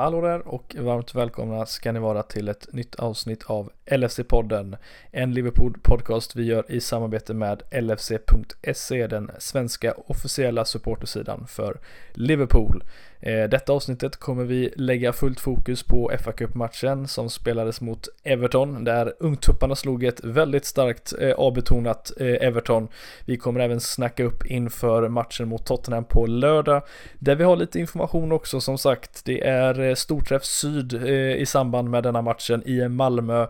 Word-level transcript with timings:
Hallå 0.00 0.20
där 0.20 0.48
och 0.48 0.76
varmt 0.78 1.14
välkomna 1.14 1.66
ska 1.66 1.92
ni 1.92 1.98
vara 1.98 2.22
till 2.22 2.48
ett 2.48 2.72
nytt 2.72 2.94
avsnitt 2.94 3.44
av 3.46 3.70
LFC-podden. 3.86 4.76
En 5.10 5.34
Liverpool-podcast 5.34 6.36
vi 6.36 6.44
gör 6.44 6.64
i 6.68 6.80
samarbete 6.80 7.34
med 7.34 7.62
LFC.se, 7.70 9.06
den 9.06 9.30
svenska 9.38 9.94
officiella 10.06 10.64
supportersidan 10.64 11.46
för 11.46 11.80
Liverpool. 12.12 12.84
Eh, 13.20 13.48
detta 13.48 13.72
avsnittet 13.72 14.16
kommer 14.16 14.44
vi 14.44 14.72
lägga 14.76 15.12
fullt 15.12 15.40
fokus 15.40 15.82
på 15.82 16.12
fa 16.24 16.32
Cup-matchen 16.32 17.08
som 17.08 17.30
spelades 17.30 17.80
mot 17.80 18.08
Everton 18.24 18.84
där 18.84 19.14
ungtupparna 19.18 19.74
slog 19.74 20.04
ett 20.04 20.24
väldigt 20.24 20.64
starkt 20.64 21.12
eh, 21.20 21.32
avbetonat 21.32 22.12
eh, 22.20 22.46
Everton. 22.46 22.88
Vi 23.24 23.36
kommer 23.36 23.60
även 23.60 23.80
snacka 23.80 24.24
upp 24.24 24.46
inför 24.46 25.08
matchen 25.08 25.48
mot 25.48 25.66
Tottenham 25.66 26.04
på 26.04 26.26
lördag 26.26 26.82
där 27.18 27.34
vi 27.34 27.44
har 27.44 27.56
lite 27.56 27.80
information 27.80 28.32
också 28.32 28.60
som 28.60 28.78
sagt. 28.78 29.24
Det 29.24 29.46
är 29.46 29.80
eh, 29.80 29.94
storträff 29.94 30.44
syd 30.44 30.94
eh, 30.94 31.36
i 31.36 31.46
samband 31.46 31.90
med 31.90 32.02
denna 32.02 32.22
matchen 32.22 32.62
i 32.68 32.88
Malmö. 32.88 33.46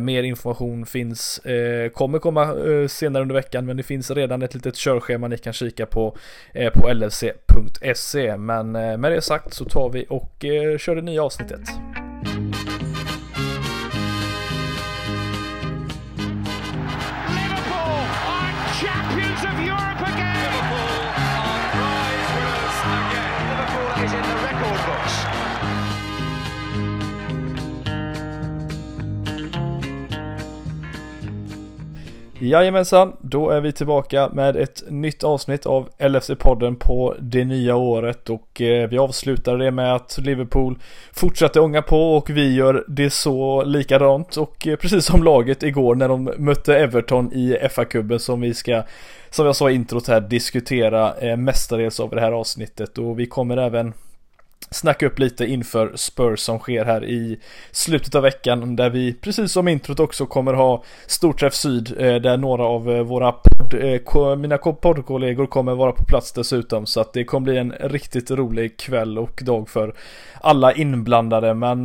Mer 0.00 0.22
information 0.22 0.86
finns, 0.86 1.40
kommer 1.92 2.18
komma 2.18 2.54
senare 2.88 3.22
under 3.22 3.34
veckan 3.34 3.66
men 3.66 3.76
det 3.76 3.82
finns 3.82 4.10
redan 4.10 4.42
ett 4.42 4.54
litet 4.54 4.76
körschema 4.76 5.28
ni 5.28 5.38
kan 5.38 5.52
kika 5.52 5.86
på 5.86 6.16
på 6.74 6.88
lfc.se 6.88 8.36
men 8.36 8.95
med 8.98 9.12
det 9.12 9.22
sagt 9.22 9.54
så 9.54 9.64
tar 9.64 9.88
vi 9.88 10.06
och 10.08 10.44
eh, 10.44 10.78
kör 10.78 10.94
det 10.96 11.02
nya 11.02 11.22
avsnittet. 11.24 11.60
Jajamensan, 32.40 33.16
då 33.20 33.50
är 33.50 33.60
vi 33.60 33.72
tillbaka 33.72 34.30
med 34.32 34.56
ett 34.56 34.82
nytt 34.88 35.24
avsnitt 35.24 35.66
av 35.66 35.88
LFC-podden 35.98 36.74
på 36.74 37.14
det 37.20 37.44
nya 37.44 37.76
året. 37.76 38.30
Och 38.30 38.60
eh, 38.60 38.88
vi 38.88 38.98
avslutar 38.98 39.58
det 39.58 39.70
med 39.70 39.94
att 39.94 40.18
Liverpool 40.18 40.78
fortsätter 41.12 41.60
ånga 41.60 41.82
på 41.82 42.16
och 42.16 42.30
vi 42.30 42.54
gör 42.54 42.84
det 42.88 43.10
så 43.10 43.64
likadant. 43.64 44.36
Och 44.36 44.66
eh, 44.66 44.76
precis 44.76 45.04
som 45.04 45.22
laget 45.22 45.62
igår 45.62 45.94
när 45.94 46.08
de 46.08 46.32
mötte 46.38 46.78
Everton 46.78 47.32
i 47.32 47.56
FA-cupen 47.70 48.18
som 48.18 48.40
vi 48.40 48.54
ska 48.54 48.82
som 49.30 49.46
jag 49.46 49.56
sa 49.56 49.70
i 49.70 49.74
introt 49.74 50.08
här 50.08 50.20
diskutera 50.20 51.14
eh, 51.14 51.36
mestadels 51.36 52.00
av 52.00 52.10
det 52.10 52.20
här 52.20 52.32
avsnittet. 52.32 52.98
Och 52.98 53.18
vi 53.18 53.26
kommer 53.26 53.56
även 53.56 53.92
snacka 54.70 55.06
upp 55.06 55.18
lite 55.18 55.46
inför 55.46 55.92
Spurs 55.94 56.40
som 56.40 56.58
sker 56.58 56.84
här 56.84 57.04
i 57.04 57.38
slutet 57.70 58.14
av 58.14 58.22
veckan 58.22 58.76
där 58.76 58.90
vi 58.90 59.14
precis 59.14 59.52
som 59.52 59.68
introt 59.68 60.00
också 60.00 60.26
kommer 60.26 60.52
ha 60.52 60.82
Storträff 61.06 61.54
Syd 61.54 61.94
eh, 61.98 62.14
där 62.14 62.36
några 62.36 62.64
av 62.64 62.90
eh, 62.90 63.02
våra 63.02 63.32
podd, 63.32 63.74
eh, 63.74 64.36
mina 64.36 64.58
poddkollegor 64.58 65.46
kommer 65.46 65.74
vara 65.74 65.92
på 65.92 66.04
plats 66.04 66.32
dessutom. 66.32 66.86
Så 66.86 67.00
att 67.00 67.12
det 67.12 67.24
kommer 67.24 67.44
bli 67.44 67.58
en 67.58 67.72
riktigt 67.80 68.30
rolig 68.30 68.76
kväll 68.76 69.18
och 69.18 69.40
dag 69.44 69.68
för 69.68 69.94
alla 70.40 70.72
inblandade. 70.72 71.54
Men 71.54 71.84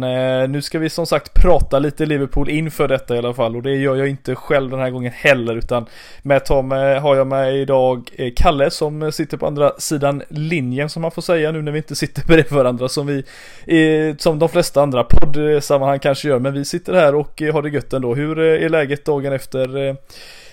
nu 0.51 0.61
ska 0.61 0.79
vi 0.79 0.89
som 0.89 1.05
sagt 1.05 1.33
prata 1.33 1.79
lite 1.79 2.05
Liverpool 2.05 2.49
inför 2.49 2.87
detta 2.87 3.15
i 3.15 3.17
alla 3.17 3.33
fall 3.33 3.55
och 3.55 3.63
det 3.63 3.75
gör 3.75 3.95
jag 3.95 4.07
inte 4.07 4.35
själv 4.35 4.71
den 4.71 4.79
här 4.79 4.89
gången 4.89 5.11
heller 5.11 5.55
utan 5.55 5.85
med 6.21 6.45
Tom 6.45 6.71
har 6.71 7.15
jag 7.15 7.27
med 7.27 7.55
idag 7.55 8.09
Kalle 8.35 8.71
som 8.71 9.11
sitter 9.11 9.37
på 9.37 9.47
andra 9.47 9.71
sidan 9.77 10.23
linjen 10.29 10.89
som 10.89 11.01
man 11.01 11.11
får 11.11 11.21
säga 11.21 11.51
nu 11.51 11.61
när 11.61 11.71
vi 11.71 11.77
inte 11.77 11.95
sitter 11.95 12.25
bredvid 12.25 12.51
varandra 12.51 12.70
varandra 12.71 12.89
som 12.89 13.07
vi, 13.07 14.15
som 14.17 14.39
de 14.39 14.49
flesta 14.49 14.81
andra 14.81 15.03
poddsammanhang 15.03 15.99
kanske 15.99 16.27
gör. 16.27 16.39
Men 16.39 16.53
vi 16.53 16.65
sitter 16.65 16.93
här 16.93 17.15
och 17.15 17.41
har 17.53 17.61
det 17.61 17.69
gött 17.69 17.93
ändå. 17.93 18.15
Hur 18.15 18.39
är 18.39 18.69
läget 18.69 19.05
dagen 19.05 19.33
efter, 19.33 19.77
eh, 19.77 19.95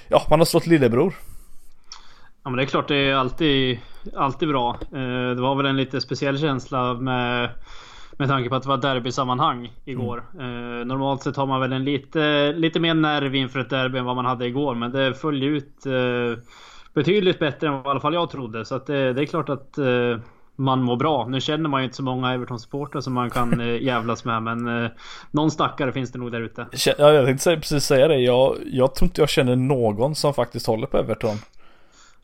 ja, 0.09 0.27
man 0.31 0.41
har 0.41 0.47
slått 0.47 0.67
lillebror? 0.67 1.15
Ja 2.45 2.51
men 2.51 2.57
det 2.57 2.63
är 2.63 2.67
klart 2.67 2.89
det 2.89 2.97
är 2.97 3.15
alltid, 3.15 3.79
alltid 4.17 4.49
bra. 4.49 4.79
Eh, 4.93 5.35
det 5.37 5.43
var 5.43 5.55
väl 5.55 5.67
en 5.67 5.77
lite 5.77 6.01
speciell 6.01 6.39
känsla 6.39 6.95
med 6.95 7.51
med 8.19 8.29
tanke 8.29 8.49
på 8.49 8.55
att 8.55 8.63
det 8.63 8.69
var 8.69 8.77
derbysammanhang 8.77 9.73
igår. 9.85 10.25
Mm. 10.35 10.81
Eh, 10.81 10.87
normalt 10.87 11.23
sett 11.23 11.37
har 11.37 11.47
man 11.47 11.61
väl 11.61 11.73
en 11.73 11.85
lite, 11.85 12.53
lite 12.53 12.81
mer 12.81 12.95
nerv 12.95 13.35
inför 13.35 13.61
ett 13.61 13.71
derby 13.71 13.99
än 13.99 14.05
vad 14.05 14.17
man 14.17 14.25
hade 14.25 14.47
igår. 14.47 14.75
Men 14.75 14.93
det 14.93 15.15
föll 15.15 15.43
ut 15.43 15.87
eh, 15.87 16.43
betydligt 16.95 17.39
bättre 17.39 17.67
än 17.67 17.73
vad 17.73 17.87
i 17.87 17.89
alla 17.89 18.01
fall 18.01 18.15
jag 18.15 18.31
trodde. 18.31 18.65
Så 18.65 18.75
att 18.75 18.87
det, 18.87 19.13
det 19.13 19.23
är 19.23 19.27
klart 19.27 19.49
att 19.49 19.79
eh, 19.79 20.19
man 20.59 20.83
mår 20.83 20.97
bra. 20.97 21.27
Nu 21.29 21.41
känner 21.41 21.69
man 21.69 21.81
ju 21.81 21.85
inte 21.85 21.97
så 21.97 22.03
många 22.03 22.35
Everton-supportrar 22.35 23.01
som 23.01 23.13
man 23.13 23.31
kan 23.31 23.61
eh, 23.61 23.67
jävlas 23.83 24.25
med 24.25 24.43
men 24.43 24.85
eh, 24.85 24.91
någon 25.31 25.51
stackare 25.51 25.93
finns 25.93 26.13
det 26.13 26.19
nog 26.19 26.33
där 26.33 26.41
ute. 26.41 26.67
Ja, 26.99 27.13
jag 27.13 27.27
tänkte 27.27 27.57
precis 27.57 27.85
säga 27.85 28.09
det. 28.09 28.17
Jag, 28.17 28.57
jag 28.67 28.95
tror 28.95 29.07
inte 29.07 29.21
jag 29.21 29.29
känner 29.29 29.57
någon 29.57 30.15
som 30.15 30.35
faktiskt 30.35 30.67
håller 30.67 30.87
på 30.87 30.99
Everton. 30.99 31.37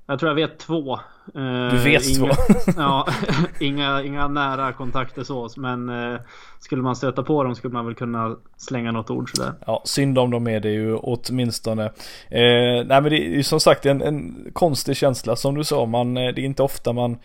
Jag 0.07 0.19
tror 0.19 0.31
jag 0.31 0.35
vet 0.35 0.59
två. 0.59 0.95
Eh, 1.35 1.71
du 1.71 1.79
vet 1.79 2.09
inga, 2.09 2.35
två? 2.35 2.43
ja, 2.77 3.07
inga, 3.61 4.03
inga 4.03 4.29
nära 4.29 4.73
kontakter 4.73 5.23
så. 5.25 5.49
Men 5.57 5.89
eh, 5.89 6.21
skulle 6.61 6.83
man 6.83 6.97
stöta 6.97 7.23
på 7.23 7.45
dem 7.45 7.55
skulle 7.55 7.73
man 7.73 7.87
väl 7.87 7.95
kunna 7.95 8.37
slänga 8.57 8.93
något 8.93 9.11
ord 9.11 9.31
sådär. 9.37 9.53
Ja, 9.67 9.83
synd 9.85 10.19
om 10.19 10.31
de 10.31 10.49
är 10.49 10.61
det 10.61 10.71
ju 10.71 10.97
åtminstone. 10.97 11.85
Eh, 12.29 12.85
nej 12.87 12.87
men 12.87 13.05
det 13.05 13.27
är 13.27 13.37
ju 13.37 13.43
som 13.43 13.61
sagt 13.61 13.87
en, 13.87 14.03
en 14.03 14.51
konstig 14.53 14.97
känsla 14.97 15.37
som 15.37 15.55
du 15.55 15.65
sa. 15.65 15.87
Man, 15.87 16.15
det 16.15 16.21
är 16.21 16.39
inte 16.39 16.63
ofta 16.63 16.93
man 16.93 17.19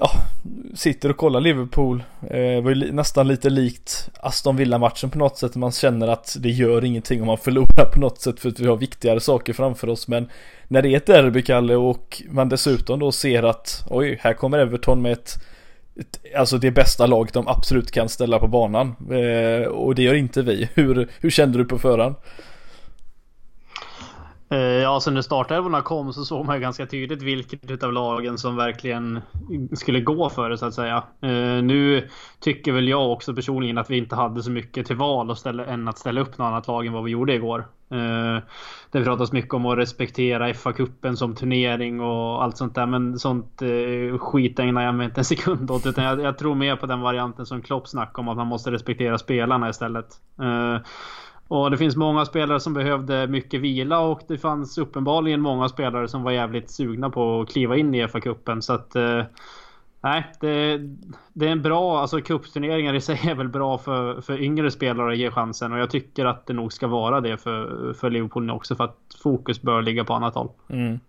ja, 0.00 0.10
sitter 0.74 1.10
och 1.10 1.16
kollar 1.16 1.40
Liverpool. 1.40 2.02
Det 2.20 2.60
var 2.60 2.70
ju 2.70 2.92
nästan 2.92 3.28
lite 3.28 3.50
likt 3.50 4.10
Aston 4.20 4.56
Villa-matchen 4.56 5.10
på 5.10 5.18
något 5.18 5.38
sätt. 5.38 5.56
Man 5.56 5.72
känner 5.72 6.08
att 6.08 6.36
det 6.40 6.48
gör 6.48 6.84
ingenting 6.84 7.20
om 7.20 7.26
man 7.26 7.38
förlorar 7.38 7.84
på 7.92 8.00
något 8.00 8.20
sätt 8.20 8.40
för 8.40 8.48
att 8.48 8.60
vi 8.60 8.66
har 8.66 8.76
viktigare 8.76 9.20
saker 9.20 9.52
framför 9.52 9.88
oss. 9.88 10.08
Men 10.08 10.28
när 10.68 10.82
det 10.82 10.88
är 10.88 10.96
ett 10.96 11.06
derby, 11.06 11.42
Kalle, 11.42 11.76
och 11.76 12.22
man 12.30 12.48
dessutom 12.48 12.98
då 12.98 13.12
ser 13.12 13.42
att 13.42 13.84
oj, 13.90 14.18
här 14.20 14.32
kommer 14.32 14.58
Everton 14.58 15.02
med 15.02 15.12
ett, 15.12 15.34
ett 16.00 16.36
Alltså 16.36 16.58
det 16.58 16.70
bästa 16.70 17.06
laget 17.06 17.34
de 17.34 17.48
absolut 17.48 17.90
kan 17.90 18.08
ställa 18.08 18.38
på 18.38 18.46
banan. 18.46 18.96
Eh, 19.10 19.66
och 19.66 19.94
det 19.94 20.02
gör 20.02 20.14
inte 20.14 20.42
vi. 20.42 20.68
Hur, 20.74 21.08
hur 21.20 21.30
kände 21.30 21.58
du 21.58 21.64
på 21.64 21.78
förhand? 21.78 22.14
Eh, 24.52 24.58
ja, 24.58 25.00
sen 25.00 25.14
när 25.14 25.22
startelvorna 25.22 25.82
kom 25.82 26.12
så 26.12 26.24
såg 26.24 26.46
man 26.46 26.56
ju 26.56 26.60
ganska 26.60 26.86
tydligt 26.86 27.22
vilket 27.22 27.70
utav 27.70 27.92
lagen 27.92 28.38
som 28.38 28.56
verkligen 28.56 29.20
skulle 29.72 30.00
gå 30.00 30.30
för 30.30 30.50
det 30.50 30.58
så 30.58 30.66
att 30.66 30.74
säga. 30.74 30.96
Eh, 31.20 31.62
nu 31.62 32.08
tycker 32.40 32.72
väl 32.72 32.88
jag 32.88 33.12
också 33.12 33.34
personligen 33.34 33.78
att 33.78 33.90
vi 33.90 33.98
inte 33.98 34.16
hade 34.16 34.42
så 34.42 34.50
mycket 34.50 34.86
till 34.86 34.96
val 34.96 35.30
att 35.30 35.38
ställa, 35.38 35.66
än 35.66 35.88
att 35.88 35.98
ställa 35.98 36.20
upp 36.20 36.38
något 36.38 36.46
annat 36.46 36.66
lag 36.66 36.86
än 36.86 36.92
vad 36.92 37.04
vi 37.04 37.10
gjorde 37.10 37.34
igår. 37.34 37.66
Eh, 37.90 38.42
det 38.90 39.04
pratas 39.04 39.32
mycket 39.32 39.54
om 39.54 39.66
att 39.66 39.78
respektera 39.78 40.52
FA-cupen 40.52 41.16
som 41.16 41.34
turnering 41.34 42.00
och 42.00 42.42
allt 42.44 42.56
sånt 42.56 42.74
där. 42.74 42.86
Men 42.86 43.18
sånt 43.18 43.62
skit 44.18 44.58
ägnar 44.58 44.82
jag 44.82 44.94
mig 44.94 45.04
inte 45.04 45.20
en 45.20 45.24
sekund 45.24 45.70
åt. 45.70 45.86
Utan 45.86 46.04
jag, 46.04 46.20
jag 46.20 46.38
tror 46.38 46.54
mer 46.54 46.76
på 46.76 46.86
den 46.86 47.00
varianten 47.00 47.46
som 47.46 47.62
Klopp 47.62 47.88
snackade 47.88 48.20
om 48.20 48.28
att 48.28 48.36
man 48.36 48.46
måste 48.46 48.70
respektera 48.70 49.18
spelarna 49.18 49.68
istället. 49.68 50.06
Och 51.50 51.70
det 51.70 51.76
finns 51.76 51.96
många 51.96 52.24
spelare 52.24 52.60
som 52.60 52.74
behövde 52.74 53.26
mycket 53.26 53.60
vila 53.60 54.00
och 54.00 54.20
det 54.28 54.38
fanns 54.38 54.78
uppenbarligen 54.78 55.40
många 55.40 55.68
spelare 55.68 56.08
som 56.08 56.22
var 56.22 56.30
jävligt 56.30 56.70
sugna 56.70 57.10
på 57.10 57.40
att 57.40 57.48
kliva 57.48 57.76
in 57.76 57.94
i 57.94 58.06
FA-cupen. 58.06 58.60
Så 58.60 58.72
att... 58.72 58.96
Eh, 58.96 59.22
nej, 60.00 60.26
det, 60.40 60.78
det, 61.32 61.46
är 61.46 61.52
en 61.52 61.62
bra... 61.62 62.00
Alltså 62.00 62.20
cupturneringar 62.20 62.94
i 62.94 63.00
sig 63.00 63.20
är 63.28 63.34
väl 63.34 63.48
bra 63.48 63.78
för, 63.78 64.20
för 64.20 64.42
yngre 64.42 64.70
spelare 64.70 65.12
att 65.12 65.18
ge 65.18 65.30
chansen. 65.30 65.72
Och 65.72 65.78
jag 65.78 65.90
tycker 65.90 66.24
att 66.24 66.46
det 66.46 66.52
nog 66.52 66.72
ska 66.72 66.86
vara 66.86 67.20
det 67.20 67.36
för, 67.36 67.92
för 67.92 68.10
Liverpool 68.10 68.50
också. 68.50 68.76
För 68.76 68.84
att 68.84 68.98
fokus 69.22 69.62
bör 69.62 69.82
ligga 69.82 70.04
på 70.04 70.14
annat 70.14 70.34
håll. 70.34 70.48
Mm. 70.68 71.00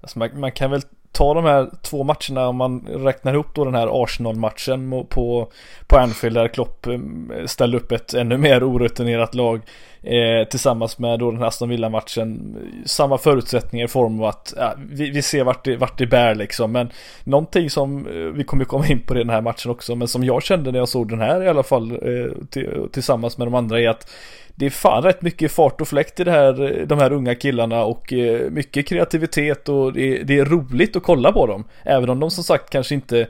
Alltså 0.00 0.18
man, 0.18 0.40
man, 0.40 0.52
kan 0.52 0.70
väl 0.70 0.80
ta 1.16 1.34
de 1.34 1.44
här 1.44 1.70
två 1.82 2.04
matcherna 2.04 2.48
om 2.48 2.56
man 2.56 2.86
räknar 2.88 3.34
ihop 3.34 3.54
då 3.54 3.64
den 3.64 3.74
här 3.74 4.02
Arsenal-matchen 4.02 5.06
på, 5.08 5.48
på 5.86 5.98
Anfield 5.98 6.36
där 6.36 6.48
Klopp 6.48 6.86
eh, 6.86 6.98
ställde 7.46 7.76
upp 7.76 7.92
ett 7.92 8.14
ännu 8.14 8.38
mer 8.38 8.64
orutinerat 8.64 9.34
lag 9.34 9.60
eh, 10.02 10.48
tillsammans 10.48 10.98
med 10.98 11.18
då 11.18 11.30
den 11.30 11.40
här 11.40 11.46
Aston 11.46 11.68
Villa-matchen. 11.68 12.56
Samma 12.86 13.18
förutsättningar 13.18 13.84
i 13.84 13.88
form 13.88 14.20
av 14.20 14.26
att 14.26 14.54
ja, 14.56 14.74
vi, 14.90 15.10
vi 15.10 15.22
ser 15.22 15.44
vart 15.44 15.64
det, 15.64 15.76
vart 15.76 15.98
det 15.98 16.06
bär 16.06 16.34
liksom. 16.34 16.72
Men 16.72 16.90
någonting 17.24 17.70
som, 17.70 18.06
eh, 18.06 18.12
vi 18.14 18.44
kommer 18.44 18.64
komma 18.64 18.86
in 18.86 19.00
på 19.00 19.14
i 19.14 19.18
den 19.18 19.30
här 19.30 19.40
matchen 19.40 19.70
också, 19.70 19.94
men 19.94 20.08
som 20.08 20.24
jag 20.24 20.42
kände 20.42 20.72
när 20.72 20.78
jag 20.78 20.88
såg 20.88 21.08
den 21.08 21.20
här 21.20 21.42
i 21.42 21.48
alla 21.48 21.62
fall 21.62 21.92
eh, 21.92 22.86
tillsammans 22.92 23.38
med 23.38 23.46
de 23.46 23.54
andra 23.54 23.80
är 23.80 23.88
att 23.88 24.10
det 24.58 24.66
är 24.66 24.70
fan 24.70 25.02
rätt 25.02 25.22
mycket 25.22 25.52
fart 25.52 25.80
och 25.80 25.88
fläkt 25.88 26.20
i 26.20 26.24
det 26.24 26.30
här, 26.30 26.84
de 26.86 26.98
här 26.98 27.12
unga 27.12 27.34
killarna 27.34 27.84
och 27.84 28.12
eh, 28.12 28.50
mycket 28.50 28.86
kreativitet 28.86 29.68
och 29.68 29.92
det 29.92 30.18
är, 30.18 30.24
det 30.24 30.38
är 30.38 30.44
roligt 30.44 30.96
att 30.96 31.02
kolla 31.02 31.32
på 31.32 31.46
dem. 31.46 31.64
Även 31.82 32.10
om 32.10 32.20
de 32.20 32.30
som 32.30 32.44
sagt 32.44 32.70
kanske 32.70 32.94
inte 32.94 33.26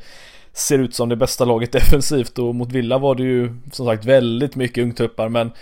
ser 0.53 0.79
ut 0.79 0.95
som 0.95 1.09
det 1.09 1.17
bästa 1.17 1.45
laget 1.45 1.73
defensivt 1.81 2.39
och 2.39 2.55
mot 2.55 2.73
Villa 2.73 2.99
var 2.99 3.15
det 3.15 3.23
ju 3.23 3.55
som 3.73 3.87
sagt 3.87 4.05
väldigt 4.05 4.57
mycket 4.57 4.85
ungtuppar 4.85 5.29
men 5.29 5.53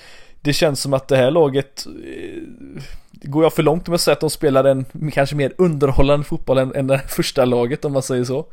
det 0.41 0.53
känns 0.53 0.81
som 0.81 0.95
att 0.95 1.09
det 1.09 1.17
här 1.17 1.31
laget 1.31 1.87
eh, 1.87 2.83
Går 3.27 3.43
jag 3.43 3.53
för 3.53 3.63
långt 3.63 3.89
om 3.89 3.93
jag 3.93 4.01
säger 4.01 4.17
att 4.17 4.21
de 4.21 4.31
spelar 4.31 4.65
en 4.65 4.85
kanske 5.13 5.37
mer 5.37 5.53
underhållande 5.59 6.27
fotboll 6.27 6.59
än, 6.59 6.75
än 6.75 6.87
det 6.87 7.03
första 7.09 7.45
laget 7.45 7.85
om 7.85 7.93
man 7.93 8.03
säger 8.03 8.25
så? 8.25 8.47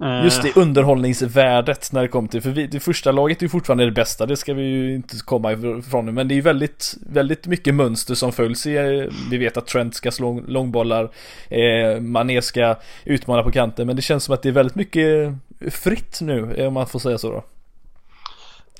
Eh. 0.00 0.24
Just 0.24 0.42
det, 0.42 0.56
underhållningsvärdet 0.56 1.92
när 1.92 2.02
det 2.02 2.08
kommer 2.08 2.28
till, 2.28 2.42
för 2.42 2.50
vi, 2.50 2.66
det 2.66 2.80
första 2.80 3.12
laget 3.12 3.38
är 3.38 3.42
ju 3.42 3.48
fortfarande 3.48 3.84
det 3.84 3.90
bästa, 3.90 4.26
det 4.26 4.36
ska 4.36 4.54
vi 4.54 4.62
ju 4.62 4.94
inte 4.94 5.16
komma 5.24 5.52
ifrån 5.52 6.06
nu, 6.06 6.12
men 6.12 6.28
det 6.28 6.34
är 6.34 6.36
ju 6.36 6.42
väldigt, 6.42 6.94
väldigt 7.06 7.46
mycket 7.46 7.74
mönster 7.74 8.14
som 8.14 8.32
följs 8.32 8.66
i, 8.66 8.76
eh, 8.76 9.12
vi 9.30 9.38
vet 9.38 9.56
att 9.56 9.66
Trent 9.66 9.94
ska 9.94 10.10
slå 10.10 10.40
långbollar, 10.46 11.10
eh, 11.48 12.00
Mané 12.00 12.42
ska 12.42 12.76
utmana 13.04 13.42
på 13.42 13.50
kanten, 13.50 13.86
men 13.86 13.96
det 13.96 14.02
känns 14.02 14.24
som 14.24 14.34
att 14.34 14.42
det 14.42 14.48
är 14.48 14.52
väldigt 14.52 14.74
mycket 14.74 15.34
fritt 15.70 16.20
nu, 16.20 16.54
eh, 16.56 16.66
om 16.66 16.74
man 16.74 16.86
får 16.86 16.98
säga 16.98 17.18
så 17.18 17.30
då. 17.30 17.44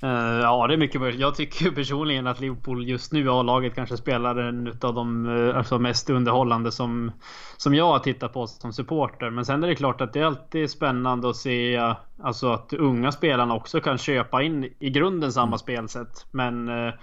Uh, 0.05 0.41
ja, 0.41 0.67
det 0.67 0.75
är 0.75 0.79
mycket 0.79 1.01
möjligt. 1.01 1.21
Jag 1.21 1.35
tycker 1.35 1.71
personligen 1.71 2.27
att 2.27 2.41
Liverpool 2.41 2.89
just 2.89 3.13
nu, 3.13 3.31
A-laget, 3.31 3.75
kanske 3.75 3.97
spelar 3.97 4.37
en 4.37 4.67
utav 4.67 4.95
de 4.95 5.27
uh, 5.27 5.57
alltså 5.57 5.79
mest 5.79 6.11
underhållande 6.11 6.73
som, 6.73 7.13
som 7.57 7.75
jag 7.75 7.87
har 7.87 7.99
tittat 7.99 8.33
på 8.33 8.47
som 8.47 8.73
supporter. 8.73 9.31
Men 9.31 9.45
sen 9.45 9.65
är 9.65 9.69
det 9.69 9.75
klart 9.75 10.01
att 10.01 10.13
det 10.13 10.21
är 10.21 10.25
alltid 10.25 10.71
spännande 10.71 11.31
att 11.31 11.37
se 11.37 11.81
alltså 12.23 12.53
att 12.53 12.73
unga 12.73 13.13
spelarna 13.13 13.55
också 13.55 13.81
kan 13.81 13.99
köpa 13.99 14.43
in 14.43 14.75
i 14.79 14.91
grunden 14.91 15.33
samma 15.33 15.47
mm. 15.47 15.59
spelsätt. 15.59 16.27
Men 16.31 16.69
uh, 16.69 16.95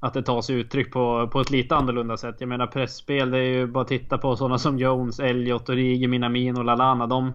att 0.00 0.14
det 0.14 0.22
tar 0.22 0.42
sig 0.42 0.56
uttryck 0.56 0.92
på, 0.92 1.28
på 1.32 1.40
ett 1.40 1.50
lite 1.50 1.76
annorlunda 1.76 2.16
sätt. 2.16 2.36
Jag 2.38 2.48
menar 2.48 2.66
pressspel, 2.66 3.30
det 3.30 3.38
är 3.38 3.42
ju 3.42 3.66
bara 3.66 3.82
att 3.82 3.88
titta 3.88 4.18
på 4.18 4.36
sådana 4.36 4.58
som 4.58 4.78
Jones, 4.78 5.20
Elliot, 5.20 5.68
Origi, 5.68 6.06
Minamin 6.06 6.58
och 6.58 6.64
Lalana. 6.64 7.06
De, 7.06 7.32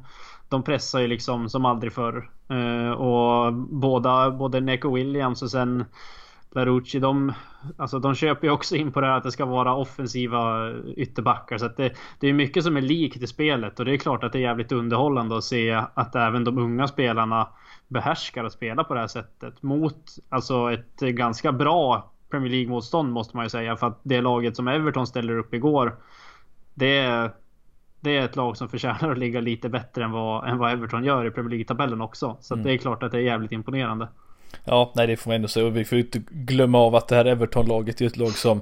de 0.50 0.64
pressar 0.64 1.00
ju 1.00 1.08
liksom 1.08 1.50
som 1.50 1.66
aldrig 1.66 1.94
förr. 1.94 2.30
Eh, 2.50 2.92
och 2.92 3.54
båda, 3.54 4.32
både 4.32 4.62
Neko 4.62 4.96
Williams 4.96 5.42
och 5.42 5.52
sen 5.52 5.86
Larucci, 6.52 7.00
de, 7.00 7.34
alltså 7.78 8.00
de 8.00 8.16
köper 8.16 8.48
ju 8.48 8.54
också 8.54 8.76
in 8.76 8.92
på 8.92 9.02
det 9.02 9.08
här 9.08 9.18
att 9.18 9.24
det 9.24 9.32
ska 9.32 9.46
vara 9.46 9.76
offensiva 9.76 10.72
ytterbackar. 10.96 11.58
Så 11.58 11.66
att 11.66 11.78
det, 11.78 11.94
det 12.20 12.28
är 12.28 12.34
mycket 12.34 12.64
som 12.64 12.78
är 12.78 12.82
likt 12.82 13.24
i 13.24 13.28
spelet 13.28 13.80
och 13.80 13.86
det 13.86 13.94
är 13.94 13.98
klart 13.98 14.24
att 14.24 14.32
det 14.32 14.40
är 14.40 14.42
jävligt 14.42 14.72
underhållande 14.72 15.38
att 15.38 15.44
se 15.44 15.82
att 15.94 16.16
även 16.16 16.44
de 16.44 16.58
unga 16.58 16.88
spelarna 16.88 17.48
behärskar 17.88 18.44
att 18.44 18.54
spela 18.54 18.84
på 18.84 18.94
det 18.94 19.00
här 19.00 19.08
sättet. 19.08 19.64
Mot 19.64 20.16
alltså 20.30 20.72
ett 20.72 21.00
ganska 21.00 21.52
bra 21.52 22.12
Premier 22.36 22.52
League-motstånd 22.52 23.12
måste 23.12 23.38
man 23.38 23.46
ju 23.46 23.50
säga. 23.50 23.78
För 23.78 23.88
att 23.88 24.00
det 24.04 24.22
laget 24.22 24.56
som 24.56 24.68
Everton 24.68 25.08
ställer 25.08 25.38
upp 25.38 25.54
igår. 25.54 25.96
Det 26.74 26.98
är 26.98 27.32
det 28.00 28.18
är 28.18 28.26
ett 28.26 28.36
lag 28.36 28.58
som 28.58 28.70
förtjänar 28.70 29.12
att 29.12 29.18
ligga 29.18 29.42
lite 29.42 29.70
bättre 29.70 30.04
än 30.04 30.12
vad, 30.12 30.50
än 30.50 30.58
vad 30.58 30.72
Everton 30.72 31.04
gör 31.04 31.28
i 31.28 31.32
Premier 31.32 31.50
League-tabellen 31.50 32.02
också. 32.02 32.38
Så 32.42 32.54
mm. 32.54 32.66
det 32.66 32.74
är 32.74 32.78
klart 32.78 33.04
att 33.04 33.12
det 33.12 33.18
är 33.18 33.22
jävligt 33.22 33.52
imponerande. 33.52 34.08
Ja, 34.64 34.92
nej 34.96 35.08
det 35.08 35.18
får 35.18 35.30
man 35.30 35.36
ändå 35.36 35.48
säga. 35.48 35.66
Och 35.66 35.78
vi 35.78 35.86
får 35.86 35.98
inte 35.98 36.22
glömma 36.30 36.80
av 36.80 36.96
att 36.96 37.08
det 37.08 37.16
här 37.16 37.26
Everton-laget 37.26 38.02
är 38.02 38.06
ett 38.06 38.18
lag 38.18 38.32
som 38.32 38.62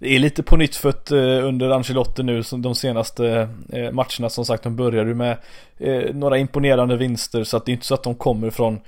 är 0.00 0.18
lite 0.18 0.42
på 0.42 0.56
nytt 0.56 0.76
fött 0.76 1.10
eh, 1.10 1.46
under 1.46 1.70
Ancelotti 1.70 2.22
nu 2.22 2.42
som 2.42 2.62
de 2.62 2.74
senaste 2.74 3.48
eh, 3.72 3.92
matcherna 3.92 4.28
som 4.28 4.44
sagt. 4.44 4.62
De 4.62 4.76
började 4.76 5.14
med 5.14 5.36
eh, 5.78 6.14
några 6.14 6.38
imponerande 6.38 6.96
vinster 6.96 7.44
så 7.44 7.56
att 7.56 7.66
det 7.66 7.70
är 7.70 7.74
inte 7.74 7.86
så 7.86 7.94
att 7.94 8.02
de 8.02 8.14
kommer 8.14 8.50
från 8.50 8.80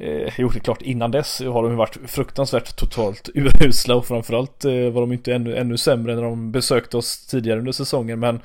eh, 0.00 0.32
jo, 0.38 0.48
det 0.48 0.58
är 0.58 0.60
klart 0.60 0.82
innan 0.82 1.10
dess 1.10 1.40
har 1.40 1.62
de 1.62 1.76
varit 1.76 1.98
fruktansvärt 2.06 2.76
totalt 2.76 3.28
urusla 3.34 3.96
och 3.96 4.06
framförallt 4.06 4.64
eh, 4.64 4.72
var 4.72 5.00
de 5.00 5.12
inte 5.12 5.34
ännu, 5.34 5.56
ännu 5.56 5.76
sämre 5.76 6.14
när 6.14 6.22
de 6.22 6.52
besökte 6.52 6.96
oss 6.96 7.26
tidigare 7.26 7.58
under 7.58 7.72
säsongen. 7.72 8.20
Men 8.20 8.40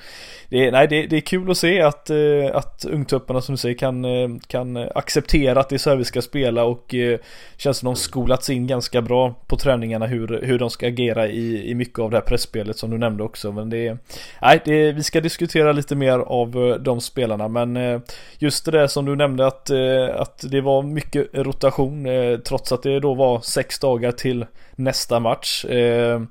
det 0.50 0.68
är, 0.68 0.72
nej, 0.72 0.88
det, 0.88 1.08
det 1.08 1.18
är 1.18 1.22
kul 1.22 1.52
att 1.52 1.58
se 1.58 1.82
att, 1.82 2.10
eh, 2.10 2.18
att 2.54 2.86
ungtupparna 2.86 3.42
som 3.42 3.54
du 3.54 3.58
säger 3.58 3.76
kan, 3.76 4.06
eh, 4.06 4.30
kan 4.48 4.78
acceptera 4.78 5.60
att 5.60 5.70
det 5.70 5.76
är 5.76 5.78
så 5.78 5.90
här 5.90 5.98
vi 5.98 6.06
ska 6.06 6.22
spela 6.22 6.64
och 6.64 6.94
eh, 6.94 7.20
känns 7.58 7.78
som 7.78 7.86
de 7.86 7.96
skolats 7.96 8.50
in 8.50 8.68
ganska 8.68 9.02
bra 9.02 9.36
på 9.48 9.58
träningarna 9.58 10.06
hur, 10.06 10.42
hur 10.44 10.60
de 10.60 10.70
ska 10.70 10.88
agera 10.88 11.28
i, 11.28 11.70
i 11.70 11.76
mycket 11.76 12.00
av 12.00 12.12
det 12.12 12.18
här 12.18 12.22
pressspelet 12.22 12.78
som 12.78 12.90
du 12.90 12.98
nämnde 12.98 13.24
också. 13.24 13.52
Men 13.52 13.70
det 13.70 13.88
är, 13.88 13.98
nej, 14.42 14.62
det, 14.66 14.92
vi 14.92 15.04
ska 15.04 15.22
diskutera 15.22 15.72
lite 15.72 15.96
mer 15.96 16.20
av 16.20 16.58
eh, 16.58 16.76
de 16.76 17.02
spelarna 17.02 17.48
men 17.48 17.78
eh, 17.78 18.00
just 18.38 18.66
det 18.66 18.72
där 18.72 18.88
som 18.88 19.06
du 19.06 19.16
nämnde 19.16 19.48
att, 19.48 19.70
eh, 19.70 20.16
att 20.16 20.46
det 20.52 20.62
var 20.62 20.82
mycket 20.82 21.34
rotation 21.44 22.06
eh, 22.06 22.38
trots 22.40 22.72
att 22.72 22.84
det 22.84 23.00
då 23.00 23.14
var 23.14 23.40
sex 23.40 23.80
dagar 23.80 24.12
till 24.12 24.46
nästa 24.76 25.20
match. 25.20 25.66
Eh, 25.66 26.22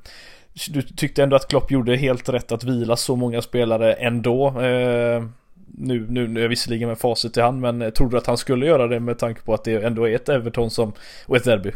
du 0.69 0.83
tyckte 0.83 1.23
ändå 1.23 1.37
att 1.37 1.49
Klopp 1.49 1.71
gjorde 1.71 1.97
helt 1.97 2.29
rätt 2.29 2.53
att 2.53 2.65
vila 2.65 2.97
så 2.97 3.17
många 3.17 3.43
spelare 3.43 3.93
ändå. 3.93 4.47
Eh, 4.49 5.23
nu, 5.67 6.07
nu, 6.09 6.29
nu 6.29 6.41
är 6.41 6.43
jag 6.43 6.49
visserligen 6.49 6.89
med 6.89 6.99
facit 6.99 7.37
i 7.37 7.41
hand 7.41 7.61
men 7.61 7.93
tror 7.93 8.11
du 8.11 8.19
att 8.19 8.27
han 8.27 8.39
skulle 8.39 8.67
göra 8.67 8.87
det 8.87 9.01
med 9.01 9.19
tanke 9.19 9.43
på 9.43 9.55
att 9.55 9.65
det 9.65 9.85
ändå 9.85 10.09
är 10.09 10.15
ett 10.15 10.29
Everton 10.29 10.71
som, 10.71 10.93
och 11.27 11.37
ett 11.37 11.45
derby? 11.45 11.73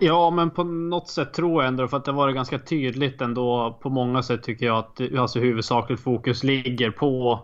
Ja, 0.00 0.30
men 0.30 0.50
på 0.50 0.64
något 0.64 1.08
sätt 1.08 1.34
tror 1.34 1.62
jag 1.62 1.68
ändå 1.68 1.88
för 1.88 1.96
att 1.96 2.04
det 2.04 2.12
var 2.12 2.30
ganska 2.30 2.58
tydligt 2.58 3.20
ändå 3.20 3.78
på 3.82 3.90
många 3.90 4.22
sätt 4.22 4.42
tycker 4.42 4.66
jag 4.66 4.78
att 4.78 5.18
alltså 5.18 5.38
huvudsakligt 5.38 6.02
fokus 6.02 6.44
ligger 6.44 6.90
på 6.90 7.40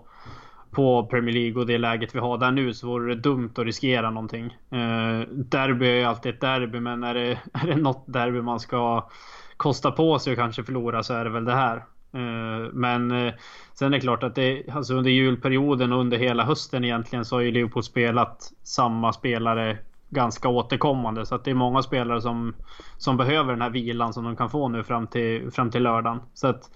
på 0.72 1.06
Premier 1.06 1.34
League 1.34 1.60
och 1.60 1.66
det 1.66 1.78
läget 1.78 2.14
vi 2.14 2.18
har 2.18 2.38
där 2.38 2.50
nu 2.50 2.74
så 2.74 2.86
vore 2.86 3.14
det 3.14 3.20
dumt 3.20 3.52
att 3.56 3.64
riskera 3.64 4.10
någonting. 4.10 4.44
Eh, 4.70 5.28
derby 5.28 5.86
är 5.86 5.94
ju 5.94 6.04
alltid 6.04 6.34
ett 6.34 6.40
derby 6.40 6.80
men 6.80 7.04
är 7.04 7.14
det, 7.14 7.30
är 7.52 7.66
det 7.66 7.76
något 7.76 8.04
derby 8.06 8.40
man 8.40 8.60
ska 8.60 9.08
kosta 9.56 9.90
på 9.90 10.18
sig 10.18 10.32
och 10.32 10.38
kanske 10.38 10.64
förlora 10.64 11.02
så 11.02 11.14
är 11.14 11.24
det 11.24 11.30
väl 11.30 11.44
det 11.44 11.54
här. 11.54 11.76
Eh, 12.12 12.72
men 12.72 13.10
eh, 13.10 13.34
sen 13.74 13.88
är 13.88 13.96
det 13.96 14.00
klart 14.00 14.22
att 14.22 14.34
det, 14.34 14.70
alltså 14.70 14.94
under 14.94 15.10
julperioden 15.10 15.92
och 15.92 16.00
under 16.00 16.18
hela 16.18 16.44
hösten 16.44 16.84
egentligen 16.84 17.24
så 17.24 17.36
har 17.36 17.40
ju 17.40 17.50
Liverpool 17.50 17.82
spelat 17.82 18.52
samma 18.62 19.12
spelare 19.12 19.78
ganska 20.10 20.48
återkommande. 20.48 21.26
Så 21.26 21.34
att 21.34 21.44
det 21.44 21.50
är 21.50 21.54
många 21.54 21.82
spelare 21.82 22.20
som, 22.20 22.54
som 22.98 23.16
behöver 23.16 23.52
den 23.52 23.62
här 23.62 23.70
vilan 23.70 24.12
som 24.12 24.24
de 24.24 24.36
kan 24.36 24.50
få 24.50 24.68
nu 24.68 24.84
fram 24.84 25.06
till, 25.06 25.50
fram 25.50 25.70
till 25.70 25.82
lördagen. 25.82 26.20
Så 26.34 26.46
att 26.46 26.70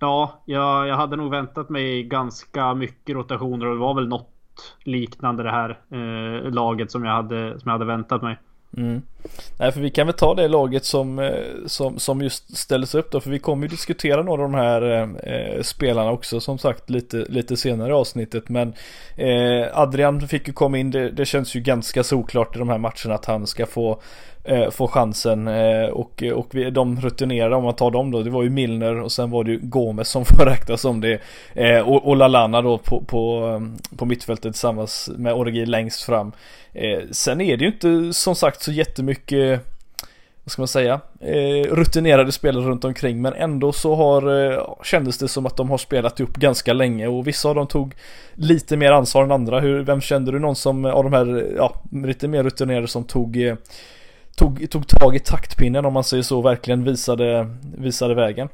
Ja, 0.00 0.42
jag, 0.44 0.88
jag 0.88 0.96
hade 0.96 1.16
nog 1.16 1.30
väntat 1.30 1.68
mig 1.68 2.02
ganska 2.02 2.74
mycket 2.74 3.14
rotationer 3.14 3.66
och 3.66 3.74
det 3.74 3.80
var 3.80 3.94
väl 3.94 4.08
något 4.08 4.30
liknande 4.84 5.42
det 5.42 5.50
här 5.50 5.78
eh, 5.90 6.50
laget 6.50 6.90
som 6.90 7.04
jag, 7.04 7.12
hade, 7.12 7.60
som 7.60 7.68
jag 7.68 7.72
hade 7.72 7.84
väntat 7.84 8.22
mig. 8.22 8.36
Mm. 8.76 9.02
Nej, 9.58 9.72
för 9.72 9.80
vi 9.80 9.90
kan 9.90 10.06
väl 10.06 10.16
ta 10.16 10.34
det 10.34 10.48
laget 10.48 10.84
som, 10.84 11.18
eh, 11.18 11.32
som, 11.66 11.98
som 11.98 12.22
just 12.22 12.56
ställdes 12.56 12.94
upp 12.94 13.10
då, 13.10 13.20
för 13.20 13.30
vi 13.30 13.38
kommer 13.38 13.62
ju 13.62 13.68
diskutera 13.68 14.22
några 14.22 14.44
av 14.44 14.50
de 14.50 14.58
här 14.58 14.82
eh, 14.82 15.34
eh, 15.34 15.62
spelarna 15.62 16.10
också 16.10 16.40
som 16.40 16.58
sagt 16.58 16.90
lite, 16.90 17.16
lite 17.16 17.56
senare 17.56 17.88
i 17.88 17.92
avsnittet. 17.92 18.48
Men 18.48 18.74
eh, 19.16 19.78
Adrian 19.78 20.28
fick 20.28 20.46
ju 20.46 20.52
komma 20.52 20.78
in, 20.78 20.90
det, 20.90 21.10
det 21.10 21.24
känns 21.24 21.54
ju 21.54 21.60
ganska 21.60 22.02
såklart 22.04 22.56
i 22.56 22.58
de 22.58 22.68
här 22.68 22.78
matcherna 22.78 23.14
att 23.14 23.26
han 23.26 23.46
ska 23.46 23.66
få 23.66 24.00
eh, 24.50 24.70
få 24.70 24.88
chansen 24.88 25.48
eh, 25.48 25.88
och, 25.88 26.22
och 26.34 26.46
vi, 26.50 26.70
de 26.70 27.00
rutinerade 27.00 27.56
om 27.56 27.64
man 27.64 27.74
tar 27.74 27.90
dem 27.90 28.10
då. 28.10 28.22
Det 28.22 28.30
var 28.30 28.42
ju 28.42 28.50
Milner 28.50 29.00
och 29.00 29.12
sen 29.12 29.30
var 29.30 29.44
det 29.44 29.50
ju 29.50 29.58
Gomes 29.62 30.08
som 30.08 30.24
får 30.38 30.44
räknas 30.44 30.80
som 30.80 31.00
det. 31.00 31.20
Eh, 31.54 31.88
och, 31.88 32.08
och 32.08 32.16
Lalana 32.16 32.62
då 32.62 32.78
på, 32.78 33.00
på, 33.00 33.48
eh, 33.48 33.96
på 33.96 34.04
mittfältet 34.04 34.52
tillsammans 34.52 35.10
med 35.16 35.34
Origi 35.34 35.66
längst 35.66 36.02
fram. 36.02 36.32
Eh, 36.72 36.98
sen 37.10 37.40
är 37.40 37.56
det 37.56 37.64
ju 37.64 37.70
inte 37.70 38.12
som 38.12 38.34
sagt 38.34 38.62
så 38.62 38.72
jättemycket 38.72 39.60
vad 40.44 40.52
ska 40.52 40.62
man 40.62 40.68
säga, 40.68 41.00
eh, 41.20 41.74
rutinerade 41.74 42.32
spelare 42.32 42.64
runt 42.64 42.84
omkring 42.84 43.22
men 43.22 43.32
ändå 43.32 43.72
så 43.72 43.94
har, 43.94 44.52
eh, 44.52 44.74
kändes 44.82 45.18
det 45.18 45.28
som 45.28 45.46
att 45.46 45.56
de 45.56 45.70
har 45.70 45.78
spelat 45.78 46.20
upp 46.20 46.36
ganska 46.36 46.72
länge. 46.72 47.06
Och 47.06 47.26
vissa 47.26 47.48
av 47.48 47.54
dem 47.54 47.66
tog 47.66 47.94
lite 48.34 48.76
mer 48.76 48.92
ansvar 48.92 49.24
än 49.24 49.32
andra. 49.32 49.60
Hur, 49.60 49.82
vem 49.82 50.00
kände 50.00 50.32
du 50.32 50.38
någon 50.38 50.56
som 50.56 50.84
eh, 50.84 50.92
av 50.92 51.04
de 51.04 51.12
här, 51.12 51.52
ja, 51.56 51.82
lite 51.90 52.28
mer 52.28 52.42
rutinerade 52.42 52.88
som 52.88 53.04
tog 53.04 53.42
eh, 53.42 53.54
tog, 54.36 54.70
tog 54.70 54.88
tag 54.88 55.16
i 55.16 55.18
taktpinnen 55.18 55.84
om 55.84 55.92
man 55.92 56.04
säger 56.04 56.22
så, 56.22 56.42
verkligen 56.42 56.84
visade, 56.84 57.56
visade 57.76 58.14
vägen. 58.14 58.48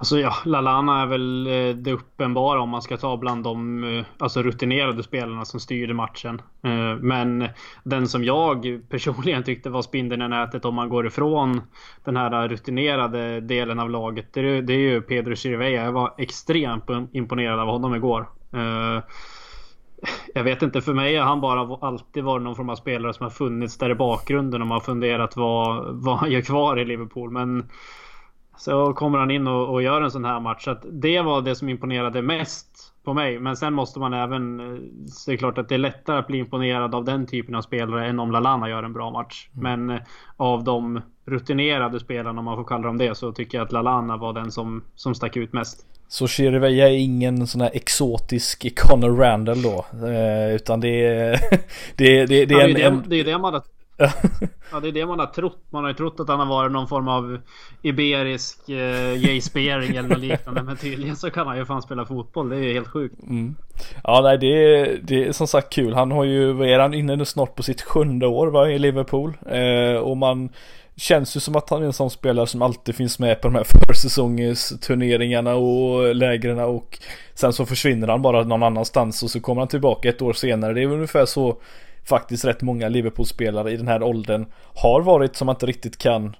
Alltså 0.00 0.18
ja, 0.18 0.34
Lalana 0.44 1.02
är 1.02 1.06
väl 1.06 1.46
eh, 1.46 1.76
det 1.76 1.92
uppenbara 1.92 2.60
om 2.60 2.68
man 2.68 2.82
ska 2.82 2.96
ta 2.96 3.16
bland 3.16 3.44
de 3.44 3.84
eh, 3.84 4.04
alltså 4.18 4.42
rutinerade 4.42 5.02
spelarna 5.02 5.44
som 5.44 5.60
styrde 5.60 5.94
matchen. 5.94 6.42
Eh, 6.62 6.96
men 7.00 7.48
den 7.84 8.08
som 8.08 8.24
jag 8.24 8.80
personligen 8.88 9.44
tyckte 9.44 9.70
var 9.70 9.82
spindeln 9.82 10.22
i 10.22 10.28
nätet 10.28 10.64
om 10.64 10.74
man 10.74 10.88
går 10.88 11.06
ifrån 11.06 11.62
den 12.04 12.16
här 12.16 12.48
rutinerade 12.48 13.40
delen 13.40 13.78
av 13.78 13.90
laget. 13.90 14.32
Det 14.34 14.40
är, 14.40 14.70
ju 14.70 15.02
Pedro 15.02 15.34
Chirivella. 15.34 15.84
Jag 15.84 15.92
var 15.92 16.14
extremt 16.18 16.84
imponerad 17.12 17.60
av 17.60 17.68
honom 17.68 17.94
igår 17.94 18.26
jag 20.34 20.44
vet 20.44 20.62
inte, 20.62 20.80
för 20.80 20.94
mig 20.94 21.16
har 21.16 21.24
han 21.24 21.40
bara 21.40 21.78
alltid 21.88 22.24
varit 22.24 22.42
någon 22.42 22.56
form 22.56 22.70
av 22.70 22.76
spelare 22.76 23.14
som 23.14 23.24
har 23.24 23.30
funnits 23.30 23.78
där 23.78 23.90
i 23.90 23.94
bakgrunden 23.94 24.60
och 24.62 24.68
man 24.68 24.76
har 24.76 24.80
funderat 24.80 25.36
vad, 25.36 25.86
vad 25.94 26.16
han 26.16 26.30
gör 26.30 26.40
kvar 26.40 26.78
i 26.78 26.84
Liverpool. 26.84 27.30
Men 27.30 27.68
så 28.60 28.92
kommer 28.92 29.18
han 29.18 29.30
in 29.30 29.46
och, 29.46 29.68
och 29.68 29.82
gör 29.82 30.02
en 30.02 30.10
sån 30.10 30.24
här 30.24 30.40
match. 30.40 30.64
Så 30.64 30.76
det 30.92 31.20
var 31.20 31.42
det 31.42 31.54
som 31.54 31.68
imponerade 31.68 32.22
mest 32.22 32.92
på 33.04 33.14
mig. 33.14 33.38
Men 33.38 33.56
sen 33.56 33.74
måste 33.74 33.98
man 33.98 34.14
även 34.14 34.60
eh, 34.60 34.80
se 35.06 35.36
klart 35.36 35.58
att 35.58 35.68
det 35.68 35.74
är 35.74 35.78
lättare 35.78 36.18
att 36.18 36.26
bli 36.26 36.38
imponerad 36.38 36.94
av 36.94 37.04
den 37.04 37.26
typen 37.26 37.54
av 37.54 37.62
spelare 37.62 38.08
än 38.08 38.18
om 38.18 38.30
Lalana 38.30 38.68
gör 38.68 38.82
en 38.82 38.92
bra 38.92 39.10
match. 39.10 39.48
Mm. 39.54 39.86
Men 39.86 39.96
eh, 39.96 40.02
av 40.36 40.64
de 40.64 41.00
rutinerade 41.26 42.00
spelarna, 42.00 42.38
om 42.38 42.44
man 42.44 42.56
får 42.56 42.64
kalla 42.64 42.86
dem 42.86 42.98
det, 42.98 43.14
så 43.14 43.32
tycker 43.32 43.58
jag 43.58 43.64
att 43.64 43.72
Lalana 43.72 44.16
var 44.16 44.32
den 44.32 44.52
som, 44.52 44.84
som 44.94 45.14
stack 45.14 45.36
ut 45.36 45.52
mest. 45.52 45.86
Så 46.08 46.26
Chirivella 46.26 46.88
är 46.88 46.92
ingen 46.92 47.46
sån 47.46 47.60
här 47.60 47.70
exotisk 47.74 48.78
Connor 48.78 49.16
Randall 49.16 49.62
då. 49.62 49.86
Eh, 50.06 50.54
utan 50.54 50.80
det 50.80 51.06
är... 51.06 51.40
det, 51.96 52.26
det, 52.26 52.46
det, 52.46 52.54
är 52.54 52.80
en, 52.80 53.04
det, 53.06 53.20
är 53.20 53.24
det 53.24 53.38
man 53.38 53.54
ja, 54.72 54.80
det 54.80 54.88
är 54.88 54.92
det 54.92 55.06
man 55.06 55.18
har 55.18 55.26
trott. 55.26 55.58
Man 55.70 55.84
har 55.84 55.90
ju 55.90 55.96
trott 55.96 56.20
att 56.20 56.28
han 56.28 56.38
har 56.38 56.46
varit 56.46 56.72
någon 56.72 56.88
form 56.88 57.08
av 57.08 57.38
iberisk 57.82 58.68
eh, 58.68 59.24
Jay 59.24 59.40
Spearing 59.40 59.96
eller 59.96 60.08
något 60.08 60.18
liknande. 60.18 60.62
Men 60.62 60.76
tydligen 60.76 61.16
så 61.16 61.30
kan 61.30 61.46
han 61.46 61.56
ju 61.56 61.64
fan 61.64 61.82
spela 61.82 62.06
fotboll. 62.06 62.48
Det 62.48 62.56
är 62.56 62.60
ju 62.60 62.72
helt 62.72 62.88
sjukt. 62.88 63.22
Mm. 63.22 63.54
Ja, 64.04 64.20
nej, 64.22 64.38
det 64.38 64.46
är, 64.46 65.00
det 65.02 65.24
är 65.24 65.32
som 65.32 65.46
sagt 65.46 65.72
kul. 65.72 65.94
Han 65.94 66.10
har 66.10 66.24
ju, 66.24 66.62
är 66.62 66.78
han 66.78 66.94
inne 66.94 67.16
nu 67.16 67.24
snart 67.24 67.54
på 67.54 67.62
sitt 67.62 67.82
sjunde 67.82 68.26
år 68.26 68.46
va, 68.46 68.70
i 68.70 68.78
Liverpool. 68.78 69.36
Eh, 69.46 70.00
och 70.00 70.16
man 70.16 70.48
känns 70.96 71.36
ju 71.36 71.40
som 71.40 71.56
att 71.56 71.70
han 71.70 71.82
är 71.82 71.86
en 71.86 71.92
sån 71.92 72.10
spelare 72.10 72.46
som 72.46 72.62
alltid 72.62 72.94
finns 72.94 73.18
med 73.18 73.40
på 73.40 73.48
de 73.48 73.54
här 73.54 73.66
försäsongsturneringarna 73.88 75.54
och 75.54 76.14
lägren 76.14 76.58
och 76.58 76.98
sen 77.34 77.52
så 77.52 77.66
försvinner 77.66 78.08
han 78.08 78.22
bara 78.22 78.42
någon 78.42 78.62
annanstans 78.62 79.22
och 79.22 79.30
så 79.30 79.40
kommer 79.40 79.60
han 79.60 79.68
tillbaka 79.68 80.08
ett 80.08 80.22
år 80.22 80.32
senare. 80.32 80.74
Det 80.74 80.82
är 80.82 80.86
ungefär 80.86 81.26
så 81.26 81.56
faktiskt 82.04 82.44
rätt 82.44 82.62
många 82.62 82.88
Liverpool-spelare 82.88 83.72
i 83.72 83.76
den 83.76 83.88
här 83.88 84.02
åldern 84.02 84.46
har 84.74 85.00
varit 85.00 85.36
som 85.36 85.46
man 85.46 85.54
inte 85.54 85.66
riktigt 85.66 85.98
kan 85.98 86.36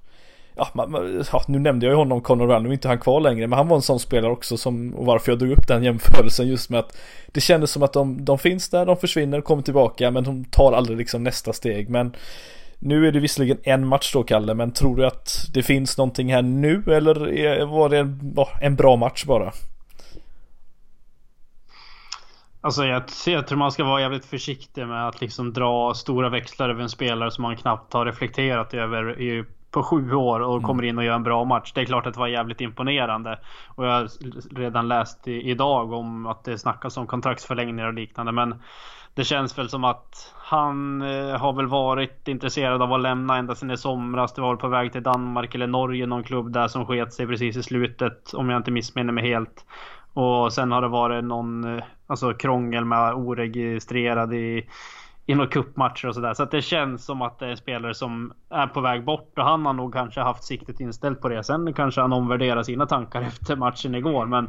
Ja, 0.56 0.68
man, 0.74 1.24
ja, 1.32 1.44
nu 1.48 1.58
nämnde 1.58 1.86
jag 1.86 1.92
ju 1.92 1.96
honom, 1.96 2.20
Conor 2.20 2.46
Run, 2.46 2.62
nu 2.62 2.68
är 2.68 2.72
inte 2.72 2.88
han 2.88 2.98
kvar 2.98 3.20
längre, 3.20 3.46
men 3.46 3.56
han 3.56 3.68
var 3.68 3.76
en 3.76 3.82
sån 3.82 4.00
spelare 4.00 4.32
också 4.32 4.56
som, 4.56 4.94
och 4.94 5.06
varför 5.06 5.32
jag 5.32 5.38
drog 5.38 5.50
upp 5.52 5.68
den 5.68 5.82
jämförelsen 5.82 6.48
just 6.48 6.70
med 6.70 6.80
att 6.80 6.96
det 7.26 7.40
kändes 7.40 7.70
som 7.70 7.82
att 7.82 7.92
de, 7.92 8.24
de 8.24 8.38
finns 8.38 8.68
där, 8.68 8.86
de 8.86 8.96
försvinner, 8.96 9.40
kommer 9.40 9.62
tillbaka, 9.62 10.10
men 10.10 10.24
de 10.24 10.44
tar 10.44 10.72
aldrig 10.72 10.98
liksom 10.98 11.24
nästa 11.24 11.52
steg, 11.52 11.88
men 11.88 12.12
nu 12.78 13.08
är 13.08 13.12
det 13.12 13.20
visserligen 13.20 13.58
en 13.62 13.86
match 13.86 14.12
då 14.12 14.22
Kalle, 14.22 14.54
men 14.54 14.72
tror 14.72 14.96
du 14.96 15.06
att 15.06 15.46
det 15.54 15.62
finns 15.62 15.98
någonting 15.98 16.32
här 16.32 16.42
nu 16.42 16.82
eller 16.86 17.64
var 17.64 17.88
det 17.88 17.98
en, 17.98 18.36
en 18.60 18.76
bra 18.76 18.96
match 18.96 19.24
bara? 19.24 19.52
Alltså 22.60 22.84
jag, 22.84 23.02
jag 23.26 23.46
tror 23.46 23.58
man 23.58 23.72
ska 23.72 23.84
vara 23.84 24.00
jävligt 24.00 24.24
försiktig 24.24 24.86
med 24.86 25.08
att 25.08 25.20
liksom 25.20 25.52
dra 25.52 25.94
stora 25.94 26.28
växlar 26.28 26.68
över 26.68 26.82
en 26.82 26.88
spelare 26.88 27.30
som 27.30 27.42
man 27.42 27.56
knappt 27.56 27.92
har 27.92 28.06
reflekterat 28.06 28.74
över 28.74 29.20
i, 29.20 29.44
på 29.70 29.82
sju 29.82 30.12
år 30.14 30.40
och 30.40 30.54
mm. 30.54 30.66
kommer 30.66 30.82
in 30.82 30.98
och 30.98 31.04
gör 31.04 31.14
en 31.14 31.22
bra 31.22 31.44
match. 31.44 31.72
Det 31.74 31.80
är 31.80 31.84
klart 31.84 32.06
att 32.06 32.14
det 32.14 32.20
var 32.20 32.28
jävligt 32.28 32.60
imponerande. 32.60 33.38
Och 33.66 33.86
jag 33.86 33.92
har 33.92 34.08
redan 34.56 34.88
läst 34.88 35.28
i, 35.28 35.50
idag 35.50 35.92
om 35.92 36.26
att 36.26 36.44
det 36.44 36.58
snackas 36.58 36.96
om 36.96 37.06
kontraktsförlängningar 37.06 37.86
och 37.86 37.94
liknande. 37.94 38.32
Men 38.32 38.54
det 39.14 39.24
känns 39.24 39.58
väl 39.58 39.68
som 39.68 39.84
att 39.84 40.34
han 40.36 41.02
eh, 41.02 41.36
har 41.36 41.52
väl 41.52 41.66
varit 41.66 42.28
intresserad 42.28 42.82
av 42.82 42.92
att 42.92 43.00
lämna 43.00 43.36
ända 43.36 43.54
sedan 43.54 43.70
i 43.70 43.76
somras. 43.76 44.34
Det 44.34 44.40
var 44.40 44.48
väl 44.48 44.60
på 44.60 44.68
väg 44.68 44.92
till 44.92 45.02
Danmark 45.02 45.54
eller 45.54 45.66
Norge, 45.66 46.06
någon 46.06 46.22
klubb 46.22 46.52
där 46.52 46.68
som 46.68 46.86
sket 46.86 47.12
sig 47.12 47.26
precis 47.26 47.56
i 47.56 47.62
slutet. 47.62 48.34
Om 48.34 48.50
jag 48.50 48.58
inte 48.58 48.70
missminner 48.70 49.12
mig 49.12 49.24
helt. 49.24 49.64
Och 50.12 50.52
sen 50.52 50.72
har 50.72 50.82
det 50.82 50.88
varit 50.88 51.24
någon 51.24 51.76
eh, 51.76 51.84
alltså, 52.06 52.34
krångel 52.34 52.84
med 52.84 53.14
oregistrerad 53.14 54.34
i, 54.34 54.68
i 55.26 55.34
några 55.34 55.50
cupmatcher 55.50 56.08
och 56.08 56.14
sådär. 56.14 56.34
Så 56.34 56.42
att 56.42 56.50
det 56.50 56.62
känns 56.62 57.04
som 57.04 57.22
att 57.22 57.38
det 57.38 57.46
är 57.46 57.50
en 57.50 57.56
spelare 57.56 57.94
som 57.94 58.32
är 58.48 58.66
på 58.66 58.80
väg 58.80 59.04
bort 59.04 59.38
och 59.38 59.44
han 59.44 59.66
har 59.66 59.72
nog 59.72 59.92
kanske 59.92 60.20
haft 60.20 60.44
siktet 60.44 60.80
inställt 60.80 61.20
på 61.20 61.28
det. 61.28 61.44
Sen 61.44 61.72
kanske 61.72 62.00
han 62.00 62.12
omvärderar 62.12 62.62
sina 62.62 62.86
tankar 62.86 63.22
efter 63.26 63.56
matchen 63.56 63.94
igår. 63.94 64.26
Men 64.26 64.44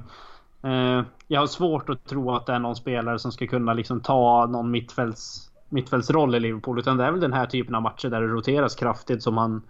eh, 0.63 1.05
jag 1.27 1.39
har 1.39 1.47
svårt 1.47 1.89
att 1.89 2.05
tro 2.05 2.31
att 2.31 2.45
det 2.45 2.53
är 2.53 2.59
någon 2.59 2.75
spelare 2.75 3.19
som 3.19 3.31
ska 3.31 3.47
kunna 3.47 3.73
liksom 3.73 4.01
ta 4.01 4.45
någon 4.45 4.71
mittfälts, 4.71 5.51
mittfältsroll 5.69 6.35
i 6.35 6.39
Liverpool. 6.39 6.79
Utan 6.79 6.97
det 6.97 7.03
är 7.03 7.11
väl 7.11 7.21
den 7.21 7.33
här 7.33 7.45
typen 7.45 7.75
av 7.75 7.81
matcher 7.81 8.09
där 8.09 8.21
det 8.21 8.27
roteras 8.27 8.75
kraftigt 8.75 9.23
som 9.23 9.37
han, 9.37 9.61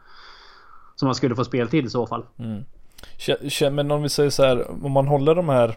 som 0.96 1.08
han 1.08 1.16
skulle 1.16 1.36
få 1.36 1.46
speltid 1.46 1.86
i 1.86 1.90
så 1.90 2.08
fall. 2.08 2.26
Mm. 2.38 2.64
Men 3.72 3.92
om 3.92 4.04
vi 4.04 4.10
säger 4.10 4.30
så 4.30 4.44
här, 4.44 4.86
om 4.86 4.92
man 4.92 5.08
håller 5.08 5.36
de 5.36 5.50
här 5.50 5.76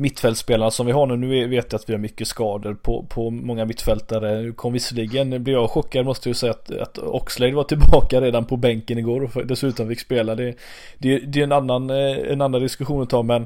mittfältspelarna 0.00 0.70
som 0.70 0.86
vi 0.86 0.92
har 0.92 1.06
nu. 1.06 1.16
Nu 1.16 1.48
vet 1.48 1.72
jag 1.72 1.78
att 1.78 1.88
vi 1.88 1.92
har 1.92 2.00
mycket 2.00 2.28
skador 2.28 2.74
på, 2.74 3.02
på 3.02 3.30
många 3.30 3.64
mittfältare. 3.64 4.42
Nu 4.42 4.52
kom 4.52 4.72
visserligen, 4.72 5.44
blev 5.44 5.56
jag 5.56 5.70
chockad 5.70 6.04
måste 6.04 6.28
jag 6.28 6.36
säga 6.36 6.52
att, 6.52 6.70
att 6.70 6.98
Oxlade 6.98 7.52
var 7.52 7.64
tillbaka 7.64 8.20
redan 8.20 8.44
på 8.44 8.56
bänken 8.56 8.98
igår 8.98 9.30
och 9.34 9.46
dessutom 9.46 9.88
fick 9.88 10.00
spela. 10.00 10.34
Det, 10.34 10.54
det, 10.98 11.18
det 11.18 11.40
är 11.40 11.44
en 11.44 11.52
annan, 11.52 11.90
eh, 11.90 12.32
en 12.32 12.40
annan 12.40 12.60
diskussion 12.60 13.02
att 13.02 13.10
ta 13.10 13.22
men 13.22 13.42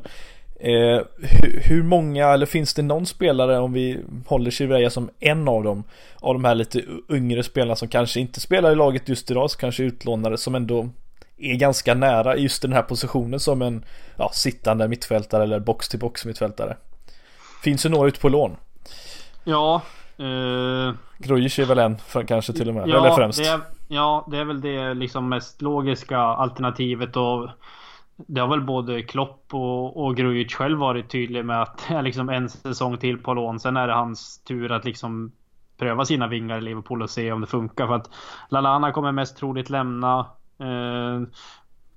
eh, 0.61 1.01
hur, 1.21 1.63
hur, 1.65 1.83
många, 1.83 2.29
eller 2.29 2.47
finns 2.47 2.75
det 2.75 2.83
någon 2.83 3.07
spelare 3.07 3.59
om 3.59 3.73
vi 3.73 3.99
håller 4.27 4.51
Chivreya 4.51 4.91
som 4.91 5.11
en 5.21 5.49
av 5.49 5.65
dem 5.65 5.85
av 6.21 6.35
de 6.35 6.45
här 6.45 6.55
lite 6.55 6.83
yngre 7.11 7.43
spelarna 7.43 7.77
som 7.77 7.89
kanske 7.89 8.21
inte 8.21 8.41
spelar 8.41 8.73
i 8.73 8.75
laget 8.75 9.09
just 9.09 9.31
idag, 9.31 9.51
så 9.51 9.59
kanske 9.59 9.83
utlånare 9.83 10.37
som 10.37 10.55
ändå 10.55 10.89
är 11.39 11.57
ganska 11.57 11.95
nära 11.95 12.37
just 12.37 12.63
den 12.63 12.73
här 12.73 12.83
positionen 12.83 13.41
som 13.41 13.63
en 13.63 13.85
ja, 14.17 14.31
sittande 14.33 14.89
mittfältare 14.89 15.43
eller 15.43 15.61
box 15.61 15.89
till 15.89 15.99
box 15.99 16.25
mittfältare. 16.25 16.77
Finns 17.63 17.83
det 17.83 17.89
några 17.89 18.09
ute 18.09 18.21
på 18.21 18.29
lån? 18.29 18.57
Ja. 19.45 19.83
Uh... 20.21 20.95
Grujic 21.19 21.59
är 21.59 21.65
väl 21.65 21.79
en 21.79 21.97
kanske 22.27 22.53
till 22.53 22.69
och 22.69 22.75
med, 22.75 22.89
ja, 22.89 22.99
eller 22.99 23.17
främst. 23.17 23.39
Det 23.39 23.49
är, 23.49 23.61
ja, 23.89 24.27
det 24.31 24.39
är 24.39 24.45
väl 24.45 24.61
det 24.61 24.95
liksom 24.95 25.29
mest 25.29 25.63
logiska 25.63 26.19
alternativet 26.19 27.17
och 27.17 27.49
det 28.17 28.41
har 28.41 28.49
väl 28.49 28.61
både 28.61 29.03
Klopp 29.03 29.55
och, 29.55 30.05
och 30.05 30.17
Grujic 30.17 30.55
själv 30.55 30.79
varit 30.79 31.11
tydlig 31.11 31.45
med 31.45 31.63
att 31.63 31.85
det 31.89 31.95
är 31.95 32.03
liksom 32.03 32.29
en 32.29 32.49
säsong 32.49 32.99
till 32.99 33.19
på 33.19 33.35
lån. 33.35 33.61
Sen 33.61 33.77
är 33.77 33.87
det 33.87 33.95
hans 33.95 34.45
tur 34.45 34.73
att 34.73 34.85
liksom 34.85 35.33
pröva 35.79 36.05
sina 36.05 36.27
vingar 36.27 36.59
i 36.59 36.61
Liverpool 36.61 37.03
och 37.03 37.11
se 37.11 37.33
om 37.33 37.41
det 37.41 37.47
funkar. 37.47 37.87
För 37.87 37.95
att 37.95 38.11
Lalana 38.49 38.93
kommer 38.93 39.13
mest 39.13 39.37
troligt 39.37 39.71
lämna. 39.71 40.27
Eh, 40.59 41.29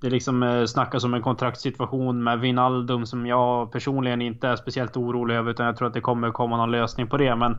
det 0.00 0.10
liksom 0.10 0.42
eh, 0.42 0.64
snackas 0.64 1.04
om 1.04 1.14
en 1.14 1.22
kontraktssituation 1.22 2.22
med 2.22 2.40
Vinaldum 2.40 3.06
som 3.06 3.26
jag 3.26 3.72
personligen 3.72 4.22
inte 4.22 4.48
är 4.48 4.56
speciellt 4.56 4.96
orolig 4.96 5.34
över 5.34 5.50
utan 5.50 5.66
jag 5.66 5.76
tror 5.76 5.88
att 5.88 5.94
det 5.94 6.00
kommer 6.00 6.30
komma 6.30 6.56
någon 6.56 6.70
lösning 6.70 7.06
på 7.06 7.16
det. 7.16 7.36
Men 7.36 7.52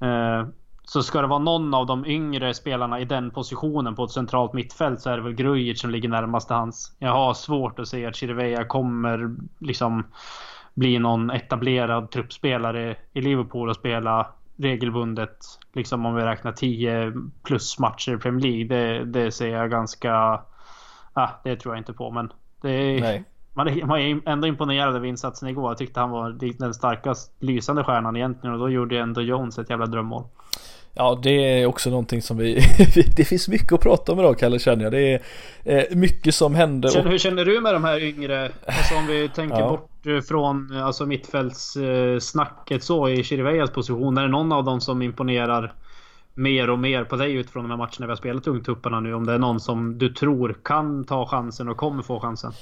eh, 0.00 0.48
så 0.84 1.02
ska 1.02 1.20
det 1.20 1.26
vara 1.26 1.38
någon 1.38 1.74
av 1.74 1.86
de 1.86 2.06
yngre 2.06 2.54
spelarna 2.54 3.00
i 3.00 3.04
den 3.04 3.30
positionen 3.30 3.94
på 3.94 4.04
ett 4.04 4.10
centralt 4.10 4.52
mittfält 4.52 5.00
så 5.00 5.10
är 5.10 5.16
det 5.16 5.22
väl 5.22 5.34
Grujic 5.34 5.80
som 5.80 5.90
ligger 5.90 6.08
närmast 6.08 6.48
till 6.48 6.56
hans. 6.56 6.96
Jag 6.98 7.12
har 7.12 7.34
svårt 7.34 7.78
att 7.78 7.88
se 7.88 8.06
att 8.06 8.16
Chirivella 8.16 8.64
kommer 8.64 9.36
liksom 9.58 10.06
bli 10.74 10.98
någon 10.98 11.30
etablerad 11.30 12.10
truppspelare 12.10 12.96
i 13.12 13.20
Liverpool 13.20 13.68
och 13.68 13.76
spela 13.76 14.26
regelbundet. 14.60 15.36
Liksom 15.72 16.06
om 16.06 16.14
vi 16.14 16.22
räknar 16.22 16.52
10 16.52 17.12
plus 17.42 17.78
matcher 17.78 18.14
i 18.14 18.16
Premier 18.16 18.46
League. 18.46 18.64
Det, 18.64 19.04
det 19.04 19.32
ser 19.32 19.48
jag 19.48 19.70
ganska... 19.70 20.40
Ah, 21.12 21.28
det 21.44 21.56
tror 21.56 21.74
jag 21.74 21.80
inte 21.80 21.92
på 21.92 22.10
men... 22.10 22.32
Det 22.62 22.70
är, 22.70 23.24
Man, 23.54 23.68
är, 23.68 23.84
man 23.84 24.00
är 24.00 24.28
ändå 24.28 24.46
imponerad 24.46 24.96
över 24.96 25.06
insatsen 25.06 25.48
igår. 25.48 25.70
Jag 25.70 25.78
tyckte 25.78 26.00
han 26.00 26.10
var 26.10 26.58
den 26.58 26.74
starkast 26.74 27.32
lysande 27.38 27.84
stjärnan 27.84 28.16
egentligen 28.16 28.54
och 28.54 28.60
då 28.60 28.70
gjorde 28.70 28.98
ändå 28.98 29.22
Jones 29.22 29.58
ett 29.58 29.70
jävla 29.70 29.86
drömmål. 29.86 30.24
Ja, 30.94 31.20
det 31.22 31.30
är 31.30 31.66
också 31.66 31.90
någonting 31.90 32.22
som 32.22 32.36
vi... 32.36 32.54
det 33.16 33.24
finns 33.24 33.48
mycket 33.48 33.72
att 33.72 33.80
prata 33.80 34.12
om 34.12 34.18
idag, 34.18 34.38
Kalle, 34.38 34.58
känner 34.58 34.84
jag. 34.84 34.92
Det 34.92 35.12
är 35.12 35.20
eh, 35.64 35.96
mycket 35.96 36.34
som 36.34 36.54
händer. 36.54 36.88
Känner, 36.88 37.10
hur 37.10 37.18
känner 37.18 37.44
du 37.44 37.60
med 37.60 37.74
de 37.74 37.84
här 37.84 38.02
yngre? 38.02 38.50
Alltså 38.66 38.94
om 38.94 39.06
vi 39.06 39.28
tänker 39.28 39.58
ja. 39.58 39.68
bort 39.68 39.89
Eh, 40.06 40.20
från 40.20 40.76
eh, 40.76 40.86
alltså 40.86 41.06
mittfältssnacket 41.06 42.84
så 42.84 43.08
i 43.08 43.24
Chirivejas 43.24 43.70
position. 43.70 44.18
Är 44.18 44.22
det 44.22 44.28
någon 44.28 44.52
av 44.52 44.64
dem 44.64 44.80
som 44.80 45.02
imponerar 45.02 45.74
mer 46.34 46.70
och 46.70 46.78
mer 46.78 47.04
på 47.04 47.16
dig 47.16 47.34
utifrån 47.34 47.64
de 47.64 47.70
här 47.70 47.78
matcherna 47.78 48.06
vi 48.06 48.06
har 48.06 48.16
spelat 48.16 48.46
ungtupparna 48.46 49.00
nu? 49.00 49.14
Om 49.14 49.26
det 49.26 49.32
är 49.32 49.38
någon 49.38 49.60
som 49.60 49.98
du 49.98 50.08
tror 50.08 50.56
kan 50.64 51.04
ta 51.04 51.26
chansen 51.26 51.68
och 51.68 51.76
kommer 51.76 52.02
få 52.02 52.20
chansen? 52.20 52.52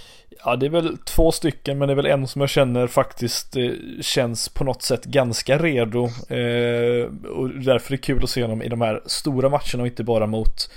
Ja, 0.44 0.56
det 0.56 0.66
är 0.66 0.70
väl 0.70 0.98
två 0.98 1.32
stycken, 1.32 1.78
men 1.78 1.88
det 1.88 1.92
är 1.94 1.96
väl 1.96 2.06
en 2.06 2.26
som 2.26 2.40
jag 2.40 2.50
känner 2.50 2.86
faktiskt 2.86 3.56
eh, 3.56 3.70
känns 4.00 4.48
på 4.48 4.64
något 4.64 4.82
sätt 4.82 5.04
ganska 5.04 5.58
redo. 5.58 6.04
Eh, 6.04 7.30
och 7.30 7.48
därför 7.48 7.92
är 7.92 7.96
det 7.96 8.02
kul 8.02 8.22
att 8.22 8.30
se 8.30 8.42
honom 8.42 8.62
i 8.62 8.68
de 8.68 8.80
här 8.80 9.02
stora 9.06 9.48
matcherna 9.48 9.80
och 9.82 9.86
inte 9.86 10.04
bara 10.04 10.26
mot 10.26 10.70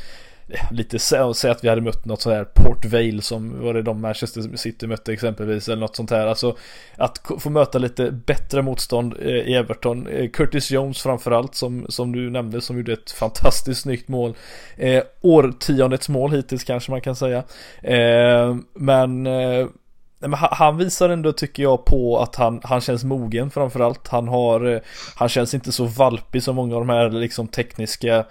lite 0.71 0.99
säg 0.99 1.51
att 1.51 1.63
vi 1.63 1.69
hade 1.69 1.81
mött 1.81 2.05
något 2.05 2.21
sånt 2.21 2.35
här 2.35 2.43
Port 2.43 2.85
Vale 2.85 3.21
som 3.21 3.63
var 3.63 3.73
det 3.73 3.81
de 3.81 4.01
Manchester 4.01 4.57
City 4.57 4.87
mötte 4.87 5.13
exempelvis 5.13 5.67
eller 5.67 5.79
något 5.79 5.95
sånt 5.95 6.11
här. 6.11 6.27
Alltså 6.27 6.57
att 6.95 7.21
få 7.39 7.49
möta 7.49 7.77
lite 7.77 8.11
bättre 8.11 8.61
motstånd 8.61 9.15
eh, 9.21 9.27
i 9.27 9.53
Everton. 9.53 10.07
Eh, 10.07 10.29
Curtis 10.29 10.71
Jones 10.71 11.01
framförallt 11.01 11.55
som, 11.55 11.85
som 11.89 12.11
du 12.11 12.29
nämnde 12.29 12.61
som 12.61 12.77
gjorde 12.77 12.93
ett 12.93 13.11
fantastiskt 13.11 13.81
snyggt 13.81 14.07
mål. 14.07 14.33
Eh, 14.77 15.03
årtiondets 15.21 16.09
mål 16.09 16.31
hittills 16.31 16.63
kanske 16.63 16.91
man 16.91 17.01
kan 17.01 17.15
säga. 17.15 17.43
Eh, 17.81 18.55
men 18.73 19.27
eh, 19.27 19.67
han 20.33 20.77
visar 20.77 21.09
ändå 21.09 21.33
tycker 21.33 21.63
jag 21.63 21.85
på 21.85 22.19
att 22.19 22.35
han, 22.35 22.61
han 22.63 22.81
känns 22.81 23.03
mogen 23.03 23.51
framförallt. 23.51 24.07
Han 24.07 24.27
har, 24.27 24.73
eh, 24.73 24.79
han 25.15 25.29
känns 25.29 25.53
inte 25.53 25.71
så 25.71 25.85
valpig 25.85 26.43
som 26.43 26.55
många 26.55 26.75
av 26.75 26.81
de 26.81 26.89
här 26.89 27.09
liksom 27.09 27.47
tekniska 27.47 28.17
eh, 28.17 28.25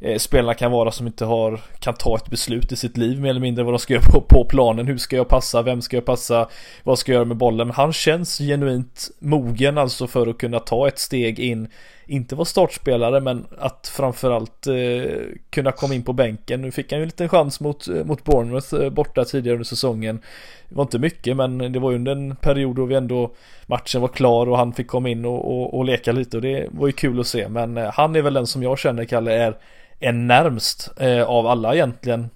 Eh, 0.00 0.18
spelarna 0.18 0.54
kan 0.54 0.72
vara 0.72 0.90
som 0.90 1.06
inte 1.06 1.24
har, 1.24 1.60
kan 1.78 1.94
ta 1.94 2.16
ett 2.16 2.30
beslut 2.30 2.72
i 2.72 2.76
sitt 2.76 2.96
liv 2.96 3.20
mer 3.20 3.30
eller 3.30 3.40
mindre 3.40 3.64
vad 3.64 3.74
de 3.74 3.78
ska 3.78 3.94
göra 3.94 4.10
på, 4.12 4.20
på 4.20 4.44
planen. 4.44 4.86
Hur 4.86 4.98
ska 4.98 5.16
jag 5.16 5.28
passa? 5.28 5.62
Vem 5.62 5.82
ska 5.82 5.96
jag 5.96 6.04
passa? 6.04 6.48
Vad 6.84 6.98
ska 6.98 7.12
jag 7.12 7.16
göra 7.16 7.24
med 7.24 7.36
bollen? 7.36 7.66
Men 7.66 7.74
han 7.74 7.92
känns 7.92 8.38
genuint 8.38 9.10
mogen 9.18 9.78
alltså 9.78 10.06
för 10.06 10.26
att 10.26 10.38
kunna 10.38 10.60
ta 10.60 10.88
ett 10.88 10.98
steg 10.98 11.38
in 11.38 11.68
inte 12.08 12.34
vara 12.34 12.44
startspelare 12.44 13.20
men 13.20 13.46
att 13.58 13.92
framförallt 13.96 14.66
eh, 14.66 15.12
kunna 15.50 15.72
komma 15.72 15.94
in 15.94 16.02
på 16.02 16.12
bänken. 16.12 16.62
Nu 16.62 16.70
fick 16.70 16.92
han 16.92 16.98
ju 16.98 17.02
en 17.02 17.08
liten 17.08 17.28
chans 17.28 17.60
mot, 17.60 17.88
eh, 17.88 18.04
mot 18.04 18.24
Bournemouth 18.24 18.74
eh, 18.74 18.90
borta 18.90 19.24
tidigare 19.24 19.54
under 19.54 19.64
säsongen. 19.64 20.22
Det 20.68 20.74
var 20.74 20.82
inte 20.82 20.98
mycket 20.98 21.36
men 21.36 21.72
det 21.72 21.78
var 21.78 21.90
ju 21.90 21.96
under 21.96 22.12
en 22.12 22.36
period 22.36 22.76
då 22.76 22.84
vi 22.84 22.94
ändå 22.94 23.30
matchen 23.66 24.00
var 24.00 24.08
klar 24.08 24.48
och 24.48 24.58
han 24.58 24.72
fick 24.72 24.86
komma 24.86 25.08
in 25.08 25.24
och, 25.24 25.52
och, 25.52 25.78
och 25.78 25.84
leka 25.84 26.12
lite 26.12 26.36
och 26.36 26.42
det 26.42 26.68
var 26.70 26.86
ju 26.86 26.92
kul 26.92 27.20
att 27.20 27.26
se. 27.26 27.48
Men 27.48 27.76
eh, 27.76 27.90
han 27.92 28.16
är 28.16 28.22
väl 28.22 28.34
den 28.34 28.46
som 28.46 28.62
jag 28.62 28.78
känner 28.78 29.04
Kalle 29.04 29.32
är 29.32 29.56
är 30.00 30.12
närmst 30.12 30.92
eh, 30.96 31.22
av 31.22 31.46
alla 31.46 31.74
egentligen. 31.74 32.30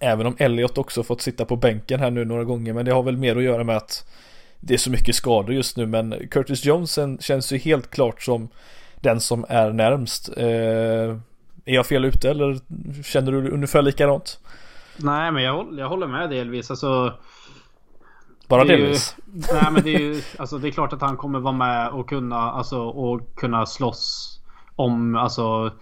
Även 0.00 0.26
om 0.26 0.36
Elliot 0.38 0.78
också 0.78 1.02
fått 1.02 1.20
sitta 1.20 1.44
på 1.44 1.56
bänken 1.56 2.00
här 2.00 2.10
nu 2.10 2.24
några 2.24 2.44
gånger 2.44 2.72
men 2.72 2.84
det 2.84 2.92
har 2.92 3.02
väl 3.02 3.16
mer 3.16 3.36
att 3.36 3.42
göra 3.42 3.64
med 3.64 3.76
att 3.76 4.08
det 4.60 4.74
är 4.74 4.78
så 4.78 4.90
mycket 4.90 5.14
skador 5.14 5.54
just 5.54 5.76
nu 5.76 5.86
men 5.86 6.28
Curtis 6.30 6.64
Johnson 6.64 7.18
känns 7.18 7.52
ju 7.52 7.58
helt 7.58 7.90
klart 7.90 8.22
som 8.22 8.48
den 9.00 9.20
som 9.20 9.44
är 9.48 9.72
närmst. 9.72 10.30
Eh, 10.36 11.16
är 11.64 11.74
jag 11.74 11.86
fel 11.86 12.04
ute 12.04 12.30
eller 12.30 12.58
känner 13.02 13.32
du 13.32 13.50
ungefär 13.50 13.82
likadant? 13.82 14.38
Nej 14.96 15.32
men 15.32 15.42
jag, 15.42 15.78
jag 15.78 15.88
håller 15.88 16.06
med 16.06 16.30
delvis. 16.30 16.70
Alltså, 16.70 17.12
Bara 18.48 18.64
delvis? 18.64 19.16
Ju, 19.18 19.42
nej 19.52 19.72
men 19.72 19.82
det 19.82 19.94
är 19.94 20.00
ju 20.00 20.22
alltså, 20.38 20.58
det 20.58 20.68
är 20.68 20.72
klart 20.72 20.92
att 20.92 21.00
han 21.00 21.16
kommer 21.16 21.38
vara 21.38 21.54
med 21.54 21.88
och 21.88 22.08
kunna, 22.08 22.36
alltså, 22.36 22.80
och 22.80 23.36
kunna 23.36 23.66
slåss 23.66 24.28
om 24.76 25.16
alltså 25.16 25.72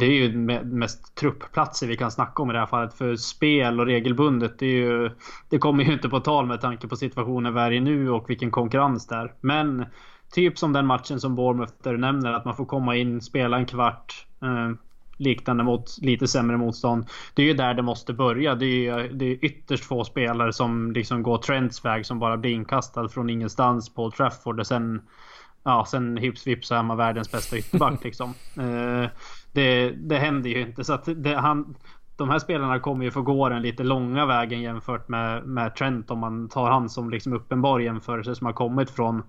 det 0.00 0.06
är 0.06 0.10
ju 0.10 0.38
mest 0.64 1.14
truppplatser 1.14 1.86
vi 1.86 1.96
kan 1.96 2.10
snacka 2.10 2.42
om 2.42 2.50
i 2.50 2.52
det 2.52 2.58
här 2.58 2.66
fallet. 2.66 2.94
För 2.94 3.16
spel 3.16 3.80
och 3.80 3.86
regelbundet, 3.86 4.58
det, 4.58 4.66
är 4.66 4.76
ju, 4.76 5.10
det 5.48 5.58
kommer 5.58 5.84
ju 5.84 5.92
inte 5.92 6.08
på 6.08 6.20
tal 6.20 6.46
med 6.46 6.60
tanke 6.60 6.88
på 6.88 6.96
situationen 6.96 7.54
vi 7.54 7.60
är 7.60 7.70
i 7.70 7.80
nu 7.80 8.10
och 8.10 8.30
vilken 8.30 8.50
konkurrens 8.50 9.06
det 9.06 9.14
är. 9.14 9.34
Men 9.40 9.86
typ 10.32 10.58
som 10.58 10.72
den 10.72 10.86
matchen 10.86 11.20
som 11.20 11.34
Bournemouth 11.34 11.72
där 11.82 11.92
du 11.92 11.98
nämner, 11.98 12.32
att 12.32 12.44
man 12.44 12.56
får 12.56 12.64
komma 12.64 12.96
in, 12.96 13.20
spela 13.20 13.56
en 13.56 13.66
kvart. 13.66 14.26
Eh, 14.42 14.70
liknande 15.16 15.64
mot 15.64 15.98
lite 16.02 16.28
sämre 16.28 16.56
motstånd. 16.56 17.06
Det 17.34 17.42
är 17.42 17.46
ju 17.46 17.54
där 17.54 17.74
det 17.74 17.82
måste 17.82 18.12
börja. 18.12 18.54
Det 18.54 18.86
är, 18.88 19.08
det 19.12 19.24
är 19.24 19.44
ytterst 19.44 19.84
få 19.84 20.04
spelare 20.04 20.52
som 20.52 20.92
liksom 20.92 21.22
går 21.22 21.38
Trents 21.38 21.84
väg 21.84 22.06
som 22.06 22.18
bara 22.18 22.36
blir 22.36 22.50
inkastad 22.50 23.08
från 23.08 23.30
ingenstans 23.30 23.94
på 23.94 24.10
Trafford 24.10 24.60
och 24.60 24.66
sen 24.66 25.00
Ja, 25.62 25.84
sen 25.88 26.16
hips 26.16 26.46
vips 26.46 26.68
så 26.68 26.74
är 26.74 26.82
man 26.82 26.96
världens 26.96 27.32
bästa 27.32 27.58
ytterback 27.58 28.04
liksom. 28.04 28.34
Eh, 28.56 29.10
det, 29.52 29.90
det 29.90 30.18
händer 30.18 30.50
ju 30.50 30.60
inte 30.60 30.84
så 30.84 30.92
att 30.92 31.08
det, 31.16 31.34
han, 31.34 31.74
de 32.16 32.30
här 32.30 32.38
spelarna 32.38 32.78
kommer 32.78 33.04
ju 33.04 33.10
få 33.10 33.22
gå 33.22 33.48
den 33.48 33.62
lite 33.62 33.82
långa 33.82 34.26
vägen 34.26 34.62
jämfört 34.62 35.08
med, 35.08 35.46
med 35.46 35.76
Trent 35.76 36.10
om 36.10 36.18
man 36.18 36.48
tar 36.48 36.70
han 36.70 36.88
som 36.88 37.10
liksom 37.10 37.32
uppenbar 37.32 37.80
jämförelse 37.80 38.34
som 38.34 38.46
har 38.46 38.52
kommit 38.52 38.90
från, 38.90 39.22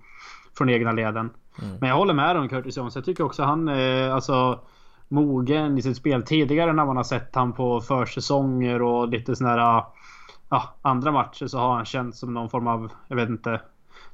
från 0.58 0.70
egna 0.70 0.92
leden. 0.92 1.30
Mm. 1.62 1.76
Men 1.80 1.88
jag 1.88 1.96
håller 1.96 2.14
med 2.14 2.36
om 2.36 2.48
Curtis 2.48 2.76
Jones. 2.76 2.94
Jag 2.94 3.04
tycker 3.04 3.24
också 3.24 3.42
han 3.42 3.68
är 3.68 4.10
alltså 4.10 4.60
mogen 5.08 5.78
i 5.78 5.82
sitt 5.82 5.96
spel. 5.96 6.22
Tidigare 6.22 6.72
när 6.72 6.84
man 6.84 6.96
har 6.96 7.04
sett 7.04 7.34
han 7.34 7.52
på 7.52 7.80
försäsonger 7.80 8.82
och 8.82 9.08
lite 9.08 9.36
sådana 9.36 9.56
här 9.56 9.84
ja, 10.50 10.74
andra 10.82 11.12
matcher 11.12 11.46
så 11.46 11.58
har 11.58 11.74
han 11.74 11.84
känts 11.84 12.18
som 12.18 12.34
någon 12.34 12.50
form 12.50 12.66
av, 12.66 12.92
jag 13.08 13.16
vet 13.16 13.28
inte, 13.28 13.60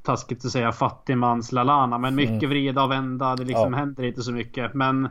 taskigt 0.03 0.45
att 0.45 0.50
säga 0.50 0.73
fattigmans 0.73 1.53
Lalana. 1.53 1.99
Men 1.99 2.15
mycket 2.15 2.43
mm. 2.43 2.50
vrida 2.50 2.83
och 2.83 2.91
vända. 2.91 3.37
Det 3.37 3.45
liksom 3.45 3.73
ja. 3.73 3.79
händer 3.79 4.05
inte 4.05 4.23
så 4.23 4.33
mycket. 4.33 4.75
Men 4.75 5.09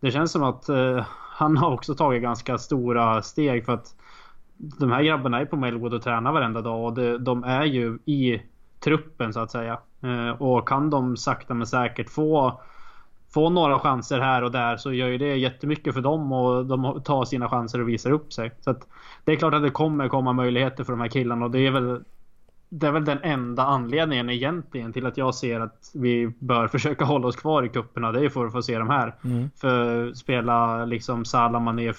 det 0.00 0.10
känns 0.10 0.32
som 0.32 0.42
att 0.42 0.68
eh, 0.68 1.04
han 1.32 1.56
har 1.56 1.70
också 1.70 1.94
tagit 1.94 2.22
ganska 2.22 2.58
stora 2.58 3.22
steg 3.22 3.64
för 3.64 3.72
att 3.72 3.94
de 4.56 4.92
här 4.92 5.02
grabbarna 5.02 5.40
är 5.40 5.44
på 5.44 5.56
Melwood 5.56 5.94
och 5.94 6.02
tränar 6.02 6.32
varenda 6.32 6.60
dag 6.60 6.84
och 6.84 6.94
det, 6.94 7.18
de 7.18 7.44
är 7.44 7.64
ju 7.64 7.98
i 8.04 8.42
truppen 8.80 9.32
så 9.32 9.40
att 9.40 9.50
säga. 9.50 9.78
Eh, 10.02 10.42
och 10.42 10.68
kan 10.68 10.90
de 10.90 11.16
sakta 11.16 11.54
men 11.54 11.66
säkert 11.66 12.10
få 12.10 12.60
få 13.34 13.50
några 13.50 13.78
chanser 13.78 14.20
här 14.20 14.42
och 14.42 14.50
där 14.50 14.76
så 14.76 14.92
gör 14.92 15.08
ju 15.08 15.18
det 15.18 15.36
jättemycket 15.36 15.94
för 15.94 16.00
dem 16.00 16.32
och 16.32 16.66
de 16.66 17.02
tar 17.04 17.24
sina 17.24 17.48
chanser 17.48 17.80
och 17.80 17.88
visar 17.88 18.10
upp 18.10 18.32
sig. 18.32 18.52
Så 18.60 18.70
att 18.70 18.86
det 19.24 19.32
är 19.32 19.36
klart 19.36 19.54
att 19.54 19.62
det 19.62 19.70
kommer 19.70 20.08
komma 20.08 20.32
möjligheter 20.32 20.84
för 20.84 20.92
de 20.92 21.00
här 21.00 21.08
killarna 21.08 21.44
och 21.44 21.50
det 21.50 21.66
är 21.66 21.70
väl 21.70 22.04
det 22.72 22.86
är 22.86 22.92
väl 22.92 23.04
den 23.04 23.18
enda 23.22 23.62
anledningen 23.62 24.30
egentligen 24.30 24.92
till 24.92 25.06
att 25.06 25.16
jag 25.16 25.34
ser 25.34 25.60
att 25.60 25.90
vi 25.94 26.32
bör 26.38 26.68
försöka 26.68 27.04
hålla 27.04 27.28
oss 27.28 27.36
kvar 27.36 27.62
i 27.62 27.68
kupperna. 27.68 28.12
Det 28.12 28.24
är 28.24 28.28
för 28.28 28.46
att 28.46 28.52
få 28.52 28.62
se 28.62 28.78
de 28.78 28.90
här. 28.90 29.14
Mm. 29.24 29.50
För 29.56 30.12
spela 30.12 30.84
liksom 30.84 31.24
Salah, 31.24 31.62
Mané, 31.62 31.92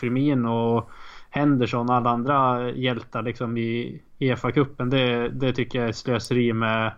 och 0.47 0.89
Henderson 1.29 1.89
och 1.89 1.95
alla 1.95 2.09
andra 2.09 2.69
hjältar 2.71 3.21
liksom 3.21 3.57
i 3.57 4.01
EFA-cupen. 4.19 4.89
Det, 4.89 5.29
det 5.29 5.53
tycker 5.53 5.79
jag 5.79 5.87
är 5.87 5.93
slöseri 5.93 6.53
med, 6.53 6.91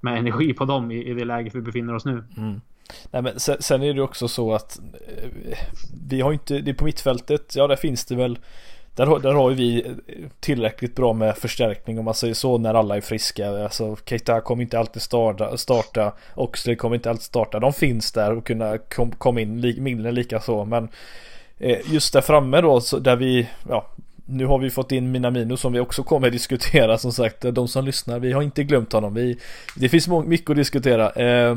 med 0.00 0.18
energi 0.18 0.52
på 0.52 0.64
dem 0.64 0.90
i, 0.90 1.04
i 1.04 1.14
det 1.14 1.24
läget 1.24 1.54
vi 1.54 1.60
befinner 1.60 1.94
oss 1.94 2.04
nu. 2.04 2.24
Mm. 2.36 2.60
Nej 3.10 3.22
men 3.22 3.40
sen, 3.40 3.56
sen, 3.60 3.82
är 3.82 3.94
det 3.94 4.02
också 4.02 4.28
så 4.28 4.54
att 4.54 4.80
eh, 5.08 5.58
vi 6.08 6.20
har 6.20 6.32
inte, 6.32 6.58
det 6.58 6.70
är 6.70 6.74
på 6.74 6.84
mittfältet, 6.84 7.56
ja 7.56 7.66
där 7.66 7.76
finns 7.76 8.04
det 8.04 8.16
väl 8.16 8.38
där, 8.94 9.18
där 9.18 9.32
har 9.32 9.50
ju 9.50 9.56
vi 9.56 9.86
eh, 9.86 9.92
tillräckligt 10.40 10.94
bra 10.94 11.12
med 11.12 11.36
förstärkning 11.36 11.98
om 11.98 12.04
man 12.04 12.14
säger 12.14 12.34
så 12.34 12.58
när 12.58 12.74
alla 12.74 12.96
är 12.96 13.00
friska. 13.00 13.64
Alltså 13.64 13.96
Keita 14.06 14.40
kommer 14.40 14.62
inte 14.62 14.78
alltid 14.78 15.02
starta, 15.02 15.56
starta 15.56 16.12
Oxley 16.34 16.76
kommer 16.76 16.96
inte 16.96 17.10
alltid 17.10 17.22
starta. 17.24 17.60
De 17.60 17.72
finns 17.72 18.12
där 18.12 18.36
och 18.36 18.46
kunna 18.46 18.78
komma 18.78 19.12
kom 19.18 19.38
in, 19.38 19.74
mindre 19.78 20.12
lika 20.12 20.40
så. 20.40 20.64
Men 20.64 20.88
eh, 21.58 21.78
just 21.92 22.12
där 22.12 22.20
framme 22.20 22.60
då 22.60 22.80
så 22.80 22.98
där 22.98 23.16
vi, 23.16 23.48
ja 23.68 23.86
nu 24.26 24.46
har 24.46 24.58
vi 24.58 24.70
fått 24.70 24.92
in 24.92 25.10
Minamino 25.10 25.56
som 25.56 25.72
vi 25.72 25.80
också 25.80 26.02
kommer 26.02 26.26
att 26.26 26.32
diskutera 26.32 26.98
som 26.98 27.12
sagt. 27.12 27.40
De 27.40 27.68
som 27.68 27.84
lyssnar, 27.84 28.18
vi 28.18 28.32
har 28.32 28.42
inte 28.42 28.64
glömt 28.64 28.92
honom. 28.92 29.14
Vi, 29.14 29.38
det 29.76 29.88
finns 29.88 30.08
mycket 30.08 30.50
att 30.50 30.56
diskutera. 30.56 31.10
Eh, 31.10 31.56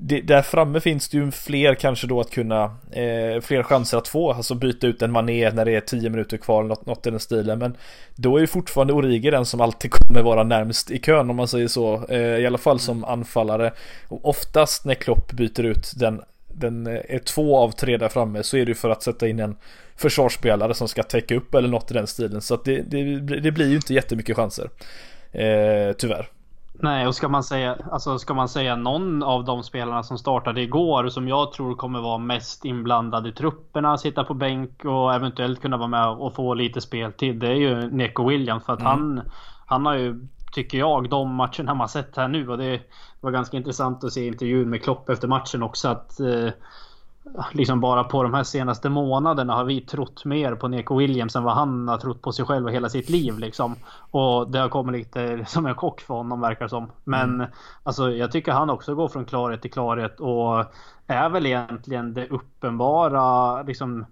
det, 0.00 0.20
där 0.20 0.42
framme 0.42 0.80
finns 0.80 1.08
det 1.08 1.16
ju 1.16 1.30
fler 1.30 1.74
kanske 1.74 2.06
då 2.06 2.20
att 2.20 2.30
kunna 2.30 2.64
eh, 2.90 3.40
Fler 3.40 3.62
chanser 3.62 3.98
att 3.98 4.08
få. 4.08 4.32
Alltså 4.32 4.54
byta 4.54 4.86
ut 4.86 5.02
en 5.02 5.12
mané 5.12 5.50
när 5.50 5.64
det 5.64 5.74
är 5.74 5.80
10 5.80 6.10
minuter 6.10 6.36
kvar 6.36 6.62
något, 6.62 6.86
något 6.86 7.06
i 7.06 7.10
den 7.10 7.20
stilen. 7.20 7.58
Men 7.58 7.76
Då 8.14 8.36
är 8.36 8.40
ju 8.40 8.46
fortfarande 8.46 8.92
Origi 8.92 9.30
den 9.30 9.46
som 9.46 9.60
alltid 9.60 9.90
kommer 9.90 10.22
vara 10.22 10.44
närmst 10.44 10.90
i 10.90 10.98
kön 10.98 11.30
om 11.30 11.36
man 11.36 11.48
säger 11.48 11.68
så. 11.68 12.06
Eh, 12.08 12.18
I 12.18 12.46
alla 12.46 12.58
fall 12.58 12.80
som 12.80 13.04
anfallare. 13.04 13.72
Och 14.08 14.28
Oftast 14.28 14.84
när 14.84 14.94
Klopp 14.94 15.32
byter 15.32 15.64
ut 15.64 15.92
den 15.96 16.22
Den 16.48 16.86
eh, 16.86 17.00
är 17.08 17.18
två 17.18 17.58
av 17.58 17.70
tre 17.70 17.96
där 17.96 18.08
framme 18.08 18.42
så 18.42 18.56
är 18.56 18.64
det 18.64 18.70
ju 18.70 18.74
för 18.74 18.90
att 18.90 19.02
sätta 19.02 19.28
in 19.28 19.40
en 19.40 19.56
Försvarsspelare 19.96 20.74
som 20.74 20.88
ska 20.88 21.02
täcka 21.02 21.34
upp 21.34 21.54
eller 21.54 21.68
något 21.68 21.90
i 21.90 21.94
den 21.94 22.06
stilen. 22.06 22.40
Så 22.40 22.54
att 22.54 22.64
det, 22.64 22.82
det, 22.82 23.20
det 23.40 23.52
blir 23.52 23.68
ju 23.68 23.76
inte 23.76 23.94
jättemycket 23.94 24.36
chanser. 24.36 24.70
Eh, 25.32 25.92
Tyvärr 25.92 26.28
Nej, 26.80 27.06
och 27.06 27.14
ska 27.14 27.28
man 27.28 27.42
säga, 27.42 27.76
alltså 27.90 28.18
ska 28.18 28.34
man 28.34 28.48
säga 28.48 28.76
någon 28.76 29.22
av 29.22 29.44
de 29.44 29.62
spelarna 29.62 30.02
som 30.02 30.18
startade 30.18 30.62
igår 30.62 31.08
som 31.08 31.28
jag 31.28 31.52
tror 31.52 31.74
kommer 31.74 32.00
vara 32.00 32.18
mest 32.18 32.64
inblandad 32.64 33.26
i 33.26 33.32
trupperna, 33.32 33.98
sitta 33.98 34.24
på 34.24 34.34
bänk 34.34 34.84
och 34.84 35.14
eventuellt 35.14 35.60
kunna 35.60 35.76
vara 35.76 35.88
med 35.88 36.08
och 36.08 36.34
få 36.34 36.54
lite 36.54 36.80
speltid. 36.80 37.36
Det 37.36 37.48
är 37.48 37.54
ju 37.54 37.90
Neko 37.90 38.28
Williams 38.28 38.64
för 38.64 38.72
att 38.72 38.80
mm. 38.80 38.90
han, 38.90 39.20
han 39.66 39.86
har 39.86 39.94
ju, 39.94 40.26
tycker 40.52 40.78
jag, 40.78 41.10
de 41.10 41.34
matcherna 41.34 41.74
man 41.74 41.88
sett 41.88 42.16
här 42.16 42.28
nu 42.28 42.48
och 42.48 42.58
det 42.58 42.80
var 43.20 43.30
ganska 43.30 43.56
intressant 43.56 44.04
att 44.04 44.12
se 44.12 44.26
intervjun 44.26 44.70
med 44.70 44.82
Klopp 44.82 45.08
efter 45.08 45.28
matchen 45.28 45.62
också 45.62 45.88
att 45.88 46.20
eh, 46.20 46.48
liksom 47.52 47.80
bara 47.80 48.04
på 48.04 48.22
de 48.22 48.34
här 48.34 48.42
senaste 48.42 48.88
månaderna 48.88 49.54
har 49.54 49.64
vi 49.64 49.80
trott 49.80 50.24
mer 50.24 50.54
på 50.54 50.68
Neko 50.68 50.96
Williams 50.96 51.36
än 51.36 51.42
vad 51.42 51.54
han 51.54 51.88
har 51.88 51.98
trott 51.98 52.22
på 52.22 52.32
sig 52.32 52.44
själv 52.44 52.66
och 52.66 52.72
hela 52.72 52.88
sitt 52.88 53.10
liv 53.10 53.38
liksom. 53.38 53.74
Och 54.10 54.50
det 54.50 54.58
har 54.58 54.68
kommit 54.68 54.96
lite 54.96 55.44
som 55.48 55.66
en 55.66 55.74
chock 55.74 56.00
för 56.00 56.14
honom 56.14 56.40
verkar 56.40 56.68
som. 56.68 56.90
Men 57.04 57.34
mm. 57.34 57.46
alltså 57.82 58.10
jag 58.10 58.32
tycker 58.32 58.52
han 58.52 58.70
också 58.70 58.94
går 58.94 59.08
från 59.08 59.24
klarhet 59.24 59.62
till 59.62 59.72
klarhet 59.72 60.20
och 60.20 60.64
är 61.06 61.28
väl 61.28 61.46
egentligen 61.46 62.14
det 62.14 62.28
uppenbara 62.28 63.62
liksom 63.62 64.06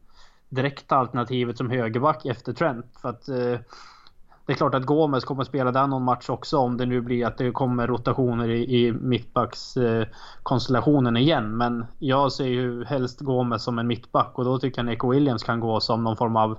direkta 0.49 0.97
alternativet 0.97 1.57
som 1.57 1.71
högerback 1.71 2.27
efter 2.27 2.53
Trent. 2.53 2.87
För 3.03 3.09
att 3.09 3.29
eh, 3.29 3.59
det 4.47 4.53
är 4.53 4.57
klart 4.57 4.75
att 4.75 4.87
Gomes 4.87 5.25
kommer 5.25 5.43
att 5.43 5.49
spela 5.49 5.73
där 5.73 5.87
någon 5.87 6.03
match 6.03 6.31
också 6.31 6.59
om 6.59 6.77
det 6.77 6.87
nu 6.87 7.01
blir 7.01 7.27
att 7.27 7.39
det 7.39 7.51
kommer 7.51 7.87
rotationer 7.87 8.49
i, 8.49 8.87
i 8.87 8.93
mittbackskonstellationen 8.93 11.17
eh, 11.17 11.23
igen. 11.23 11.57
Men 11.57 11.85
jag 11.99 12.33
ser 12.33 12.47
ju 12.47 12.85
helst 12.85 13.21
Gomes 13.21 13.63
som 13.63 13.79
en 13.79 13.87
mittback 13.87 14.33
och 14.35 14.45
då 14.45 14.59
tycker 14.59 14.79
jag 14.79 14.87
Nico 14.87 15.11
Williams 15.11 15.43
kan 15.43 15.61
gå 15.61 15.81
som 15.81 16.05
någon 16.05 16.17
form 16.17 16.37
av 16.37 16.59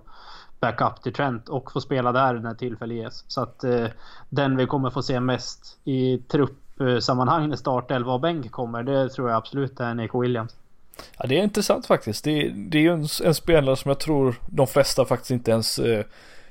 backup 0.60 1.04
till 1.04 1.13
Trent 1.13 1.50
och 1.50 1.71
få 1.71 1.82
spela 1.82 2.12
där 2.12 2.34
när 2.34 2.54
tillfälle 2.54 2.93
ges. 2.93 3.23
Så 3.28 3.41
att 3.41 3.63
eh, 3.63 3.86
den 4.30 4.58
vi 4.58 4.65
kommer 4.65 4.89
få 4.89 5.02
se 5.02 5.19
mest 5.19 5.80
i 5.84 6.17
truppsammanhang 6.17 7.50
när 7.50 7.56
startelva 7.56 8.13
och 8.13 8.21
bänk 8.21 8.52
kommer, 8.52 8.84
det 8.84 9.10
tror 9.10 9.30
jag 9.30 9.38
absolut 9.38 9.80
är 9.80 9.93
Nico 9.93 10.21
Williams. 10.21 10.56
Ja, 11.17 11.26
det 11.28 11.39
är 11.39 11.43
intressant 11.43 11.86
faktiskt. 11.86 12.23
Det, 12.23 12.50
det 12.50 12.78
är 12.78 12.82
ju 12.82 12.93
en, 12.93 13.08
en, 13.23 13.34
spelare 13.34 13.76
som 13.76 13.89
jag 13.89 14.00
tror 14.00 14.36
de 14.45 14.67
flesta 14.67 15.06
faktiskt 15.06 15.32
inte 15.32 15.52
ens 15.52 15.80
eh, 15.80 16.06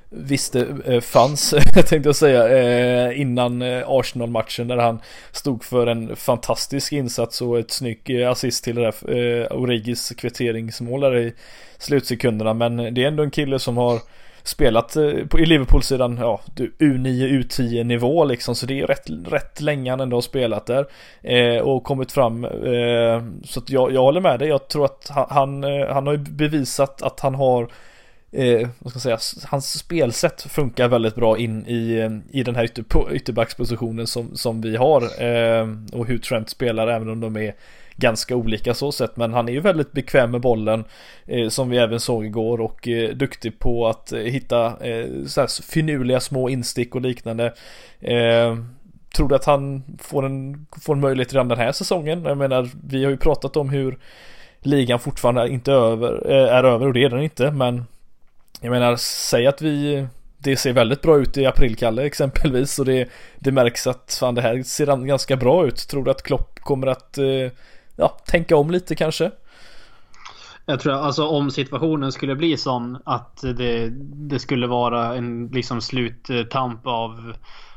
visste 0.08 0.66
eh, 0.84 1.00
fanns, 1.00 1.50
tänkte 1.72 2.08
jag 2.08 2.16
säga, 2.16 2.48
eh, 2.48 3.20
innan 3.20 3.62
eh, 3.62 3.84
Arsenal-matchen 3.86 4.68
där 4.68 4.76
han 4.76 5.00
stod 5.32 5.64
för 5.64 5.86
en 5.86 6.16
fantastisk 6.16 6.92
insats 6.92 7.42
och 7.42 7.58
ett 7.58 7.70
snyggt 7.70 8.10
assist 8.28 8.64
till 8.64 8.74
det 8.74 8.82
där 8.82 9.52
Origis 9.52 10.12
kvitteringsmål 10.18 11.00
där 11.00 11.16
i 11.16 11.34
slutsekunderna. 11.78 12.54
Men 12.54 12.76
det 12.76 13.02
är 13.02 13.08
ändå 13.08 13.22
en 13.22 13.30
kille 13.30 13.58
som 13.58 13.76
har 13.76 14.00
spelat 14.42 14.96
i 15.38 15.46
Liverpool-sidan, 15.46 16.18
ja, 16.20 16.40
U9, 16.78 17.42
U10 17.42 17.84
nivå 17.84 18.24
liksom, 18.24 18.54
så 18.54 18.66
det 18.66 18.80
är 18.80 18.86
rätt, 18.86 19.10
rätt 19.26 19.60
länge 19.60 19.90
han 19.90 20.00
ändå 20.00 20.16
har 20.16 20.22
spelat 20.22 20.66
där 20.66 20.86
eh, 21.22 21.58
och 21.62 21.84
kommit 21.84 22.12
fram. 22.12 22.44
Eh, 22.44 23.22
så 23.44 23.60
att 23.60 23.70
jag, 23.70 23.92
jag 23.92 24.02
håller 24.02 24.20
med 24.20 24.38
dig, 24.38 24.48
jag 24.48 24.68
tror 24.68 24.84
att 24.84 25.10
han, 25.10 25.26
han, 25.30 25.62
han 25.88 26.06
har 26.06 26.12
ju 26.12 26.18
bevisat 26.18 27.02
att 27.02 27.20
han 27.20 27.34
har 27.34 27.68
eh, 28.36 28.68
vad 28.78 28.92
ska 28.92 29.10
jag 29.10 29.20
säga, 29.20 29.48
hans 29.48 29.78
spelsätt 29.78 30.42
funkar 30.42 30.88
väldigt 30.88 31.14
bra 31.14 31.38
in 31.38 31.66
i, 31.66 31.98
eh, 31.98 32.38
i 32.40 32.42
den 32.42 32.56
här 32.56 32.64
ytter, 32.64 32.84
ytterbackspositionen 33.12 34.06
som, 34.06 34.36
som 34.36 34.60
vi 34.60 34.76
har 34.76 35.02
eh, 35.02 35.68
och 35.92 36.06
hur 36.06 36.18
Trent 36.18 36.50
spelar 36.50 36.88
även 36.88 37.08
om 37.08 37.20
de 37.20 37.36
är 37.36 37.54
ganska 37.96 38.36
olika 38.36 38.74
så 38.74 38.92
sett. 38.92 39.16
Men 39.16 39.32
han 39.32 39.48
är 39.48 39.52
ju 39.52 39.60
väldigt 39.60 39.92
bekväm 39.92 40.30
med 40.30 40.40
bollen 40.40 40.84
eh, 41.26 41.48
som 41.48 41.70
vi 41.70 41.78
även 41.78 42.00
såg 42.00 42.26
igår 42.26 42.60
och 42.60 42.88
eh, 42.88 43.10
duktig 43.10 43.58
på 43.58 43.88
att 43.88 44.12
eh, 44.12 44.20
hitta 44.20 44.66
eh, 44.66 45.06
så 45.26 45.40
här 45.40 45.62
finurliga 45.62 46.20
små 46.20 46.48
instick 46.48 46.94
och 46.94 47.00
liknande. 47.00 47.54
Eh, 48.00 48.56
tror 49.16 49.28
du 49.28 49.34
att 49.34 49.44
han 49.44 49.82
får 49.98 50.26
en, 50.26 50.66
får 50.80 50.94
en 50.94 51.00
möjlighet 51.00 51.32
redan 51.32 51.48
den 51.48 51.58
här 51.58 51.72
säsongen? 51.72 52.24
Jag 52.24 52.38
menar, 52.38 52.68
vi 52.88 53.04
har 53.04 53.10
ju 53.10 53.16
pratat 53.16 53.56
om 53.56 53.68
hur 53.68 53.98
ligan 54.60 54.98
fortfarande 54.98 55.48
inte 55.48 55.72
över, 55.72 56.30
eh, 56.30 56.54
är 56.54 56.64
över 56.64 56.86
och 56.86 56.92
det 56.92 57.04
är 57.04 57.10
den 57.10 57.22
inte 57.22 57.50
men 57.50 57.84
jag 58.60 58.70
menar, 58.70 58.96
säg 58.96 59.46
att 59.46 59.62
vi 59.62 60.06
det 60.38 60.56
ser 60.56 60.72
väldigt 60.72 61.02
bra 61.02 61.18
ut 61.18 61.36
i 61.36 61.46
april, 61.46 61.76
Kalle, 61.76 62.02
exempelvis. 62.02 62.78
Och 62.78 62.84
det, 62.84 63.08
det 63.38 63.52
märks 63.52 63.86
att 63.86 64.16
fan 64.20 64.34
det 64.34 64.42
här 64.42 64.62
ser 64.62 65.06
ganska 65.06 65.36
bra 65.36 65.66
ut. 65.66 65.88
Tror 65.88 66.04
du 66.04 66.10
att 66.10 66.22
Klopp 66.22 66.60
kommer 66.60 66.86
att 66.86 67.18
eh, 67.18 67.52
ja, 67.96 68.08
tänka 68.26 68.56
om 68.56 68.70
lite 68.70 68.94
kanske? 68.94 69.30
Jag 70.66 70.80
tror 70.80 70.92
alltså 70.92 71.26
om 71.26 71.50
situationen 71.50 72.12
skulle 72.12 72.36
bli 72.36 72.56
sån 72.56 72.98
att 73.04 73.40
det, 73.42 73.88
det 74.30 74.38
skulle 74.38 74.66
vara 74.66 75.14
en 75.14 75.48
liksom 75.48 75.80
sluttamp 75.80 76.86
av, 76.86 77.34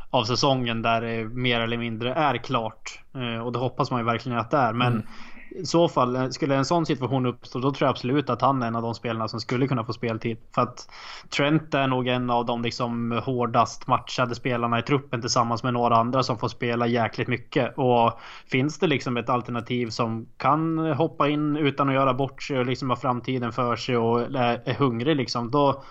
av 0.09 0.23
säsongen 0.23 0.81
där 0.81 1.01
det 1.01 1.25
mer 1.25 1.59
eller 1.59 1.77
mindre 1.77 2.13
är 2.13 2.37
klart. 2.37 2.99
Eh, 3.15 3.45
och 3.45 3.51
det 3.51 3.59
hoppas 3.59 3.91
man 3.91 3.99
ju 3.99 4.05
verkligen 4.05 4.37
att 4.37 4.51
det 4.51 4.57
är. 4.57 4.73
Men 4.73 4.93
mm 4.93 5.05
i 5.51 5.65
så 5.65 5.87
fall, 5.87 6.15
eh, 6.15 6.29
skulle 6.29 6.55
en 6.55 6.65
sån 6.65 6.85
situation 6.85 7.25
uppstå, 7.25 7.59
då 7.59 7.71
tror 7.71 7.85
jag 7.85 7.89
absolut 7.89 8.29
att 8.29 8.41
han 8.41 8.63
är 8.63 8.67
en 8.67 8.75
av 8.75 8.81
de 8.81 8.95
spelarna 8.95 9.27
som 9.27 9.39
skulle 9.39 9.67
kunna 9.67 9.83
få 9.83 9.93
speltid. 9.93 10.37
För 10.55 10.61
att 10.61 10.89
Trent 11.29 11.73
är 11.73 11.87
nog 11.87 12.07
en 12.07 12.29
av 12.29 12.45
de 12.45 12.61
liksom 12.61 13.21
hårdast 13.23 13.87
matchade 13.87 14.35
spelarna 14.35 14.79
i 14.79 14.81
truppen 14.81 15.21
tillsammans 15.21 15.63
med 15.63 15.73
några 15.73 15.95
andra 15.97 16.23
som 16.23 16.37
får 16.37 16.47
spela 16.47 16.87
jäkligt 16.87 17.27
mycket. 17.27 17.77
Och 17.77 18.19
finns 18.47 18.79
det 18.79 18.87
liksom 18.87 19.17
ett 19.17 19.29
alternativ 19.29 19.89
som 19.89 20.27
kan 20.37 20.77
hoppa 20.77 21.29
in 21.29 21.57
utan 21.57 21.89
att 21.89 21.95
göra 21.95 22.13
bort 22.13 22.43
sig 22.43 22.59
och 22.59 22.65
liksom 22.65 22.89
ha 22.89 22.97
framtiden 22.97 23.51
för 23.51 23.75
sig 23.75 23.97
och 23.97 24.21
är 24.21 24.73
hungrig 24.73 25.15
liksom, 25.15 25.51
då, 25.51 25.83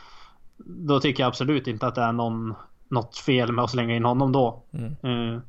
då 0.57 1.01
tycker 1.01 1.23
jag 1.23 1.29
absolut 1.29 1.67
inte 1.67 1.87
att 1.87 1.95
det 1.95 2.03
är 2.03 2.13
någon, 2.13 2.55
något 2.89 3.17
fel 3.17 3.53
med 3.53 3.65
att 3.65 3.71
slänga 3.71 3.97
in 3.97 4.05
honom 4.05 4.33
då. 4.33 4.63
Mm. 4.73 5.05
Uh, 5.05 5.41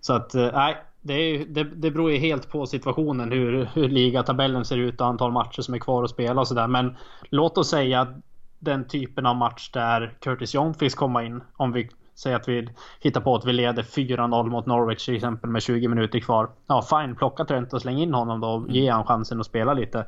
så 0.00 0.12
att, 0.12 0.34
eh, 0.34 0.50
nej 0.52 0.76
det, 1.06 1.14
är, 1.14 1.44
det, 1.44 1.64
det 1.64 1.90
beror 1.90 2.10
ju 2.10 2.18
helt 2.18 2.50
på 2.50 2.66
situationen 2.66 3.32
hur, 3.32 3.68
hur 3.74 3.88
ligatabellen 3.88 4.64
ser 4.64 4.76
ut 4.76 5.00
och 5.00 5.06
antal 5.06 5.32
matcher 5.32 5.62
som 5.62 5.74
är 5.74 5.78
kvar 5.78 6.04
att 6.04 6.10
spela 6.10 6.40
och 6.40 6.48
sådär. 6.48 6.66
Men 6.66 6.96
låt 7.30 7.58
oss 7.58 7.68
säga 7.68 8.14
den 8.58 8.88
typen 8.88 9.26
av 9.26 9.36
match 9.36 9.70
där 9.70 10.16
Curtis 10.20 10.54
Young 10.54 10.74
finns 10.74 10.94
komma 10.94 11.24
in. 11.24 11.40
Om 11.56 11.72
vi 11.72 11.88
säger 12.14 12.36
att 12.36 12.48
vi 12.48 12.68
hittar 13.00 13.20
på 13.20 13.34
att 13.34 13.44
vi 13.44 13.52
leder 13.52 13.82
4-0 13.82 14.50
mot 14.50 14.66
Norwich 14.66 15.04
till 15.04 15.14
exempel 15.16 15.50
med 15.50 15.62
20 15.62 15.88
minuter 15.88 16.20
kvar. 16.20 16.50
Ja, 16.66 16.82
fine, 16.82 17.16
plocka 17.16 17.44
Trent 17.44 17.72
och 17.72 17.82
släng 17.82 17.98
in 17.98 18.14
honom 18.14 18.40
då 18.40 18.48
och 18.48 18.70
ge 18.70 18.90
han 18.90 19.04
chansen 19.04 19.40
att 19.40 19.46
spela 19.46 19.74
lite 19.74 20.06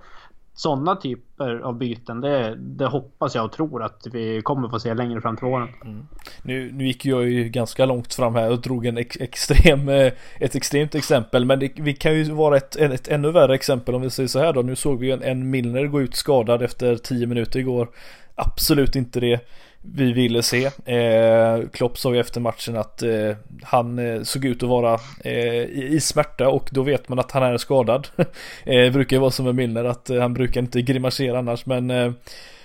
sådana 0.58 0.96
typer 0.96 1.60
av 1.60 1.78
byten, 1.78 2.20
det, 2.20 2.56
det, 2.56 2.86
hoppas 2.86 3.34
jag 3.34 3.44
och 3.44 3.52
tror 3.52 3.82
att 3.82 4.06
vi 4.12 4.42
kommer 4.42 4.68
få 4.68 4.80
se 4.80 4.94
längre 4.94 5.20
fram 5.20 5.36
till 5.36 5.46
våren. 5.46 5.68
Mm. 5.84 6.06
Nu, 6.42 6.72
nu 6.72 6.86
gick 6.86 7.04
jag 7.06 7.28
ju 7.28 7.48
ganska 7.48 7.86
långt 7.86 8.14
fram 8.14 8.34
här 8.34 8.50
och 8.50 8.60
drog 8.60 8.86
en 8.86 8.98
ex, 8.98 9.16
extrem, 9.20 9.88
eh, 9.88 10.12
ett 10.40 10.54
extremt 10.54 10.94
exempel. 10.94 11.44
Men 11.44 11.58
det, 11.60 11.72
vi 11.76 11.94
kan 11.94 12.14
ju 12.14 12.24
vara 12.24 12.56
ett, 12.56 12.76
ett 12.76 13.08
ännu 13.08 13.30
värre 13.30 13.54
exempel 13.54 13.94
om 13.94 14.02
vi 14.02 14.10
säger 14.10 14.28
så 14.28 14.38
här 14.38 14.52
då. 14.52 14.62
Nu 14.62 14.76
såg 14.76 14.98
vi 14.98 15.10
en, 15.10 15.22
en 15.22 15.50
Milner 15.50 15.86
gå 15.86 16.00
ut 16.00 16.14
skadad 16.14 16.62
efter 16.62 16.96
10 16.96 17.26
minuter 17.26 17.58
igår. 17.60 17.88
Absolut 18.34 18.96
inte 18.96 19.20
det 19.20 19.40
vi 19.82 20.12
ville 20.12 20.42
se. 20.42 20.64
Eh, 20.84 21.68
Klopp 21.72 21.98
sa 21.98 22.14
ju 22.14 22.20
efter 22.20 22.40
matchen 22.40 22.76
att 22.76 23.02
eh, 23.02 23.36
han 23.62 23.98
eh, 23.98 24.22
såg 24.22 24.44
ut 24.44 24.62
att 24.62 24.68
vara 24.68 25.00
eh, 25.24 25.62
i, 25.62 25.88
i, 25.92 26.00
smärta 26.00 26.48
och 26.48 26.68
då 26.72 26.82
vet 26.82 27.08
man 27.08 27.18
att 27.18 27.30
han 27.32 27.42
är 27.42 27.56
skadad. 27.56 28.08
eh, 28.64 28.92
brukar 28.92 29.16
ju 29.16 29.20
vara 29.20 29.30
som 29.30 29.44
med 29.44 29.54
Milner 29.54 29.84
att 29.84 30.10
eh, 30.10 30.20
han 30.20 30.34
brukar 30.34 30.60
inte 30.60 30.82
grimasera 30.82 31.38
annars 31.38 31.66
men 31.66 31.90
eh, 31.90 32.12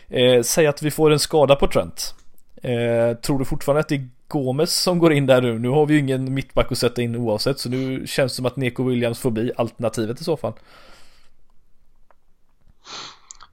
eh, 0.09 0.41
säg 0.41 0.67
att 0.67 0.81
vi 0.81 0.91
får 0.91 1.11
en 1.11 1.19
skada 1.19 1.55
på 1.55 1.67
Trent. 1.67 2.15
Eh, 2.63 3.17
tror 3.17 3.39
du 3.39 3.45
fortfarande 3.45 3.79
att 3.79 3.89
det 3.89 3.95
är 3.95 4.07
Gomes 4.27 4.73
som 4.73 4.99
går 4.99 5.13
in 5.13 5.25
där 5.25 5.41
nu? 5.41 5.59
Nu 5.59 5.69
har 5.69 5.85
vi 5.85 5.93
ju 5.93 5.99
ingen 5.99 6.33
mittback 6.33 6.71
att 6.71 6.77
sätta 6.77 7.01
in 7.01 7.15
oavsett 7.15 7.59
så 7.59 7.69
nu 7.69 8.07
känns 8.07 8.31
det 8.31 8.35
som 8.35 8.45
att 8.45 8.55
Neko 8.55 8.83
Williams 8.83 9.19
får 9.19 9.31
bli 9.31 9.51
alternativet 9.55 10.21
i 10.21 10.23
så 10.23 10.37
fall. 10.37 10.53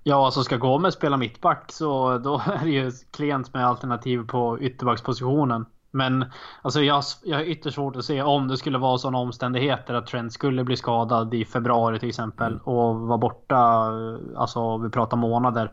Ja, 0.02 0.24
alltså 0.24 0.42
ska 0.42 0.56
Gomes 0.56 0.94
spela 0.94 1.16
mittback 1.16 1.72
så 1.72 2.18
då 2.18 2.34
är 2.46 2.64
det 2.64 2.70
ju 2.70 2.92
klent 3.10 3.54
med 3.54 3.66
alternativ 3.66 4.26
på 4.26 4.58
ytterbackspositionen. 4.60 5.66
Men 5.90 6.24
alltså 6.62 6.82
jag, 6.82 7.04
jag 7.24 7.36
har 7.36 7.44
ytterst 7.44 7.74
svårt 7.74 7.96
att 7.96 8.04
se 8.04 8.22
om 8.22 8.48
det 8.48 8.56
skulle 8.56 8.78
vara 8.78 8.98
sådana 8.98 9.18
omständigheter 9.18 9.94
att 9.94 10.06
Trent 10.06 10.32
skulle 10.32 10.64
bli 10.64 10.76
skadad 10.76 11.34
i 11.34 11.44
februari 11.44 11.98
till 11.98 12.08
exempel 12.08 12.52
mm. 12.52 12.62
och 12.64 13.00
vara 13.00 13.18
borta, 13.18 13.92
alltså 14.36 14.78
vi 14.78 14.90
pratar 14.90 15.16
månader. 15.16 15.72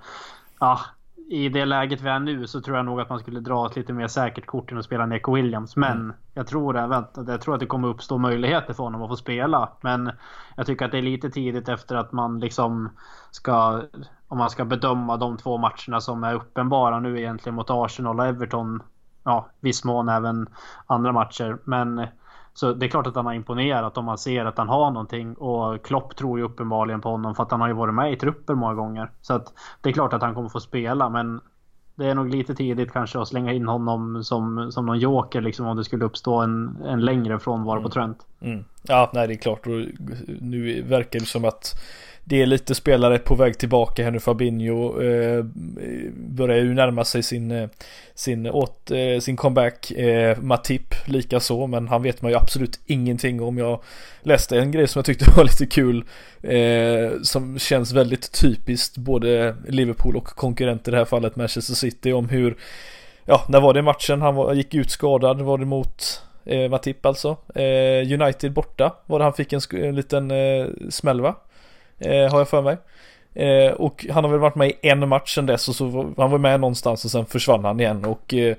Ja, 0.60 0.80
i 1.30 1.50
det 1.50 1.66
läget 1.66 2.02
vi 2.02 2.10
är 2.10 2.20
nu 2.20 2.48
så 2.48 2.62
tror 2.62 2.78
jag 2.78 2.86
nog 2.86 3.02
att 3.02 3.10
man 3.10 3.20
skulle 3.20 3.40
dra 3.40 3.66
ett 3.66 3.76
lite 3.76 3.94
mer 3.94 4.08
säkert 4.08 4.46
kort 4.46 4.72
än 4.72 4.78
att 4.78 4.86
spela 4.86 5.06
Neko 5.06 5.36
Williams. 5.36 5.76
Men 5.76 5.98
mm. 5.98 6.14
jag, 6.34 6.48
tror, 6.48 6.78
jag 7.28 7.42
tror 7.42 7.54
att 7.54 7.60
det 7.60 7.66
kommer 7.66 7.88
uppstå 7.88 8.18
möjligheter 8.18 8.74
för 8.74 8.84
honom 8.84 9.02
att 9.02 9.10
få 9.10 9.16
spela. 9.16 9.70
Men 9.82 10.12
jag 10.56 10.66
tycker 10.66 10.86
att 10.86 10.92
det 10.92 10.98
är 10.98 11.02
lite 11.02 11.30
tidigt 11.30 11.70
efter 11.70 11.96
att 11.96 12.12
man 12.12 12.40
liksom 12.40 12.90
ska 13.32 13.82
om 14.28 14.38
man 14.38 14.50
ska 14.50 14.66
bedöma 14.66 15.18
de 15.18 15.38
två 15.38 15.58
matcherna 15.58 16.02
som 16.02 16.24
är 16.24 16.34
uppenbara 16.34 17.00
nu 17.00 17.20
egentligen 17.20 17.56
mot 17.56 17.70
Arsenal 17.70 18.20
och 18.20 18.26
Everton. 18.26 18.84
Ja, 19.24 19.48
viss 19.60 19.84
mån 19.84 20.10
även 20.10 20.50
andra 20.86 21.12
matcher. 21.12 21.58
Men 21.64 22.08
så 22.58 22.74
det 22.74 22.86
är 22.86 22.90
klart 22.90 23.08
att 23.08 23.16
han 23.16 23.26
har 23.26 23.34
imponerat 23.34 23.98
om 23.98 24.06
man 24.06 24.18
ser 24.18 24.46
att 24.46 24.58
han 24.58 24.70
har 24.70 24.92
någonting. 24.92 25.34
Och 25.34 25.86
Klopp 25.86 26.16
tror 26.16 26.40
ju 26.40 26.46
uppenbarligen 26.46 27.02
på 27.02 27.10
honom 27.10 27.36
för 27.36 27.44
att 27.44 27.52
han 27.52 27.62
har 27.62 27.68
ju 27.68 27.74
varit 27.74 27.94
med 27.94 28.14
i 28.14 28.16
trupper 28.16 28.56
många 28.56 28.74
gånger. 28.74 29.12
Så 29.22 29.34
att 29.34 29.54
det 29.82 29.90
är 29.90 29.94
klart 29.94 30.14
att 30.14 30.22
han 30.22 30.36
kommer 30.36 30.50
få 30.50 30.60
spela 30.60 31.10
men 31.10 31.42
det 31.96 32.06
är 32.06 32.16
nog 32.16 32.30
lite 32.30 32.56
tidigt 32.56 32.92
kanske 32.92 33.20
att 33.20 33.28
slänga 33.28 33.54
in 33.54 33.68
honom 33.68 34.24
som, 34.24 34.72
som 34.72 34.86
någon 34.86 35.00
joker 35.00 35.42
liksom 35.42 35.66
om 35.68 35.78
det 35.78 35.84
skulle 35.84 36.06
uppstå 36.06 36.42
en, 36.42 36.78
en 36.86 37.06
längre 37.06 37.40
frånvaro 37.40 37.78
mm. 37.78 37.84
på 37.84 37.90
Trent. 37.90 38.18
Mm. 38.42 38.66
Ja, 38.84 39.12
nej 39.14 39.28
det 39.28 39.34
är 39.34 39.38
klart. 39.38 39.68
Och 39.68 39.86
nu 40.42 40.82
verkar 40.82 41.20
det 41.20 41.26
som 41.26 41.46
att 41.46 41.82
det 42.30 42.42
är 42.42 42.46
lite 42.46 42.76
spelare 42.76 43.18
på 43.20 43.36
väg 43.36 43.58
tillbaka 43.58 44.04
här 44.04 44.12
nu. 44.12 44.20
Fabinho 44.20 45.02
eh, 45.02 45.44
börjar 46.16 46.58
ju 46.58 46.74
närma 46.74 47.06
sig 47.06 47.24
sin, 47.24 47.52
eh, 47.52 47.70
sin, 48.16 48.48
åt, 48.48 48.92
eh, 48.92 49.20
sin 49.20 49.36
comeback. 49.36 49.92
Eh, 49.92 50.38
Matip 50.38 50.96
likaså, 51.06 51.68
men 51.68 51.88
han 51.88 52.04
vet 52.04 52.22
man 52.22 52.32
ju 52.32 52.38
absolut 52.38 52.80
ingenting 52.86 53.42
om. 53.42 53.58
Jag 53.58 53.82
läste 54.22 54.60
en 54.60 54.72
grej 54.72 54.88
som 54.88 55.00
jag 55.00 55.06
tyckte 55.06 55.32
var 55.38 55.44
lite 55.44 55.66
kul. 55.66 56.06
Eh, 56.42 57.22
som 57.22 57.60
känns 57.60 57.94
väldigt 57.94 58.32
typiskt 58.42 58.98
både 58.98 59.56
Liverpool 59.68 60.16
och 60.16 60.26
konkurrenter 60.26 60.92
i 60.92 60.94
det 60.94 60.98
här 60.98 61.06
fallet 61.06 61.36
Manchester 61.36 61.74
City 61.74 62.12
om 62.12 62.30
hur 62.30 62.58
Ja, 63.26 63.46
när 63.50 63.60
var 63.60 63.74
det 63.74 63.82
matchen? 63.82 64.22
Han 64.22 64.36
var, 64.36 64.54
gick 64.54 64.74
ut 64.74 64.92
skadad. 64.92 65.42
Var 65.42 65.58
det 65.58 65.66
mot 65.66 66.24
eh, 66.46 66.70
Matip 66.70 67.06
alltså? 67.06 67.38
Eh, 67.56 68.22
United 68.22 68.54
borta 68.54 68.96
var 69.06 69.20
det 69.20 69.26
han 69.26 69.34
fick 69.34 69.54
en, 69.54 69.62
en 69.72 69.96
liten 69.96 70.32
eh, 70.32 70.68
smäll 70.90 71.22
va? 71.22 71.36
Eh, 72.00 72.32
har 72.32 72.38
jag 72.38 72.50
för 72.50 72.62
mig. 72.62 72.78
Eh, 73.38 73.72
och 73.72 74.06
han 74.12 74.24
har 74.24 74.32
väl 74.32 74.40
varit 74.40 74.56
med 74.56 74.70
i 74.70 74.76
en 74.82 75.10
match 75.10 75.36
sedan 75.36 75.46
dess 75.46 75.70
och 75.70 75.76
så 75.76 76.14
han 76.18 76.32
var 76.32 76.38
med 76.38 76.60
någonstans 76.60 77.06
och 77.06 77.12
sen 77.12 77.26
försvann 77.26 77.66
han 77.66 77.80
igen 77.80 78.06
och 78.06 78.34
eh, 78.34 78.56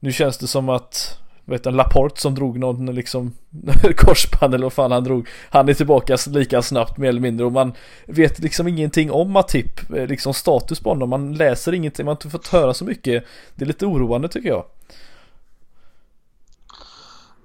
nu 0.00 0.12
känns 0.12 0.38
det 0.38 0.46
som 0.46 0.68
att 0.68 1.18
vet 1.44 1.64
du, 1.64 1.70
Laporte 1.70 2.20
som 2.20 2.34
drog 2.34 2.58
någon 2.58 2.94
liksom 2.94 3.32
korsband 3.96 4.54
eller 4.54 4.64
vad 4.64 4.72
fan 4.72 4.92
han 4.92 5.04
drog 5.04 5.28
Han 5.50 5.68
är 5.68 5.74
tillbaka 5.74 6.16
lika 6.26 6.62
snabbt 6.62 6.96
mer 6.98 7.08
eller 7.08 7.20
mindre 7.20 7.46
och 7.46 7.52
man 7.52 7.72
vet 8.06 8.38
liksom 8.38 8.68
ingenting 8.68 9.10
om 9.10 9.30
Matip 9.30 9.90
eh, 9.96 10.06
Liksom 10.06 10.34
status 10.34 10.80
på 10.80 10.88
honom, 10.88 11.10
man 11.10 11.34
läser 11.34 11.74
ingenting, 11.74 12.04
man 12.04 12.10
har 12.10 12.16
inte 12.16 12.30
fått 12.30 12.48
höra 12.48 12.74
så 12.74 12.84
mycket 12.84 13.24
Det 13.54 13.64
är 13.64 13.66
lite 13.66 13.86
oroande 13.86 14.28
tycker 14.28 14.48
jag 14.48 14.64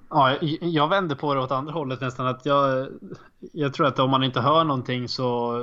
Ja, 0.10 0.36
jag 0.62 0.88
vänder 0.88 1.16
på 1.16 1.34
det 1.34 1.40
åt 1.40 1.52
andra 1.52 1.74
hållet 1.74 2.02
nästan. 2.02 2.28
Att 2.28 2.46
jag, 2.46 2.88
jag 3.40 3.74
tror 3.74 3.88
att 3.88 4.00
om 4.00 4.10
man 4.10 4.24
inte 4.24 4.42
hör 4.42 4.64
någonting 4.64 5.08
så, 5.08 5.62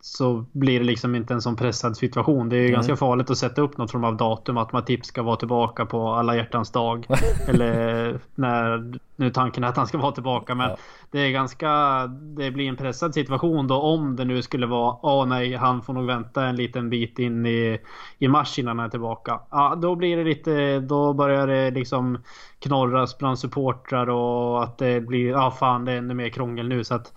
så 0.00 0.44
blir 0.52 0.78
det 0.80 0.86
liksom 0.86 1.14
inte 1.14 1.34
en 1.34 1.42
sån 1.42 1.56
pressad 1.56 1.96
situation. 1.96 2.48
Det 2.48 2.56
är 2.56 2.60
mm. 2.60 2.72
ganska 2.72 2.96
farligt 2.96 3.30
att 3.30 3.38
sätta 3.38 3.62
upp 3.62 3.78
något 3.78 3.90
form 3.90 4.04
av 4.04 4.16
datum 4.16 4.56
att 4.56 4.72
Matip 4.72 5.04
ska 5.04 5.22
vara 5.22 5.36
tillbaka 5.36 5.86
på 5.86 6.08
alla 6.08 6.36
hjärtans 6.36 6.70
dag. 6.70 7.06
eller 7.48 8.20
när 8.34 8.94
nu 9.16 9.30
tanken 9.30 9.64
är 9.64 9.68
att 9.68 9.76
han 9.76 9.86
ska 9.86 9.98
vara 9.98 10.12
tillbaka. 10.12 10.54
Men 10.54 10.70
ja. 10.70 10.76
det 11.10 11.18
är 11.20 11.30
ganska... 11.30 11.70
Det 12.06 12.50
blir 12.50 12.68
en 12.68 12.76
pressad 12.76 13.14
situation 13.14 13.66
då 13.66 13.76
om 13.76 14.16
det 14.16 14.24
nu 14.24 14.42
skulle 14.42 14.66
vara 14.66 14.96
åh 15.02 15.22
oh, 15.22 15.26
nej, 15.26 15.54
han 15.54 15.82
får 15.82 15.92
nog 15.92 16.06
vänta 16.06 16.44
en 16.44 16.56
liten 16.56 16.90
bit 16.90 17.18
in 17.18 17.46
i, 17.46 17.78
i 18.18 18.28
mars 18.28 18.58
innan 18.58 18.78
han 18.78 18.86
är 18.86 18.90
tillbaka. 18.90 19.40
Ja, 19.50 19.74
då 19.82 19.94
blir 19.94 20.16
det 20.16 20.24
lite... 20.24 20.80
Då 20.80 21.12
börjar 21.12 21.46
det 21.46 21.70
liksom 21.70 22.18
knorras 22.58 23.18
bland 23.18 23.38
supportrar 23.38 24.10
och 24.10 24.62
att 24.62 24.78
det 24.78 25.00
blir... 25.00 25.30
Ja, 25.30 25.50
fan 25.50 25.84
det 25.84 25.92
är 25.92 25.98
ännu 25.98 26.14
mer 26.14 26.28
krångel 26.28 26.68
nu. 26.68 26.84
Så 26.84 26.93
att 26.94 27.12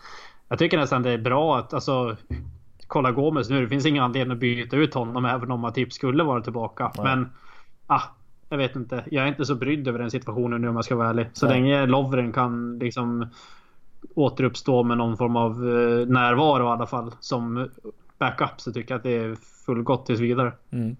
jag 0.50 0.60
tycker 0.60 0.78
nästan 0.78 1.04
det 1.04 1.12
är 1.12 1.18
bra 1.18 1.58
att 1.58 1.74
alltså 1.74 2.18
kolla 2.88 3.12
Gomes 3.12 3.50
nu. 3.50 3.62
Det 3.62 3.68
finns 3.68 3.86
ingen 3.86 4.04
anledning 4.04 4.34
att 4.34 4.40
byta 4.40 4.76
ut 4.76 4.94
honom 4.94 5.26
även 5.26 5.52
om 5.52 5.60
Matip 5.60 5.94
skulle 5.94 6.24
vara 6.24 6.42
tillbaka. 6.42 6.92
Nej. 6.96 7.06
Men 7.06 7.30
ah, 7.88 8.02
jag 8.50 8.58
vet 8.58 8.76
inte. 8.76 9.04
Jag 9.12 9.24
är 9.24 9.28
inte 9.28 9.46
så 9.46 9.56
brydd 9.56 9.88
över 9.88 10.00
den 10.00 10.12
situationen 10.12 10.62
nu 10.62 10.68
om 10.68 10.76
jag 10.76 10.86
ska 10.86 10.96
vara 10.96 11.10
ärlig. 11.10 11.28
Så 11.34 11.48
Nej. 11.48 11.56
länge 11.56 11.86
Lovren 11.86 12.32
kan 12.32 12.80
liksom 12.80 13.28
återuppstå 14.16 14.84
med 14.84 14.98
någon 14.98 15.18
form 15.18 15.36
av 15.36 15.52
eh, 15.52 16.08
närvaro 16.08 16.64
i 16.64 16.68
alla 16.68 16.88
fall. 16.88 17.12
Som 17.20 17.70
backup 18.18 18.62
så 18.62 18.74
tycker 18.74 18.94
jag 18.94 18.98
att 18.98 19.04
det 19.04 19.18
är 19.18 19.36
fullgott 19.66 20.06
tills 20.06 20.20
vidare. 20.20 20.52
Mm. 20.72 20.96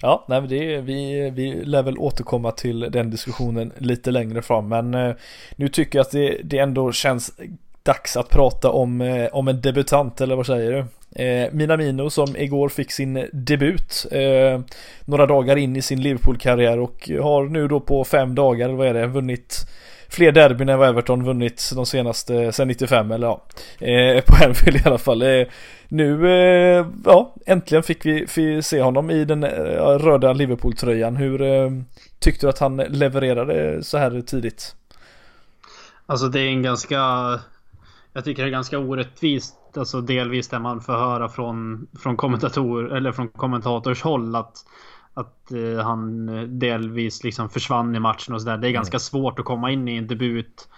Ja, 0.00 0.24
nej, 0.28 0.40
det, 0.40 0.80
vi, 0.80 1.30
vi 1.30 1.64
lär 1.64 1.82
väl 1.82 1.98
återkomma 1.98 2.50
till 2.50 2.80
den 2.80 3.10
diskussionen 3.10 3.72
lite 3.78 4.10
längre 4.10 4.42
fram. 4.42 4.68
Men 4.68 4.94
eh, 4.94 5.14
nu 5.56 5.68
tycker 5.68 5.98
jag 5.98 6.04
att 6.04 6.10
det, 6.10 6.40
det 6.44 6.58
ändå 6.58 6.92
känns 6.92 7.40
dags 7.82 8.16
att 8.16 8.28
prata 8.28 8.70
om, 8.70 9.00
eh, 9.00 9.28
om 9.32 9.48
en 9.48 9.60
debutant, 9.60 10.20
eller 10.20 10.36
vad 10.36 10.46
säger 10.46 10.72
du? 10.72 10.84
Eh, 11.24 11.52
Minamino 11.52 12.10
som 12.10 12.36
igår 12.36 12.68
fick 12.68 12.92
sin 12.92 13.28
debut 13.32 14.06
eh, 14.10 14.60
några 15.04 15.26
dagar 15.26 15.56
in 15.56 15.76
i 15.76 15.82
sin 15.82 16.02
Liverpool-karriär 16.02 16.78
och 16.78 17.10
har 17.22 17.44
nu 17.44 17.68
då 17.68 17.80
på 17.80 18.04
fem 18.04 18.34
dagar, 18.34 18.68
vad 18.68 18.86
är 18.86 18.94
det, 18.94 19.06
vunnit 19.06 19.66
fler 20.10 20.32
derbyn 20.32 20.68
än 20.68 20.78
vad 20.78 20.88
Everton 20.88 21.24
vunnit 21.24 21.70
de 21.74 21.86
senaste, 21.86 22.52
sen 22.52 22.68
95 22.68 23.10
eller 23.10 23.26
ja, 23.26 23.42
eh, 23.86 24.24
på 24.26 24.44
Anfield 24.44 24.76
i 24.76 24.82
alla 24.84 24.98
fall. 24.98 25.22
Eh, 25.22 25.46
nu, 25.88 26.30
eh, 26.30 26.86
ja, 27.04 27.34
äntligen 27.46 27.82
fick 27.82 28.06
vi, 28.06 28.26
fick 28.26 28.64
se 28.64 28.82
honom 28.82 29.10
i 29.10 29.24
den 29.24 29.44
eh, 29.44 29.98
röda 29.98 30.32
Liverpool-tröjan. 30.32 31.16
Hur 31.16 31.42
eh, 31.42 31.70
tyckte 32.18 32.46
du 32.46 32.50
att 32.50 32.58
han 32.58 32.76
levererade 32.76 33.84
så 33.84 33.98
här 33.98 34.20
tidigt? 34.20 34.74
Alltså 36.06 36.28
det 36.28 36.40
är 36.40 36.46
en 36.46 36.62
ganska 36.62 37.00
jag 38.12 38.24
tycker 38.24 38.42
det 38.42 38.48
är 38.48 38.52
ganska 38.52 38.78
orättvist, 38.78 39.56
alltså 39.76 40.00
delvis 40.00 40.48
det 40.48 40.58
man 40.58 40.80
får 40.80 40.92
höra 40.92 41.28
från, 41.28 41.88
från 41.98 42.16
kommentator 42.16 42.92
eller 42.96 43.12
från 43.12 43.28
kommentators 43.28 44.02
håll 44.02 44.36
att 44.36 44.64
att 45.14 45.52
eh, 45.52 45.84
han 45.84 46.26
delvis 46.58 47.24
liksom 47.24 47.48
försvann 47.48 47.94
i 47.94 48.00
matchen 48.00 48.34
och 48.34 48.42
sådär. 48.42 48.56
Det 48.56 48.68
är 48.68 48.72
ganska 48.72 48.94
mm. 48.94 49.00
svårt 49.00 49.38
att 49.38 49.44
komma 49.44 49.70
in 49.70 49.88
i 49.88 49.96
en 49.96 50.06
debut 50.06 50.68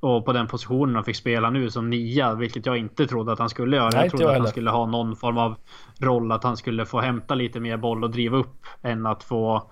och 0.00 0.24
på 0.24 0.32
den 0.32 0.46
positionen 0.46 0.94
han 0.94 1.04
fick 1.04 1.16
spela 1.16 1.50
nu 1.50 1.70
som 1.70 1.90
nia, 1.90 2.34
vilket 2.34 2.66
jag 2.66 2.76
inte 2.76 3.06
trodde 3.06 3.32
att 3.32 3.38
han 3.38 3.48
skulle 3.48 3.76
göra. 3.76 3.90
Nej, 3.92 4.02
jag 4.02 4.10
trodde 4.10 4.24
jag 4.24 4.32
att 4.32 4.38
han 4.38 4.48
skulle 4.48 4.70
ha 4.70 4.86
någon 4.86 5.16
form 5.16 5.38
av 5.38 5.56
roll, 6.00 6.32
att 6.32 6.44
han 6.44 6.56
skulle 6.56 6.86
få 6.86 7.00
hämta 7.00 7.34
lite 7.34 7.60
mer 7.60 7.76
boll 7.76 8.04
och 8.04 8.10
driva 8.10 8.36
upp 8.36 8.66
än 8.82 9.06
att 9.06 9.24
få 9.24 9.70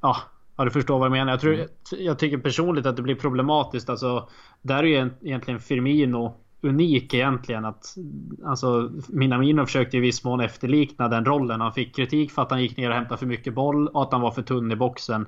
ja, 0.00 0.16
Ja, 0.58 0.64
du 0.64 0.70
förstår 0.70 0.98
vad 0.98 1.06
jag 1.06 1.12
menar. 1.12 1.32
Jag, 1.32 1.40
tror, 1.40 1.54
mm. 1.54 1.68
jag 1.98 2.18
tycker 2.18 2.38
personligt 2.38 2.86
att 2.86 2.96
det 2.96 3.02
blir 3.02 3.14
problematiskt. 3.14 3.90
Alltså, 3.90 4.28
där 4.62 4.78
är 4.78 4.82
ju 4.82 5.10
egentligen 5.22 5.60
Firmino 5.60 6.34
unik 6.60 7.14
egentligen. 7.14 7.64
Att, 7.64 7.96
alltså, 8.44 8.90
Minamino 9.08 9.66
försökte 9.66 9.96
i 9.96 10.00
viss 10.00 10.24
mån 10.24 10.40
efterlikna 10.40 11.08
den 11.08 11.24
rollen. 11.24 11.60
Han 11.60 11.72
fick 11.72 11.96
kritik 11.96 12.32
för 12.32 12.42
att 12.42 12.50
han 12.50 12.62
gick 12.62 12.76
ner 12.76 12.88
och 12.88 12.94
hämtade 12.94 13.18
för 13.18 13.26
mycket 13.26 13.54
boll 13.54 13.88
och 13.88 14.02
att 14.02 14.12
han 14.12 14.20
var 14.20 14.30
för 14.30 14.42
tunn 14.42 14.72
i 14.72 14.76
boxen. 14.76 15.26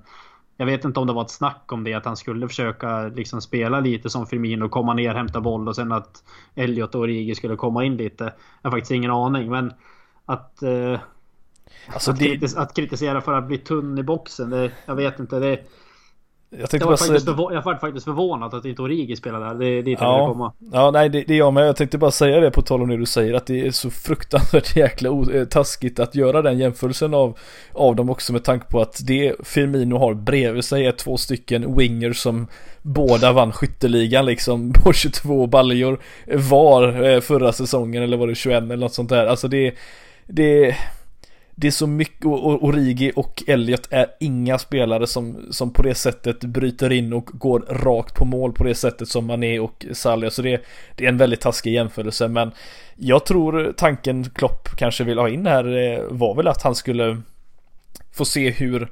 Jag 0.56 0.66
vet 0.66 0.84
inte 0.84 1.00
om 1.00 1.06
det 1.06 1.12
var 1.12 1.22
ett 1.22 1.30
snack 1.30 1.72
om 1.72 1.84
det, 1.84 1.94
att 1.94 2.04
han 2.04 2.16
skulle 2.16 2.48
försöka 2.48 3.02
liksom 3.02 3.40
spela 3.40 3.80
lite 3.80 4.10
som 4.10 4.26
Firmino, 4.26 4.68
komma 4.68 4.94
ner, 4.94 5.14
hämta 5.14 5.40
boll 5.40 5.68
och 5.68 5.76
sen 5.76 5.92
att 5.92 6.24
Elliot 6.54 6.94
och 6.94 7.00
Origi 7.00 7.34
skulle 7.34 7.56
komma 7.56 7.84
in 7.84 7.96
lite. 7.96 8.24
Jag 8.62 8.70
har 8.70 8.76
faktiskt 8.76 8.90
ingen 8.90 9.10
aning, 9.10 9.50
men 9.50 9.72
att 10.26 10.62
eh, 10.62 11.00
Alltså 11.87 12.11
att, 12.11 12.18
det... 12.18 12.24
kritis 12.24 12.56
att, 12.56 12.74
kritisera 12.74 13.20
för 13.20 13.33
att 13.33 13.46
bli 13.46 13.59
tunn 13.59 13.98
i 13.98 14.02
boxen, 14.02 14.50
det, 14.50 14.70
jag 14.87 14.94
vet 14.94 15.18
inte. 15.18 15.38
Det, 15.38 15.59
jag, 16.52 16.68
jag, 16.72 16.87
var 16.87 16.96
faktiskt 16.96 17.26
jag 17.26 17.62
var 17.62 17.78
faktiskt 17.80 18.04
förvånad 18.04 18.54
att 18.54 18.64
inte 18.64 18.83
Origi 18.83 19.16
spelade 19.16 19.44
där. 19.44 19.54
Det 19.54 19.66
är 19.66 19.83
dit 19.83 19.98
jag 20.00 20.09
ja. 20.09 20.16
ville 20.16 20.33
komma. 20.33 20.52
Ja, 20.72 20.90
nej 20.90 21.09
det, 21.09 21.24
det 21.26 21.35
är 21.35 21.38
jag 21.38 21.52
med. 21.52 21.68
Jag 21.68 21.76
tänkte 21.76 21.98
bara 21.98 22.11
säga 22.11 22.40
det 22.40 22.50
på 22.50 22.62
tal 22.62 22.83
om 22.83 22.88
det 22.88 22.96
du 22.96 23.06
säger. 23.06 23.35
Att 23.35 23.46
det 23.46 23.66
är 23.66 23.70
så 23.70 23.90
fruktansvärt 23.90 24.76
jäkla 24.76 25.09
eh, 25.09 25.44
taskigt 25.44 25.98
att 25.98 26.14
göra 26.14 26.42
den 26.42 26.59
jämförelsen 26.59 27.14
av, 27.14 27.38
av 27.72 27.96
dem 27.96 28.11
också 28.11 28.33
med 28.33 28.44
tanke 28.44 28.66
på 28.66 28.80
att 28.80 29.00
det 29.06 29.35
Firmino 29.46 29.98
har 29.98 30.14
bredvid 30.14 30.64
sig 30.64 30.87
är 30.87 30.92
två 30.92 31.16
stycken 31.16 31.76
wingers 31.76 32.18
som 32.18 32.46
båda 32.83 33.33
vann 33.33 33.52
skytteligan 33.52 34.26
liksom 34.26 34.72
på 34.85 34.92
22 34.92 35.46
baljor 35.46 36.00
var 36.26 37.09
eh, 37.09 37.20
förra 37.20 37.52
säsongen 37.52 38.02
eller 38.02 38.16
var 38.16 38.26
det 38.26 38.35
21 38.35 38.62
eller 38.62 38.76
något 38.76 38.94
sånt 38.94 39.09
där. 39.09 39.26
Alltså 39.26 39.48
det, 39.48 39.74
det 40.26 40.76
det 41.61 41.66
är 41.66 41.70
så 41.70 41.87
mycket, 41.87 42.27
och 42.27 42.64
Origi 42.64 43.12
och 43.16 43.42
Elliot 43.46 43.88
är 43.90 44.07
inga 44.20 44.59
spelare 44.59 45.07
som, 45.07 45.46
som 45.51 45.73
på 45.73 45.83
det 45.83 45.94
sättet 45.94 46.40
bryter 46.40 46.92
in 46.92 47.12
och 47.12 47.27
går 47.27 47.61
rakt 47.61 48.14
på 48.14 48.25
mål 48.25 48.53
på 48.53 48.64
det 48.64 48.75
sättet 48.75 49.09
som 49.09 49.27
Mané 49.27 49.59
och 49.59 49.87
Salia. 49.92 50.31
Så 50.31 50.42
det, 50.42 50.64
det 50.96 51.05
är 51.05 51.09
en 51.09 51.16
väldigt 51.16 51.40
taskig 51.40 51.73
jämförelse. 51.73 52.29
Men 52.29 52.51
jag 52.96 53.27
tror 53.27 53.75
tanken 53.77 54.25
Klopp 54.25 54.68
kanske 54.77 55.05
vill 55.05 55.18
ha 55.18 55.29
in 55.29 55.46
här 55.46 55.77
eh, 55.77 56.03
var 56.11 56.35
väl 56.35 56.49
att 56.49 56.62
han 56.62 56.75
skulle 56.75 57.23
få 58.12 58.25
se 58.25 58.51
hur 58.51 58.88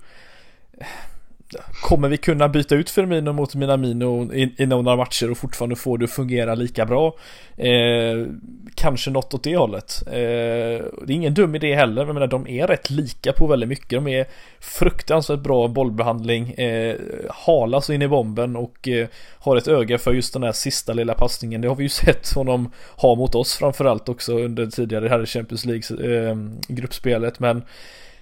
Kommer 1.82 2.08
vi 2.08 2.16
kunna 2.16 2.48
byta 2.48 2.74
ut 2.74 2.90
Firmino 2.90 3.32
mot 3.32 3.54
Minamino 3.54 4.32
i, 4.34 4.54
i 4.56 4.66
några 4.66 4.96
matcher 4.96 5.30
och 5.30 5.38
fortfarande 5.38 5.76
få 5.76 5.96
det 5.96 6.04
att 6.04 6.10
fungera 6.10 6.54
lika 6.54 6.86
bra? 6.86 7.14
Eh, 7.56 8.26
kanske 8.74 9.10
något 9.10 9.34
åt 9.34 9.42
det 9.42 9.56
hållet. 9.56 10.02
Eh, 10.06 10.12
det 10.12 11.08
är 11.08 11.10
ingen 11.10 11.34
dum 11.34 11.54
idé 11.54 11.74
heller, 11.74 11.94
men 11.94 12.06
jag 12.06 12.14
menar, 12.14 12.26
de 12.26 12.48
är 12.48 12.66
rätt 12.66 12.90
lika 12.90 13.32
på 13.32 13.46
väldigt 13.46 13.68
mycket. 13.68 13.90
De 13.90 14.08
är 14.08 14.26
fruktansvärt 14.60 15.40
bra 15.40 15.68
bollbehandling, 15.68 16.50
eh, 16.50 16.96
halas 17.30 17.90
in 17.90 18.02
i 18.02 18.08
bomben 18.08 18.56
och 18.56 18.88
eh, 18.88 19.08
har 19.38 19.56
ett 19.56 19.68
öga 19.68 19.98
för 19.98 20.12
just 20.12 20.32
den 20.32 20.42
här 20.42 20.52
sista 20.52 20.92
lilla 20.92 21.14
passningen. 21.14 21.60
Det 21.60 21.68
har 21.68 21.76
vi 21.76 21.82
ju 21.82 21.88
sett 22.04 22.32
honom 22.32 22.72
ha 22.96 23.14
mot 23.14 23.34
oss 23.34 23.56
framförallt 23.56 24.08
också 24.08 24.38
under 24.38 24.66
tidigare 24.66 25.08
här 25.08 25.22
i 25.22 25.26
Champions 25.26 25.64
League 25.64 26.28
eh, 26.28 26.36
gruppspelet. 26.68 27.40
Men 27.40 27.62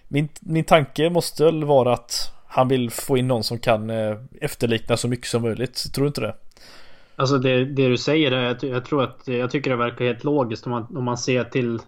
min, 0.09 0.29
min 0.41 0.65
tanke 0.65 1.11
måste 1.11 1.45
väl 1.45 1.65
vara 1.65 1.93
att 1.93 2.36
han 2.57 2.69
vill 2.69 2.91
få 2.91 3.17
in 3.19 3.29
någon 3.29 3.45
som 3.45 3.59
kan 3.59 3.91
eh, 3.91 4.17
efterlikna 4.41 4.97
så 4.97 5.09
mycket 5.09 5.27
som 5.27 5.43
möjligt. 5.43 5.93
Tror 5.95 6.05
du 6.05 6.09
inte 6.09 6.21
det? 6.21 6.35
Alltså 7.17 7.39
det, 7.39 7.65
det 7.65 7.89
du 7.89 7.97
säger, 7.97 8.33
är, 8.33 8.65
jag 8.65 8.85
tror 8.85 9.03
att 9.03 9.23
jag 9.25 9.51
tycker 9.51 9.71
det 9.71 9.77
verkar 9.77 10.05
helt 10.05 10.25
logiskt 10.25 10.67
om 10.67 10.73
man, 10.73 10.97
om 10.97 11.05
man 11.05 11.19
ser 11.19 11.45
till 11.45 11.81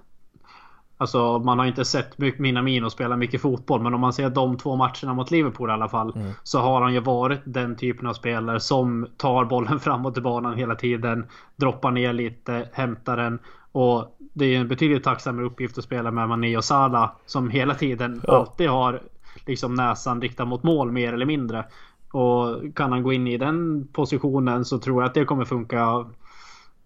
Alltså 1.01 1.39
man 1.39 1.59
har 1.59 1.67
inte 1.67 1.85
sett 1.85 2.19
Minamino 2.39 2.91
spela 2.91 3.17
mycket 3.17 3.41
fotboll 3.41 3.83
men 3.83 3.95
om 3.95 4.01
man 4.01 4.13
ser 4.13 4.31
de 4.31 4.59
två 4.59 4.77
matcherna 4.77 5.15
mot 5.15 5.31
Liverpool 5.31 5.71
i 5.71 5.73
alla 5.73 5.89
fall 5.89 6.13
mm. 6.17 6.33
Så 6.43 6.59
har 6.59 6.83
han 6.83 6.95
ju 6.95 7.01
varit 7.01 7.41
den 7.45 7.77
typen 7.77 8.07
av 8.07 8.15
spelare 8.15 8.61
som 8.61 9.07
tar 9.17 9.45
bollen 9.45 9.81
framåt 9.81 10.19
i 10.19 10.21
banan 10.21 10.57
hela 10.57 10.75
tiden 10.75 11.27
Droppar 11.57 11.91
ner 11.91 12.13
lite, 12.13 12.69
hämtar 12.73 13.17
den 13.17 13.39
Och 13.73 14.17
det 14.33 14.45
är 14.45 14.61
en 14.61 14.69
betydligt 14.69 15.05
tacksammare 15.05 15.47
uppgift 15.47 15.79
att 15.79 15.85
spela 15.85 16.11
med 16.11 16.29
Mané 16.29 16.57
och 16.57 16.65
Salah 16.65 17.11
Som 17.27 17.51
hela 17.51 17.75
tiden 17.75 18.21
ja. 18.27 18.37
alltid 18.37 18.69
har 18.69 19.01
liksom 19.49 19.75
näsan 19.75 20.21
riktad 20.21 20.45
mot 20.45 20.63
mål 20.63 20.93
mer 20.93 21.13
eller 21.13 21.27
mindre. 21.27 21.65
Och 22.13 22.75
kan 22.75 22.93
han 22.93 23.03
gå 23.03 23.13
in 23.13 23.27
i 23.27 23.37
den 23.37 23.89
positionen 23.93 24.65
så 24.65 24.79
tror 24.79 25.03
jag 25.03 25.09
att 25.09 25.15
det 25.15 25.25
kommer 25.25 25.45
funka. 25.45 26.05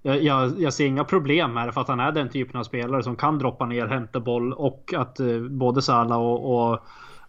Jag, 0.02 0.22
jag, 0.22 0.60
jag 0.60 0.72
ser 0.74 0.86
inga 0.86 1.04
problem 1.04 1.56
här 1.56 1.70
för 1.70 1.80
att 1.80 1.88
han 1.88 2.00
är 2.00 2.12
den 2.12 2.28
typen 2.28 2.60
av 2.60 2.64
spelare 2.64 3.02
som 3.02 3.16
kan 3.16 3.38
droppa 3.38 3.66
ner, 3.66 3.86
hämta 3.86 4.20
boll 4.20 4.52
och 4.52 4.94
att 4.96 5.20
eh, 5.20 5.38
både 5.38 5.82
Salah 5.82 6.18
och, 6.18 6.72
och 6.72 6.78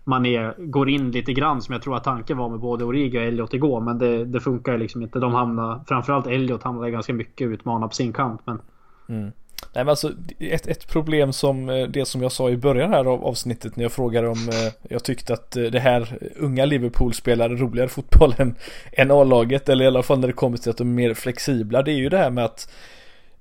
Mané 0.04 0.54
går 0.58 0.90
in 0.90 1.12
lite 1.12 1.34
grann 1.34 1.62
som 1.62 1.74
jag 1.74 1.82
tror 1.82 1.96
att 1.96 2.04
tanken 2.04 2.38
var 2.38 2.50
med 2.50 2.60
både 2.60 2.86
Origi 2.86 3.18
och 3.18 3.24
Elliot 3.24 3.54
igår. 3.54 3.82
Men 3.82 3.98
det, 3.98 4.26
det 4.26 4.40
funkar 4.40 4.78
liksom 4.78 5.02
inte. 5.02 5.20
De 5.20 5.34
hamnar, 5.34 5.82
framförallt 5.88 6.28
Elliot 6.28 6.64
hamnar 6.64 6.90
ganska 6.90 7.14
mycket 7.14 7.48
utmanad 7.48 7.90
på 7.90 7.96
sin 7.96 8.14
kant. 8.14 8.42
Men... 8.46 8.62
Mm. 9.08 9.32
Nej 9.74 9.84
men 9.84 9.90
alltså 9.90 10.12
ett, 10.40 10.68
ett 10.68 10.88
problem 10.88 11.34
som 11.34 11.70
eh, 11.70 11.88
det 11.88 12.06
som 12.06 12.22
jag 12.22 12.32
sa 12.32 12.50
i 12.50 12.58
början 12.58 12.94
här 12.94 13.06
av 13.06 13.26
avsnittet 13.26 13.76
när 13.76 13.84
jag 13.84 13.92
frågade 13.92 14.28
om 14.28 14.50
eh, 14.50 14.74
jag 14.90 15.04
tyckte 15.04 15.34
att 15.34 15.56
eh, 15.56 15.64
det 15.64 15.80
här 15.80 16.18
unga 16.36 16.66
Liverpool 16.66 17.14
spelar 17.14 17.50
roligare 17.50 17.90
fotboll 17.90 18.36
än, 18.38 18.56
än 18.92 19.12
A-laget 19.12 19.70
eller 19.70 19.86
i 19.86 19.88
alla 19.88 20.04
fall 20.04 20.20
när 20.20 20.28
det 20.28 20.34
kommer 20.34 20.58
till 20.58 20.70
att 20.70 20.78
de 20.78 20.88
är 20.88 20.94
mer 20.94 21.14
flexibla. 21.14 21.82
Det 21.82 21.92
är 21.92 21.96
ju 21.96 22.10
det 22.10 22.18
här 22.18 22.30
med 22.30 22.46
att 22.46 22.70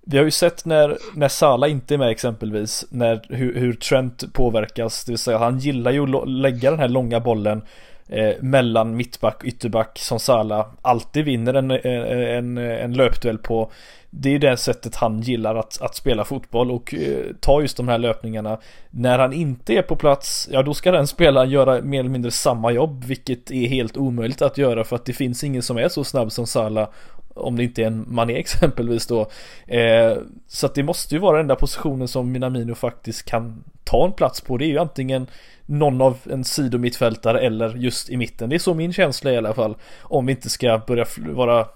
vi 0.06 0.18
har 0.18 0.24
ju 0.24 0.30
sett 0.30 0.64
när, 0.64 0.98
när 1.14 1.28
Sala 1.28 1.68
inte 1.68 1.94
är 1.94 1.98
med 1.98 2.10
exempelvis 2.10 2.84
när, 2.90 3.20
hur, 3.28 3.54
hur 3.54 3.72
Trent 3.72 4.32
påverkas. 4.32 5.04
Det 5.04 5.12
vill 5.12 5.18
säga 5.18 5.38
han 5.38 5.58
gillar 5.58 5.90
ju 5.90 6.16
att 6.16 6.28
lägga 6.28 6.70
den 6.70 6.80
här 6.80 6.88
långa 6.88 7.20
bollen 7.20 7.62
eh, 8.08 8.32
mellan 8.40 8.96
mittback 8.96 9.36
och 9.36 9.44
ytterback 9.44 9.98
som 9.98 10.18
Sala 10.20 10.66
alltid 10.82 11.24
vinner 11.24 11.54
en, 11.54 11.70
en, 11.70 12.58
en 12.58 12.92
löpduell 12.92 13.38
på 13.38 13.70
det 14.14 14.34
är 14.34 14.38
det 14.38 14.56
sättet 14.56 14.96
han 14.96 15.20
gillar 15.20 15.54
att, 15.54 15.82
att 15.82 15.94
spela 15.94 16.24
fotboll 16.24 16.70
och 16.70 16.94
eh, 16.94 17.24
ta 17.40 17.60
just 17.60 17.76
de 17.76 17.88
här 17.88 17.98
löpningarna. 17.98 18.58
När 18.90 19.18
han 19.18 19.32
inte 19.32 19.74
är 19.74 19.82
på 19.82 19.96
plats, 19.96 20.48
ja 20.52 20.62
då 20.62 20.74
ska 20.74 20.92
den 20.92 21.06
spelaren 21.06 21.50
göra 21.50 21.82
mer 21.82 22.00
eller 22.00 22.10
mindre 22.10 22.30
samma 22.30 22.70
jobb, 22.70 23.04
vilket 23.04 23.50
är 23.50 23.68
helt 23.68 23.96
omöjligt 23.96 24.42
att 24.42 24.58
göra 24.58 24.84
för 24.84 24.96
att 24.96 25.04
det 25.04 25.12
finns 25.12 25.44
ingen 25.44 25.62
som 25.62 25.78
är 25.78 25.88
så 25.88 26.04
snabb 26.04 26.32
som 26.32 26.46
Salah 26.46 26.88
om 27.34 27.56
det 27.56 27.64
inte 27.64 27.82
är 27.82 27.86
en 27.86 28.04
Mané 28.08 28.32
exempelvis 28.38 29.06
då. 29.06 29.20
Eh, 29.66 30.16
så 30.48 30.66
att 30.66 30.74
det 30.74 30.82
måste 30.82 31.14
ju 31.14 31.20
vara 31.20 31.38
den 31.38 31.46
där 31.46 31.54
positionen 31.54 32.08
som 32.08 32.32
Minamino 32.32 32.74
faktiskt 32.74 33.24
kan 33.24 33.64
ta 33.84 34.06
en 34.06 34.12
plats 34.12 34.40
på. 34.40 34.56
Det 34.56 34.64
är 34.64 34.68
ju 34.68 34.78
antingen 34.78 35.26
någon 35.66 36.00
av 36.00 36.18
en 36.30 36.44
sidomittfältare 36.44 37.40
eller 37.40 37.74
just 37.76 38.10
i 38.10 38.16
mitten. 38.16 38.50
Det 38.50 38.56
är 38.56 38.58
så 38.58 38.74
min 38.74 38.92
känsla 38.92 39.32
i 39.32 39.36
alla 39.36 39.54
fall. 39.54 39.76
Om 40.00 40.26
vi 40.26 40.32
inte 40.32 40.50
ska 40.50 40.80
börja 40.86 41.06
vara 41.18 41.66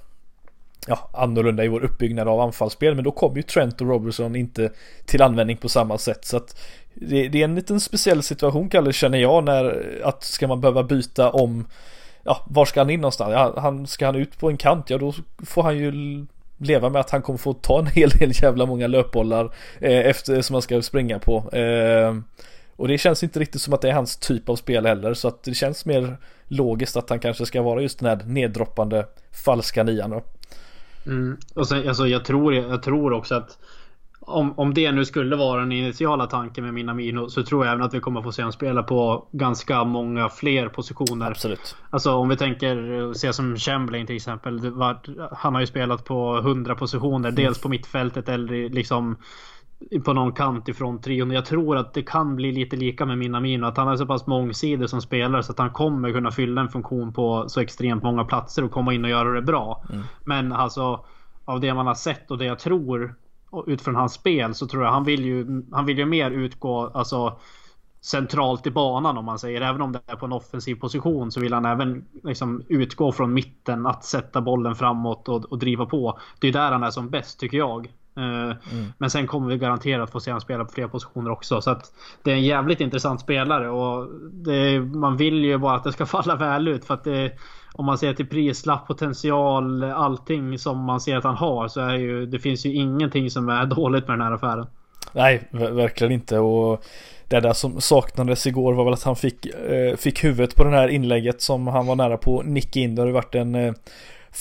ja, 0.86 1.10
annorlunda 1.12 1.64
i 1.64 1.68
vår 1.68 1.84
uppbyggnad 1.84 2.28
av 2.28 2.40
anfallsspel. 2.40 2.94
Men 2.94 3.04
då 3.04 3.10
kommer 3.10 3.36
ju 3.36 3.42
Trent 3.42 3.80
och 3.80 3.88
Robertson 3.88 4.36
inte 4.36 4.70
till 5.04 5.22
användning 5.22 5.56
på 5.56 5.68
samma 5.68 5.98
sätt. 5.98 6.24
Så 6.24 6.36
att 6.36 6.60
det, 6.94 7.28
det 7.28 7.40
är 7.40 7.44
en 7.44 7.54
liten 7.54 7.80
speciell 7.80 8.22
situation 8.22 8.68
Kalle 8.68 8.92
känner 8.92 9.18
jag 9.18 9.44
när 9.44 9.84
att 10.04 10.24
ska 10.24 10.48
man 10.48 10.60
behöva 10.60 10.82
byta 10.82 11.30
om 11.30 11.66
Ja, 12.26 12.44
var 12.46 12.64
ska 12.64 12.80
han 12.80 12.90
in 12.90 13.00
någonstans? 13.00 13.32
Ja, 13.32 13.54
han, 13.60 13.86
ska 13.86 14.06
han 14.06 14.16
ut 14.16 14.38
på 14.38 14.50
en 14.50 14.56
kant? 14.56 14.90
Ja, 14.90 14.98
då 14.98 15.14
får 15.46 15.62
han 15.62 15.78
ju 15.78 15.92
leva 16.58 16.88
med 16.88 17.00
att 17.00 17.10
han 17.10 17.22
kommer 17.22 17.38
få 17.38 17.52
ta 17.52 17.78
en 17.78 17.86
hel 17.94 18.10
del 18.10 18.32
jävla 18.42 18.66
många 18.66 18.86
löpbollar 18.86 19.44
eh, 19.80 20.06
efter 20.06 20.42
som 20.42 20.54
han 20.54 20.62
ska 20.62 20.82
springa 20.82 21.18
på. 21.18 21.50
Eh, 21.52 22.14
och 22.76 22.88
det 22.88 22.98
känns 22.98 23.22
inte 23.22 23.40
riktigt 23.40 23.62
som 23.62 23.74
att 23.74 23.80
det 23.80 23.88
är 23.88 23.92
hans 23.92 24.16
typ 24.16 24.48
av 24.48 24.56
spel 24.56 24.86
heller 24.86 25.14
så 25.14 25.28
att 25.28 25.42
det 25.42 25.54
känns 25.54 25.86
mer 25.86 26.16
logiskt 26.48 26.96
att 26.96 27.10
han 27.10 27.18
kanske 27.18 27.46
ska 27.46 27.62
vara 27.62 27.82
just 27.82 27.98
den 27.98 28.08
här 28.08 28.26
neddroppande 28.26 29.06
falska 29.44 29.82
nian 29.82 30.10
då. 30.10 30.22
Mm. 31.06 31.36
Och 31.54 31.68
sen, 31.68 31.88
alltså, 31.88 32.06
jag, 32.06 32.24
tror, 32.24 32.54
jag 32.54 32.82
tror 32.82 33.12
också 33.12 33.34
att 33.34 33.58
om, 34.26 34.58
om 34.58 34.74
det 34.74 34.92
nu 34.92 35.04
skulle 35.04 35.36
vara 35.36 35.60
den 35.60 35.72
initiala 35.72 36.26
tanken 36.26 36.64
med 36.64 36.74
Minamino 36.74 37.28
så 37.28 37.42
tror 37.42 37.64
jag 37.64 37.72
även 37.72 37.86
att 37.86 37.94
vi 37.94 38.00
kommer 38.00 38.22
få 38.22 38.32
se 38.32 38.42
honom 38.42 38.52
spela 38.52 38.82
på 38.82 39.28
ganska 39.32 39.84
många 39.84 40.28
fler 40.28 40.68
positioner. 40.68 41.30
Absolut. 41.30 41.76
Alltså 41.90 42.12
om 42.12 42.28
vi 42.28 42.36
tänker 42.36 43.12
se 43.14 43.32
som 43.32 43.56
Chamberlain 43.56 44.06
till 44.06 44.16
exempel. 44.16 44.70
Var, 44.70 44.98
han 45.32 45.54
har 45.54 45.60
ju 45.60 45.66
spelat 45.66 46.04
på 46.04 46.38
100 46.38 46.74
positioner. 46.74 47.28
Mm. 47.28 47.34
Dels 47.34 47.60
på 47.60 47.68
mittfältet 47.68 48.28
eller 48.28 48.68
liksom 48.68 49.16
på 50.04 50.12
någon 50.12 50.32
kant 50.32 50.68
ifrån 50.68 51.00
trion. 51.00 51.30
Jag 51.30 51.44
tror 51.44 51.76
att 51.76 51.94
det 51.94 52.02
kan 52.02 52.36
bli 52.36 52.52
lite 52.52 52.76
lika 52.76 53.06
med 53.06 53.18
Minamino. 53.18 53.66
Att 53.66 53.76
han 53.76 53.88
är 53.88 53.96
så 53.96 54.06
pass 54.06 54.26
mångsidig 54.26 54.88
som 54.90 55.02
spelare 55.02 55.42
så 55.42 55.52
att 55.52 55.58
han 55.58 55.70
kommer 55.70 56.12
kunna 56.12 56.30
fylla 56.30 56.60
en 56.60 56.68
funktion 56.68 57.12
på 57.12 57.48
så 57.48 57.60
extremt 57.60 58.02
många 58.02 58.24
platser 58.24 58.64
och 58.64 58.70
komma 58.70 58.94
in 58.94 59.04
och 59.04 59.10
göra 59.10 59.32
det 59.32 59.42
bra. 59.42 59.84
Mm. 59.90 60.04
Men 60.24 60.52
alltså 60.52 61.04
av 61.44 61.60
det 61.60 61.74
man 61.74 61.86
har 61.86 61.94
sett 61.94 62.30
och 62.30 62.38
det 62.38 62.44
jag 62.44 62.58
tror 62.58 63.14
utifrån 63.66 63.94
hans 63.94 64.12
spel 64.12 64.54
så 64.54 64.66
tror 64.66 64.84
jag 64.84 64.92
han 64.92 65.04
vill 65.04 65.24
ju, 65.24 65.62
han 65.72 65.86
vill 65.86 65.98
ju 65.98 66.06
mer 66.06 66.30
utgå 66.30 66.90
alltså 66.94 67.38
centralt 68.00 68.66
i 68.66 68.70
banan 68.70 69.18
om 69.18 69.24
man 69.24 69.38
säger. 69.38 69.60
Även 69.60 69.82
om 69.82 69.92
det 69.92 70.00
är 70.06 70.16
på 70.16 70.26
en 70.26 70.32
offensiv 70.32 70.74
position 70.74 71.32
så 71.32 71.40
vill 71.40 71.52
han 71.52 71.64
även 71.64 72.04
liksom 72.22 72.62
utgå 72.68 73.12
från 73.12 73.34
mitten 73.34 73.86
att 73.86 74.04
sätta 74.04 74.40
bollen 74.40 74.74
framåt 74.74 75.28
och, 75.28 75.44
och 75.44 75.58
driva 75.58 75.86
på. 75.86 76.18
Det 76.40 76.48
är 76.48 76.52
där 76.52 76.72
han 76.72 76.82
är 76.82 76.90
som 76.90 77.10
bäst 77.10 77.40
tycker 77.40 77.58
jag. 77.58 77.92
Eh, 78.16 78.72
mm. 78.72 78.92
Men 78.98 79.10
sen 79.10 79.26
kommer 79.26 79.48
vi 79.48 79.58
garanterat 79.58 80.10
få 80.10 80.20
se 80.20 80.30
honom 80.30 80.40
spela 80.40 80.64
på 80.64 80.72
fler 80.72 80.88
positioner 80.88 81.30
också. 81.30 81.60
Så 81.60 81.70
att 81.70 81.92
det 82.22 82.30
är 82.30 82.34
en 82.34 82.44
jävligt 82.44 82.80
intressant 82.80 83.20
spelare 83.20 83.70
och 83.70 84.08
det, 84.32 84.80
man 84.80 85.16
vill 85.16 85.44
ju 85.44 85.58
bara 85.58 85.74
att 85.74 85.84
det 85.84 85.92
ska 85.92 86.06
falla 86.16 86.36
väl 86.36 86.68
ut. 86.68 86.84
För 86.84 86.94
att 86.94 87.04
det, 87.04 87.32
om 87.74 87.86
man 87.86 87.98
ser 87.98 88.14
till 88.14 88.26
prislapp, 88.26 88.86
potential, 88.86 89.84
allting 89.84 90.58
som 90.58 90.78
man 90.78 91.00
ser 91.00 91.16
att 91.16 91.24
han 91.24 91.36
har 91.36 91.68
så 91.68 91.80
är 91.80 91.94
ju 91.94 92.26
det 92.26 92.38
finns 92.38 92.66
ju 92.66 92.74
ingenting 92.74 93.30
som 93.30 93.48
är 93.48 93.66
dåligt 93.76 94.08
med 94.08 94.18
den 94.18 94.26
här 94.26 94.34
affären. 94.34 94.66
Nej, 95.12 95.48
verkligen 95.50 96.12
inte. 96.12 96.38
Och 96.38 96.84
det 97.28 97.40
där 97.40 97.52
som 97.52 97.80
saknades 97.80 98.46
igår 98.46 98.72
var 98.74 98.84
väl 98.84 98.92
att 98.92 99.02
han 99.02 99.16
fick, 99.16 99.46
eh, 99.46 99.96
fick 99.96 100.24
huvudet 100.24 100.56
på 100.56 100.64
det 100.64 100.70
här 100.70 100.88
inlägget 100.88 101.40
som 101.40 101.66
han 101.66 101.86
var 101.86 101.96
nära 101.96 102.16
på 102.16 102.40
att 102.40 102.46
nicka 102.46 102.80
in. 102.80 102.94
Det 102.94 103.02
har 103.02 103.06
ju 103.06 103.12
varit 103.12 103.34
en 103.34 103.54
eh, 103.54 103.72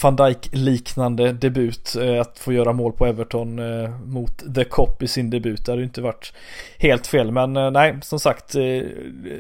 van 0.01 0.15
Dijk 0.15 0.49
liknande 0.51 1.34
debut. 1.34 1.95
Eh, 1.95 2.21
att 2.21 2.39
få 2.39 2.53
göra 2.53 2.73
mål 2.73 2.93
på 2.93 3.05
Everton 3.05 3.60
eh, 3.60 3.89
mot 3.89 4.55
The 4.55 4.63
Cop 4.63 5.03
i 5.03 5.08
sin 5.08 5.29
debut. 5.29 5.65
Det 5.65 5.71
hade 5.71 5.81
ju 5.81 5.86
inte 5.86 6.01
varit 6.01 6.34
helt 6.77 7.08
fel. 7.08 7.31
Men 7.31 7.58
eh, 7.58 7.71
nej, 7.71 7.95
som 8.01 8.19
sagt. 8.19 8.55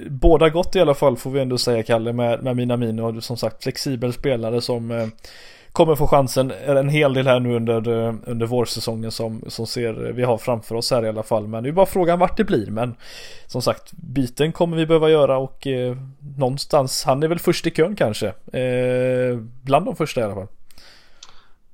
Båda 0.09 0.49
gott 0.49 0.75
i 0.75 0.79
alla 0.79 0.93
fall 0.93 1.17
får 1.17 1.31
vi 1.31 1.39
ändå 1.39 1.57
säga 1.57 1.83
Kalle 1.83 2.13
med, 2.13 2.43
med 2.43 2.55
Minamino. 2.55 3.21
Som 3.21 3.37
sagt 3.37 3.63
flexibel 3.63 4.13
spelare 4.13 4.61
som 4.61 5.11
kommer 5.75 5.95
få 5.95 6.07
chansen 6.07 6.51
en 6.65 6.89
hel 6.89 7.13
del 7.13 7.27
här 7.27 7.39
nu 7.39 7.55
under, 7.55 8.07
eh, 8.07 8.13
under 8.25 8.45
vårsäsongen 8.45 9.11
som, 9.11 9.43
som 9.47 9.67
ser 9.67 10.07
eh, 10.07 10.13
vi 10.13 10.23
har 10.23 10.37
framför 10.37 10.75
oss 10.75 10.91
här 10.91 11.05
i 11.05 11.09
alla 11.09 11.23
fall. 11.23 11.47
Men 11.47 11.63
det 11.63 11.69
är 11.69 11.71
bara 11.71 11.85
frågan 11.85 12.19
vart 12.19 12.37
det 12.37 12.43
blir. 12.43 12.71
Men 12.71 12.95
som 13.45 13.61
sagt, 13.61 13.91
byten 13.91 14.51
kommer 14.51 14.77
vi 14.77 14.85
behöva 14.85 15.09
göra 15.09 15.37
och 15.37 15.67
eh, 15.67 15.97
någonstans, 16.37 17.03
han 17.03 17.23
är 17.23 17.27
väl 17.27 17.39
först 17.39 17.67
i 17.67 17.71
kön 17.71 17.95
kanske. 17.95 18.27
Eh, 18.53 19.37
bland 19.61 19.85
de 19.85 19.95
första 19.95 20.21
i 20.21 20.23
alla 20.23 20.35
fall. 20.35 20.47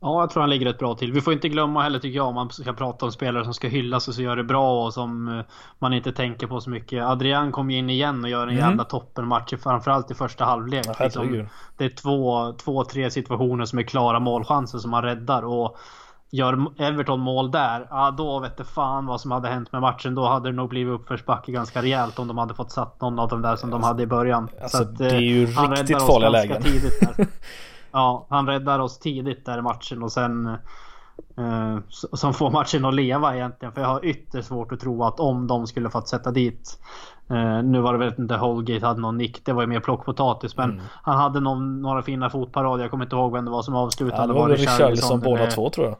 Ja, 0.03 0.21
jag 0.21 0.29
tror 0.29 0.41
han 0.41 0.49
ligger 0.49 0.65
rätt 0.65 0.79
bra 0.79 0.95
till. 0.95 1.13
Vi 1.13 1.21
får 1.21 1.33
inte 1.33 1.49
glömma 1.49 1.81
heller 1.81 1.99
tycker 1.99 2.17
jag 2.17 2.27
om 2.27 2.35
man 2.35 2.49
ska 2.49 2.73
prata 2.73 3.05
om 3.05 3.11
spelare 3.11 3.43
som 3.43 3.53
ska 3.53 3.67
hyllas 3.67 4.07
och 4.07 4.13
så 4.13 4.21
gör 4.21 4.35
det 4.35 4.43
bra 4.43 4.85
och 4.85 4.93
som 4.93 5.27
eh, 5.27 5.45
man 5.79 5.93
inte 5.93 6.11
tänker 6.11 6.47
på 6.47 6.61
så 6.61 6.69
mycket. 6.69 7.03
Adrian 7.03 7.51
kom 7.51 7.71
ju 7.71 7.77
in 7.77 7.89
igen 7.89 8.23
och 8.23 8.29
gör 8.29 8.43
en 8.43 8.49
mm. 8.49 8.69
jävla 8.69 8.83
toppenmatch 8.83 9.53
framförallt 9.63 10.11
i 10.11 10.13
första 10.13 10.45
halvlek. 10.45 10.85
Ja, 10.87 10.95
liksom, 10.99 11.47
det 11.77 11.85
är 11.85 11.89
två, 11.89 12.53
två, 12.53 12.83
tre 12.83 13.11
situationer 13.11 13.65
som 13.65 13.79
är 13.79 13.83
klara 13.83 14.19
målchanser 14.19 14.77
som 14.77 14.93
han 14.93 15.03
räddar 15.03 15.45
och 15.45 15.77
Gör 16.33 16.65
Everton 16.77 17.19
mål 17.19 17.51
där, 17.51 17.87
ja 17.89 18.11
då 18.17 18.39
vet 18.39 18.57
det 18.57 18.63
fan 18.63 19.05
vad 19.05 19.21
som 19.21 19.31
hade 19.31 19.47
hänt 19.47 19.71
med 19.71 19.81
matchen. 19.81 20.15
Då 20.15 20.25
hade 20.25 20.49
det 20.49 20.55
nog 20.55 20.69
blivit 20.69 20.93
uppförsbacke 20.93 21.51
ganska 21.51 21.81
rejält 21.81 22.19
om 22.19 22.27
de 22.27 22.37
hade 22.37 22.53
fått 22.53 22.71
satt 22.71 23.01
någon 23.01 23.19
av 23.19 23.29
dem 23.29 23.41
där 23.41 23.55
som 23.55 23.69
de 23.69 23.83
hade 23.83 24.03
i 24.03 24.07
början. 24.07 24.49
Alltså, 24.61 24.77
så 24.77 24.83
att, 24.83 24.97
det 24.97 25.09
är 25.09 25.19
ju 25.19 25.43
eh, 25.43 25.69
riktigt 25.69 26.01
farliga 26.01 26.29
lägen. 26.29 26.63
Ja, 27.91 28.25
han 28.29 28.47
räddar 28.47 28.79
oss 28.79 28.99
tidigt 28.99 29.45
där 29.45 29.57
i 29.57 29.61
matchen 29.61 30.03
och 30.03 30.11
sen 30.11 30.47
eh, 31.37 31.77
som 32.13 32.33
får 32.33 32.51
matchen 32.51 32.85
att 32.85 32.93
leva 32.93 33.35
egentligen. 33.35 33.73
För 33.73 33.81
jag 33.81 33.87
har 33.87 34.05
ytterst 34.05 34.47
svårt 34.47 34.71
att 34.71 34.79
tro 34.79 35.03
att 35.03 35.19
om 35.19 35.47
de 35.47 35.67
skulle 35.67 35.89
fått 35.89 36.07
sätta 36.07 36.31
dit 36.31 36.79
eh, 37.29 37.63
nu 37.63 37.81
var 37.81 37.93
det 37.93 37.99
väl 37.99 38.13
inte 38.17 38.35
Holgate 38.35 38.85
hade 38.85 39.01
någon 39.01 39.17
nick, 39.17 39.45
det 39.45 39.53
var 39.53 39.61
ju 39.61 39.67
mer 39.67 39.79
plockpotatis. 39.79 40.57
Men 40.57 40.71
mm. 40.71 40.83
han 41.03 41.17
hade 41.17 41.39
någon, 41.39 41.81
några 41.81 42.01
fina 42.01 42.29
fotparader. 42.29 42.83
Jag 42.83 42.91
kommer 42.91 43.05
inte 43.05 43.15
ihåg 43.15 43.33
vem 43.33 43.45
det 43.45 43.51
var 43.51 43.61
som 43.61 43.75
avslutade. 43.75 44.21
Ja, 44.21 44.27
det 44.27 44.33
var 44.33 44.47
väl 44.47 44.57
Richarlison 44.57 45.19
båda 45.19 45.47
två 45.47 45.69
tror 45.69 45.87
jag. 45.87 45.97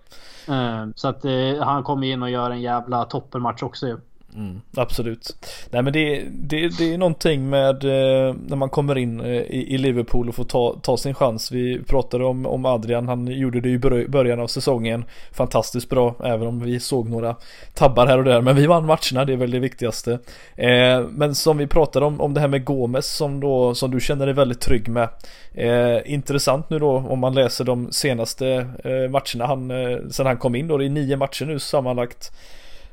Eh, 0.55 0.87
så 0.95 1.07
att 1.07 1.25
eh, 1.25 1.31
han 1.61 1.83
kom 1.83 2.03
in 2.03 2.23
och 2.23 2.29
gör 2.29 2.51
en 2.51 2.61
jävla 2.61 3.05
toppenmatch 3.05 3.63
också 3.63 3.97
Mm, 4.35 4.61
absolut. 4.77 5.35
Nej 5.69 5.81
men 5.81 5.93
det, 5.93 6.23
det, 6.31 6.77
det 6.77 6.93
är 6.93 6.97
någonting 6.97 7.49
med 7.49 7.83
eh, 7.83 8.35
när 8.47 8.55
man 8.55 8.69
kommer 8.69 8.97
in 8.97 9.21
eh, 9.21 9.27
i, 9.27 9.65
i, 9.69 9.77
Liverpool 9.77 10.29
och 10.29 10.35
får 10.35 10.43
ta, 10.43 10.79
ta 10.81 10.97
sin 10.97 11.13
chans. 11.13 11.51
Vi 11.51 11.83
pratade 11.83 12.25
om, 12.25 12.45
om 12.45 12.65
Adrian, 12.65 13.07
han 13.07 13.27
gjorde 13.27 13.61
det 13.61 13.69
i 13.69 14.07
början 14.07 14.39
av 14.39 14.47
säsongen. 14.47 15.05
Fantastiskt 15.31 15.89
bra, 15.89 16.15
även 16.23 16.47
om 16.47 16.59
vi 16.59 16.79
såg 16.79 17.09
några 17.09 17.35
tabbar 17.73 18.07
här 18.07 18.17
och 18.17 18.23
där. 18.23 18.41
Men 18.41 18.55
vi 18.55 18.67
vann 18.67 18.85
matcherna, 18.85 19.25
det 19.25 19.33
är 19.33 19.37
väl 19.37 19.51
det 19.51 19.59
viktigaste. 19.59 20.19
Eh, 20.55 21.01
men 21.09 21.35
som 21.35 21.57
vi 21.57 21.67
pratade 21.67 22.05
om, 22.05 22.21
om 22.21 22.33
det 22.33 22.39
här 22.39 22.47
med 22.47 22.65
Gomes 22.65 23.05
som, 23.05 23.39
då, 23.39 23.75
som 23.75 23.91
du 23.91 23.99
känner 23.99 24.25
dig 24.25 24.35
väldigt 24.35 24.61
trygg 24.61 24.87
med. 24.87 25.09
Eh, 25.53 26.13
intressant 26.13 26.69
nu 26.69 26.79
då 26.79 26.91
om 26.91 27.19
man 27.19 27.33
läser 27.33 27.63
de 27.63 27.91
senaste 27.91 28.47
eh, 28.83 29.09
matcherna 29.09 29.45
han, 29.45 29.71
eh, 29.71 29.97
sen 30.09 30.25
han 30.25 30.37
kom 30.37 30.55
in 30.55 30.67
då. 30.67 30.77
Det 30.77 30.85
är 30.85 30.89
nio 30.89 31.17
matcher 31.17 31.45
nu 31.45 31.59
sammanlagt. 31.59 32.31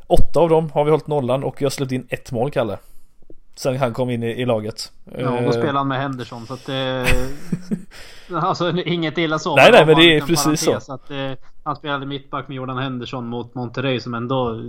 Åtta 0.08 0.40
av 0.40 0.48
dem 0.48 0.70
har 0.74 0.84
vi 0.84 0.90
hållit 0.90 1.06
nollan 1.06 1.44
och 1.44 1.62
jag 1.62 1.72
släppt 1.72 1.92
in 1.92 2.06
ett 2.10 2.32
mål 2.32 2.50
Kalle. 2.50 2.78
Sen 3.54 3.76
han 3.76 3.92
kom 3.92 4.10
in 4.10 4.22
i, 4.22 4.26
i 4.26 4.44
laget. 4.44 4.92
Ja, 5.04 5.30
då 5.30 5.36
eh, 5.36 5.50
spelar 5.50 5.72
han 5.72 5.88
med 5.88 6.00
Henderson 6.00 6.46
så 6.46 6.54
att 6.54 6.66
det... 6.66 7.06
alltså 8.32 8.70
inget 8.70 9.18
illa 9.18 9.38
så. 9.38 9.56
Nej, 9.56 9.70
nej, 9.72 9.86
men 9.86 9.96
det 9.96 10.16
är 10.16 10.20
precis 10.20 10.60
så. 10.60 10.80
så 10.80 10.92
att, 10.92 11.10
eh, 11.10 11.32
han 11.62 11.76
spelade 11.76 12.06
mittback 12.06 12.48
med 12.48 12.56
Jordan 12.56 12.78
Henderson 12.78 13.26
mot 13.26 13.54
Monterrey 13.54 14.00
som 14.00 14.14
ändå 14.14 14.62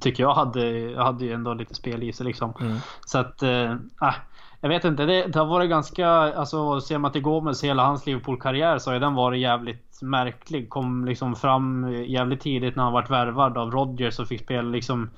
tycker 0.00 0.22
jag 0.22 0.34
hade, 0.34 0.94
hade 0.96 1.24
ju 1.24 1.32
ändå 1.32 1.54
lite 1.54 1.74
spel 1.74 2.02
i 2.02 2.12
sig 2.12 2.26
liksom. 2.26 2.52
Mm. 2.60 2.76
Så 3.06 3.18
att, 3.18 3.42
eh, 3.42 3.70
äh, 3.70 4.14
jag 4.60 4.68
vet 4.68 4.84
inte, 4.84 5.06
det, 5.06 5.26
det 5.26 5.38
har 5.38 5.46
varit 5.46 5.70
ganska, 5.70 6.08
alltså 6.08 6.80
ser 6.80 6.98
man 6.98 7.12
till 7.12 7.22
Gomes 7.22 7.64
hela 7.64 7.84
hans 7.84 8.06
Liverpool-karriär 8.06 8.78
så 8.78 8.92
har 8.92 9.00
den 9.00 9.14
varit 9.14 9.40
jävligt 9.40 9.93
märklig. 10.10 10.68
Kom 10.68 11.04
liksom 11.04 11.36
fram 11.36 11.92
jävligt 12.06 12.40
tidigt 12.40 12.76
när 12.76 12.82
han 12.82 12.92
vart 12.92 13.10
värvad 13.10 13.58
av 13.58 13.70
Rodgers 13.70 14.18
och 14.18 14.28
fick 14.28 14.42
spela 14.42 14.68
liksom 14.68 15.10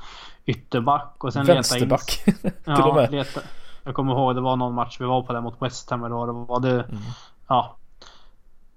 ytterback 0.46 1.24
och 1.24 1.32
sen 1.32 1.46
Vänsterback 1.46 2.22
leta 2.26 2.48
in... 2.48 2.52
till 2.64 2.72
ja, 2.76 2.88
och 2.88 2.94
med. 2.94 3.10
Leta, 3.10 3.40
jag 3.84 3.94
kommer 3.94 4.12
ihåg 4.12 4.34
det 4.34 4.40
var 4.40 4.56
någon 4.56 4.74
match 4.74 4.96
vi 5.00 5.04
var 5.04 5.22
på 5.22 5.32
där 5.32 5.40
mot 5.40 5.62
West 5.62 5.90
Ham 5.90 6.04
eller 6.04 6.14
vad 6.14 6.28
det 6.28 6.32
var. 6.32 6.60
Det, 6.60 6.82
mm. 6.82 7.02
Ja, 7.48 7.76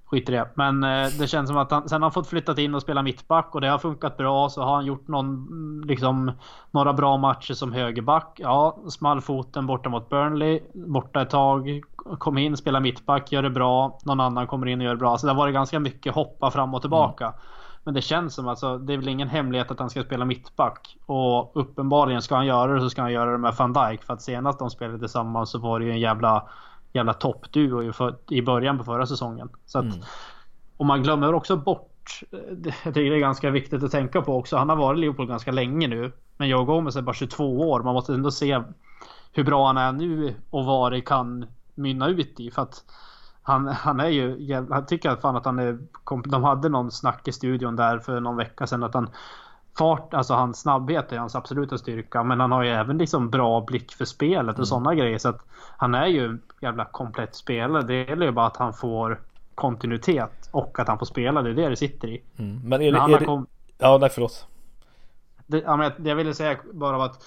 Skit 0.10 0.30
i 0.30 0.32
det. 0.32 0.50
Men 0.54 0.84
eh, 0.84 1.08
det 1.20 1.28
känns 1.28 1.50
som 1.50 1.58
att 1.58 1.72
han 1.72 1.90
sen 1.90 2.02
har 2.02 2.06
han 2.06 2.12
fått 2.12 2.28
flyttat 2.28 2.58
in 2.58 2.76
och 2.76 2.82
spela 2.82 3.02
mittback 3.02 3.56
och 3.56 3.62
det 3.62 3.68
har 3.68 3.78
funkat 3.78 4.18
bra. 4.18 4.50
Så 4.50 4.62
har 4.62 4.76
han 4.76 4.86
gjort 4.86 5.08
någon, 5.08 5.82
liksom, 5.86 6.32
några 6.72 6.94
bra 6.94 7.18
matcher 7.18 7.54
som 7.54 7.74
högerback. 7.74 8.34
Ja, 8.36 8.78
smallfoten 8.88 9.68
borta 9.68 9.90
mot 9.90 10.10
Burnley. 10.10 10.62
Borta 10.74 11.22
ett 11.22 11.30
tag. 11.30 11.82
Kom 11.96 12.38
in, 12.38 12.58
spela 12.58 12.80
mittback, 12.80 13.32
gör 13.32 13.44
det 13.44 13.50
bra. 13.50 14.00
Någon 14.04 14.20
annan 14.20 14.48
kommer 14.48 14.68
in 14.68 14.80
och 14.80 14.86
gör 14.86 14.94
det 14.94 15.00
bra. 15.00 15.18
Så 15.18 15.28
det 15.28 15.34
har 15.34 15.38
varit 15.38 15.54
ganska 15.54 15.80
mycket 15.80 16.16
hoppa 16.16 16.52
fram 16.52 16.74
och 16.74 16.82
tillbaka. 16.82 17.26
Mm. 17.26 17.40
Men 17.84 17.94
det 17.94 18.02
känns 18.02 18.36
som 18.36 18.48
alltså, 18.48 18.78
det 18.78 18.94
är 18.94 18.98
väl 18.98 19.08
ingen 19.08 19.28
hemlighet 19.28 19.72
att 19.72 19.80
han 19.80 19.90
ska 19.90 20.04
spela 20.04 20.26
mittback. 20.26 20.98
Och 21.06 21.52
uppenbarligen 21.54 22.22
ska 22.22 22.36
han 22.36 22.46
göra 22.46 22.74
det 22.74 22.82
så 22.82 22.90
ska 22.90 23.02
han 23.02 23.12
göra 23.12 23.32
det 23.32 23.38
med 23.38 23.56
van 23.58 23.74
Dijk. 23.74 24.04
För 24.04 24.14
att 24.14 24.22
senast 24.22 24.60
de 24.60 24.70
spelade 24.70 25.00
tillsammans 25.00 25.52
så 25.52 25.60
var 25.60 25.80
det 25.80 25.86
ju 25.86 25.92
en 25.92 26.00
jävla 26.00 26.48
jävla 26.94 27.14
toppduo 27.14 27.94
i 28.30 28.42
början 28.42 28.78
på 28.78 28.84
förra 28.84 29.06
säsongen. 29.06 29.50
Så 29.66 29.80
att, 29.80 29.86
mm. 29.86 30.00
Och 30.78 30.86
man 30.86 31.04
glömmer 31.04 31.34
också 31.34 31.58
bort, 31.58 32.22
jag 32.84 32.94
tycker 32.94 33.10
det 33.10 33.16
är 33.16 33.20
ganska 33.20 33.50
viktigt 33.50 33.84
att 33.84 33.92
tänka 33.92 34.22
på 34.22 34.38
också. 34.38 34.58
Han 34.58 34.70
har 34.70 34.76
varit 34.76 34.98
i 34.98 35.02
Liverpool 35.02 35.28
ganska 35.28 35.52
länge 35.52 35.88
nu. 35.88 36.12
Men 36.38 36.48
Joe 36.48 36.64
Gomez 36.64 36.96
är 36.96 37.02
bara 37.02 37.14
22 37.14 37.70
år. 37.70 37.84
Man 37.84 37.94
måste 37.94 38.14
ändå 38.14 38.32
se 38.32 38.62
hur 39.34 39.44
bra 39.44 39.68
han 39.68 39.78
är 39.78 39.92
nu 39.92 40.36
och 40.50 40.66
vad 40.66 40.92
det 40.92 41.02
kan 41.02 41.46
mynna 41.76 42.08
ut 42.08 42.40
i. 42.40 42.52
För 42.52 42.62
att 42.62 42.84
han, 43.42 43.68
han 43.68 44.00
är 44.00 44.08
ju, 44.08 44.38
jag 44.40 44.88
tycker 44.88 45.16
fan 45.16 45.36
att 45.36 45.46
han 45.46 45.60
är, 45.60 45.80
de 46.26 46.44
hade 46.44 46.70
någon 46.70 46.92
snack 46.92 47.28
i 47.28 47.32
studion 47.32 47.76
där 47.76 48.00
för 48.00 48.20
någon 48.20 48.38
vecka 48.38 48.68
sedan 48.68 48.84
att 48.84 48.94
han 48.94 49.10
fart, 49.78 50.14
alltså 50.14 50.34
hans 50.34 50.60
snabbhet 50.60 51.12
är 51.12 51.18
hans 51.18 51.36
absoluta 51.36 51.78
styrka. 51.78 52.24
Men 52.24 52.40
han 52.40 52.52
har 52.52 52.64
ju 52.64 52.70
även 52.70 52.98
liksom 52.98 53.30
bra 53.30 53.62
blick 53.62 53.92
för 53.94 54.06
spelet 54.06 54.54
och 54.54 54.60
mm. 54.60 54.66
sådana 54.66 54.96
grejer. 54.96 55.18
Så 55.18 55.30
att 55.30 55.46
han 55.78 55.96
är 55.96 56.08
ju 56.08 56.38
jävla 56.62 56.86
komplett 56.86 57.36
spelare. 57.36 57.84
Det 57.84 57.94
gäller 57.94 58.26
ju 58.26 58.32
bara 58.32 58.48
att 58.48 58.58
han 58.58 58.74
får 58.74 59.22
kontinuitet 59.56 60.50
och 60.52 60.80
att 60.80 60.88
han 60.88 61.00
får 61.00 61.06
spela. 61.06 61.42
Det 61.42 61.50
är 61.50 61.54
det 61.54 61.70
det 61.70 61.76
sitter 61.76 62.08
i. 62.08 62.22
Mm. 62.38 62.62
Men 62.64 62.82
är 62.82 62.92
det... 62.92 62.98
Är 62.98 63.20
det... 63.20 63.26
Kom... 63.26 63.48
Ja, 63.78 63.98
nej 64.02 64.10
förlåt. 64.10 64.48
Det, 65.48 65.58
ja, 65.58 65.78
men 65.78 65.92
jag 66.04 66.16
ville 66.16 66.34
säga 66.34 66.58
bara 66.74 67.04
att 67.04 67.26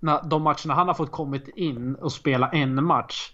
när 0.00 0.20
de 0.24 0.42
matcherna 0.42 0.74
han 0.74 0.86
har 0.88 0.94
fått 0.94 1.10
kommit 1.10 1.48
in 1.48 1.94
och 1.94 2.12
spela 2.12 2.48
en 2.48 2.84
match 2.84 3.32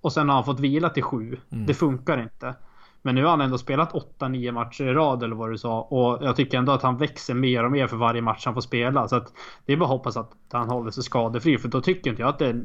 och 0.00 0.12
sen 0.12 0.28
har 0.28 0.34
han 0.34 0.44
fått 0.44 0.60
vila 0.60 0.90
till 0.90 1.02
sju. 1.02 1.38
Mm. 1.50 1.66
Det 1.66 1.74
funkar 1.74 2.22
inte. 2.22 2.54
Men 3.02 3.14
nu 3.14 3.22
har 3.22 3.30
han 3.30 3.40
ändå 3.40 3.58
spelat 3.58 3.92
8-9 3.92 4.52
matcher 4.52 4.84
i 4.84 4.92
rad 4.92 5.22
eller 5.22 5.36
vad 5.36 5.50
du 5.50 5.58
sa. 5.58 5.80
Och 5.80 6.24
jag 6.24 6.36
tycker 6.36 6.58
ändå 6.58 6.72
att 6.72 6.82
han 6.82 6.96
växer 6.96 7.34
mer 7.34 7.64
och 7.64 7.72
mer 7.72 7.86
för 7.86 7.96
varje 7.96 8.22
match 8.22 8.44
han 8.44 8.54
får 8.54 8.60
spela. 8.60 9.08
Så 9.08 9.16
att 9.16 9.32
det 9.66 9.72
är 9.72 9.76
bara 9.76 9.84
att 9.84 9.90
hoppas 9.90 10.16
att 10.16 10.32
han 10.52 10.68
håller 10.70 10.90
sig 10.90 11.02
skadefri. 11.02 11.58
För 11.58 11.68
då 11.68 11.80
tycker 11.80 12.10
inte 12.10 12.22
jag 12.22 12.28
att 12.28 12.38
det 12.38 12.64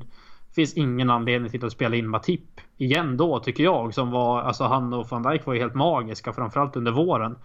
finns 0.56 0.74
ingen 0.74 1.10
anledning 1.10 1.52
till 1.52 1.66
att 1.66 1.72
spela 1.72 1.96
in 1.96 2.08
Matip 2.08 2.62
igen 2.78 3.18
då 3.18 3.40
tycker 3.40 3.64
jag. 3.64 3.94
Som 3.94 4.12
var, 4.12 4.42
alltså 4.42 4.64
han 4.64 4.94
och 4.94 5.08
van 5.10 5.24
Dijk 5.24 5.46
var 5.46 5.54
ju 5.54 5.60
helt 5.60 5.76
magiska 5.76 6.34
framförallt 6.34 6.76
under 6.76 6.92
våren. 6.92 7.36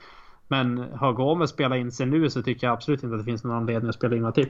Men 0.48 0.78
har 0.78 1.12
Gomes 1.12 1.50
spelat 1.50 1.78
in 1.78 1.92
sig 1.92 2.07
nu 2.07 2.30
så 2.30 2.42
tycker 2.42 2.66
jag 2.66 2.74
absolut 2.74 3.02
inte 3.02 3.14
att 3.14 3.20
det 3.20 3.24
finns 3.24 3.44
någon 3.44 3.57
anledning 3.57 3.88
att 3.88 3.94
spela 3.94 4.16
in 4.16 4.22
Matip. 4.22 4.48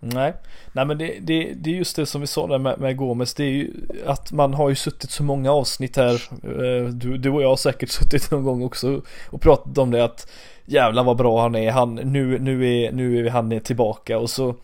Nej, 0.00 0.34
nej 0.72 0.86
men 0.86 0.98
det, 0.98 1.18
det, 1.20 1.52
det 1.56 1.70
är 1.70 1.74
just 1.74 1.96
det 1.96 2.06
som 2.06 2.20
vi 2.20 2.26
sa 2.26 2.46
där 2.46 2.58
med, 2.58 2.80
med 2.80 2.96
Gomes. 2.96 3.34
Det 3.34 3.44
är 3.44 3.50
ju 3.50 3.70
att 4.06 4.32
man 4.32 4.54
har 4.54 4.68
ju 4.68 4.74
suttit 4.74 5.10
så 5.10 5.22
många 5.22 5.52
avsnitt 5.52 5.96
här. 5.96 6.14
Eh, 6.42 6.88
du, 6.88 7.18
du 7.18 7.30
och 7.30 7.42
jag 7.42 7.48
har 7.48 7.56
säkert 7.56 7.88
suttit 7.90 8.30
någon 8.30 8.44
gång 8.44 8.62
också 8.62 9.02
och 9.30 9.40
pratat 9.40 9.78
om 9.78 9.90
det 9.90 10.04
att 10.04 10.30
jävlar 10.64 11.04
vad 11.04 11.16
bra 11.16 11.42
han 11.42 11.54
är. 11.54 11.70
Han, 11.70 11.94
nu, 11.94 12.38
nu, 12.38 12.66
är, 12.66 12.92
nu 12.92 13.26
är 13.26 13.30
han 13.30 13.60
tillbaka 13.60 14.18
och 14.18 14.30
så 14.30 14.54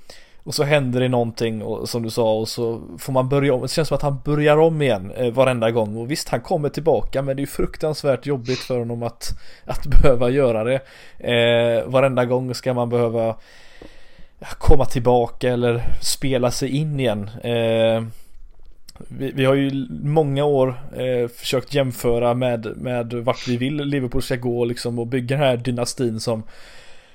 och 0.45 0.55
så 0.55 0.63
händer 0.63 1.01
det 1.01 1.09
någonting 1.09 1.63
och, 1.63 1.89
som 1.89 2.03
du 2.03 2.11
sa 2.11 2.33
och 2.33 2.49
så 2.49 2.83
får 2.99 3.13
man 3.13 3.29
börja 3.29 3.55
om. 3.55 3.63
Det 3.63 3.69
känns 3.69 3.89
som 3.89 3.95
att 3.95 4.03
han 4.03 4.21
börjar 4.25 4.57
om 4.57 4.83
igen 4.83 5.13
eh, 5.17 5.33
varenda 5.33 5.71
gång. 5.71 5.97
Och 5.97 6.11
visst, 6.11 6.29
han 6.29 6.41
kommer 6.41 6.69
tillbaka 6.69 7.23
men 7.23 7.37
det 7.37 7.43
är 7.43 7.47
fruktansvärt 7.47 8.27
jobbigt 8.27 8.59
för 8.59 8.79
honom 8.79 9.03
att, 9.03 9.31
att 9.65 9.87
behöva 10.03 10.31
göra 10.31 10.65
det. 10.65 10.81
Eh, 11.19 11.87
varenda 11.87 12.25
gång 12.25 12.55
ska 12.55 12.75
man 12.75 12.89
behöva 12.89 13.37
komma 14.59 14.85
tillbaka 14.85 15.53
eller 15.53 15.83
spela 16.01 16.51
sig 16.51 16.69
in 16.77 17.01
igen. 17.01 17.31
Eh, 17.43 18.05
vi, 19.09 19.33
vi, 19.33 19.45
har 19.45 19.55
ju 19.55 19.87
många 20.03 20.45
år 20.45 20.83
eh, 20.97 21.29
försökt 21.29 21.75
jämföra 21.75 22.35
med, 22.35 22.77
med 22.77 23.13
vart 23.13 23.49
vi 23.49 23.57
vill 23.57 23.77
Liverpool 23.77 24.23
ska 24.23 24.37
gå 24.37 24.65
liksom 24.65 24.99
och 24.99 25.07
bygga 25.07 25.37
den 25.37 25.47
här 25.47 25.57
dynastin 25.57 26.21
som 26.21 26.43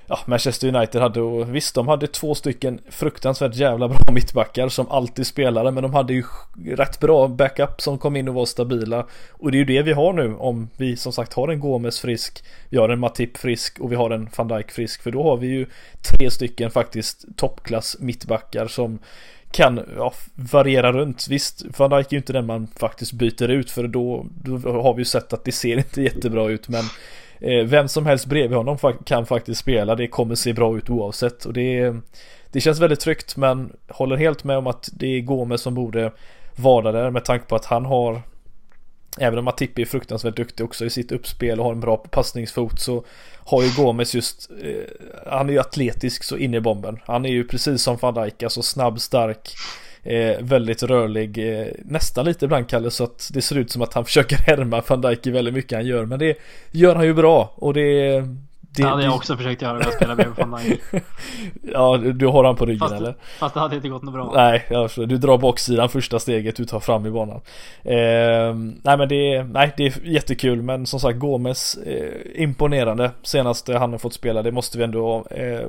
ja, 0.08 0.20
Manchester 0.26 0.76
United 0.76 1.02
hade 1.02 1.22
och 1.22 1.56
visst 1.56 1.76
de 1.76 1.88
hade 1.88 2.08
två 2.08 2.36
stycken 2.36 2.80
fruktansvärt 2.90 3.56
jävla 3.56 3.88
bra 3.88 3.98
mittbackar 4.12 4.70
som 4.70 4.92
alltid 4.92 5.28
spelade 5.28 5.72
men 5.72 5.84
de 5.84 5.94
hade 5.94 6.14
ju 6.14 6.24
rätt 6.66 7.00
bra 7.00 7.28
backup 7.28 7.82
som 7.82 7.98
kom 7.98 8.16
in 8.16 8.28
och 8.28 8.34
var 8.34 8.46
stabila 8.46 9.06
och 9.32 9.52
det 9.52 9.58
är 9.58 9.60
ju 9.60 9.66
det 9.66 9.82
vi 9.82 9.94
har 9.94 10.14
nu 10.14 10.36
om 10.36 10.70
vi 10.78 10.98
som 10.98 11.14
sagt 11.14 11.34
har 11.34 11.48
en 11.48 11.60
Gomes 11.60 12.00
frisk 12.00 12.44
vi 12.70 12.78
har 12.78 12.90
en 12.90 13.00
Matip 13.00 13.38
frisk 13.38 13.80
och 13.80 13.92
vi 13.92 13.96
har 13.96 14.10
en 14.10 14.30
van 14.38 14.48
Dijk 14.48 14.72
frisk 14.72 15.04
för 15.04 15.12
då 15.12 15.24
har 15.24 15.38
vi 15.38 15.48
ju 15.48 15.66
tre 16.02 16.32
stycken 16.32 16.72
faktiskt 16.72 17.26
toppklass 17.36 17.98
mittbackar 18.00 18.68
som 18.68 19.00
kan 19.52 19.80
ja, 19.96 20.14
variera 20.36 20.94
runt. 20.94 21.28
Visst, 21.28 21.66
van 21.78 21.90
Dijk 21.90 22.08
är 22.08 22.12
ju 22.12 22.18
inte 22.18 22.34
den 22.34 22.46
man 22.46 22.68
faktiskt 22.68 23.14
byter 23.14 23.50
ut 23.50 23.72
för 23.72 23.88
då, 23.88 24.26
då 24.44 24.58
har 24.82 24.94
vi 24.94 25.02
ju 25.02 25.06
sett 25.06 25.34
att 25.34 25.46
det 25.46 25.52
ser 25.52 25.78
inte 25.78 26.02
jättebra 26.02 26.50
ut 26.50 26.68
men 26.68 26.84
Eh, 27.40 27.64
vem 27.66 27.88
som 27.88 28.06
helst 28.06 28.26
bredvid 28.26 28.58
honom 28.58 28.78
kan 29.06 29.26
faktiskt 29.26 29.62
spela. 29.62 29.96
Det 29.96 30.08
kommer 30.08 30.36
se 30.36 30.54
bra 30.54 30.78
ut 30.78 30.90
oavsett. 30.90 31.46
Och 31.46 31.54
det, 31.54 31.96
det 32.52 32.62
känns 32.62 32.80
väldigt 32.80 33.00
tryggt 33.00 33.38
men 33.38 33.74
håller 33.88 34.16
helt 34.16 34.44
med 34.44 34.58
om 34.58 34.68
att 34.68 34.90
det 34.94 35.08
är 35.08 35.22
Gomes 35.22 35.62
som 35.62 35.74
borde 35.76 36.12
vara 36.56 36.92
där 36.92 37.12
med 37.12 37.26
tanke 37.26 37.46
på 37.46 37.56
att 37.56 37.66
han 37.66 37.86
har 37.86 38.22
Även 39.20 39.40
om 39.40 39.46
Matipi 39.46 39.82
är 39.82 39.86
fruktansvärt 39.86 40.36
duktig 40.36 40.66
också 40.66 40.86
i 40.86 40.90
sitt 40.90 41.12
uppspel 41.12 41.60
och 41.60 41.66
har 41.66 41.72
en 41.72 41.80
bra 41.80 41.98
passningsfot 41.98 42.80
så 42.80 43.04
har 43.36 43.64
ju 43.64 43.70
Gomes 43.76 44.16
just 44.16 44.50
eh, 44.64 45.32
Han 45.32 45.50
är 45.50 45.54
ju 45.54 45.60
atletisk 45.60 46.24
så 46.24 46.38
in 46.38 46.54
i 46.54 46.60
bomben. 46.60 47.00
Han 47.06 47.26
är 47.26 47.30
ju 47.30 47.44
precis 47.44 47.82
som 47.82 47.98
van 47.98 48.14
Dijk, 48.14 48.44
alltså 48.44 48.62
snabb, 48.62 49.02
stark 49.02 49.56
Eh, 50.08 50.38
väldigt 50.40 50.84
rörlig, 50.84 51.60
eh, 51.60 51.68
nästan 51.86 52.26
lite 52.26 52.46
ibland 52.46 52.70
Kalle 52.70 52.92
så 52.92 53.04
att 53.04 53.30
det 53.34 53.42
ser 53.42 53.58
ut 53.58 53.72
som 53.72 53.82
att 53.82 53.94
han 53.94 54.06
försöker 54.06 54.38
härma 54.38 54.84
van 54.88 55.02
Dijk 55.02 55.28
i 55.28 55.32
väldigt 55.32 55.54
mycket 55.54 55.78
han 55.78 55.86
gör. 55.86 56.06
Men 56.06 56.20
det 56.20 56.38
gör 56.72 56.96
han 56.96 57.06
ju 57.06 57.14
bra 57.14 57.54
och 57.56 57.74
det... 57.74 58.24
Det, 58.62 58.84
hade 58.84 59.04
jag 59.04 59.16
också 59.16 59.38
försökt 59.38 59.62
göra 59.62 59.74
när 59.74 59.84
jag 59.84 59.94
spelade 59.94 60.16
bredvid 60.16 60.46
van 60.46 60.62
Dijk. 60.64 60.82
ja, 61.74 61.98
du 61.98 62.28
har 62.28 62.44
han 62.44 62.56
på 62.56 62.66
ryggen 62.66 62.80
fast, 62.80 62.94
eller? 62.94 63.16
Fast 63.40 63.54
det 63.54 63.60
hade 63.60 63.76
inte 63.76 63.90
gått 63.90 64.04
något 64.04 64.14
bra. 64.14 64.32
Nej, 64.36 64.66
jag 64.70 64.90
förstår. 64.90 65.06
Du 65.06 65.18
drar 65.18 65.38
baksidan 65.38 65.90
första 65.90 66.20
steget 66.20 66.56
du 66.56 66.66
tar 66.66 66.80
fram 66.80 67.06
i 67.06 67.12
banan. 67.12 67.42
Eh, 67.84 68.56
nej 68.84 68.98
men 68.98 69.10
det 69.10 69.36
är, 69.36 69.44
nej, 69.44 69.74
det 69.78 69.86
är 69.86 69.94
jättekul 70.04 70.62
men 70.62 70.86
som 70.86 71.00
sagt 71.00 71.20
Gomes 71.20 71.78
eh, 71.78 72.42
imponerande 72.44 73.12
senaste 73.24 73.78
han 73.78 73.92
har 73.92 74.00
fått 74.00 74.14
spela. 74.14 74.42
Det 74.42 74.52
måste 74.52 74.78
vi 74.78 74.84
ändå 74.84 75.26
eh, 75.32 75.68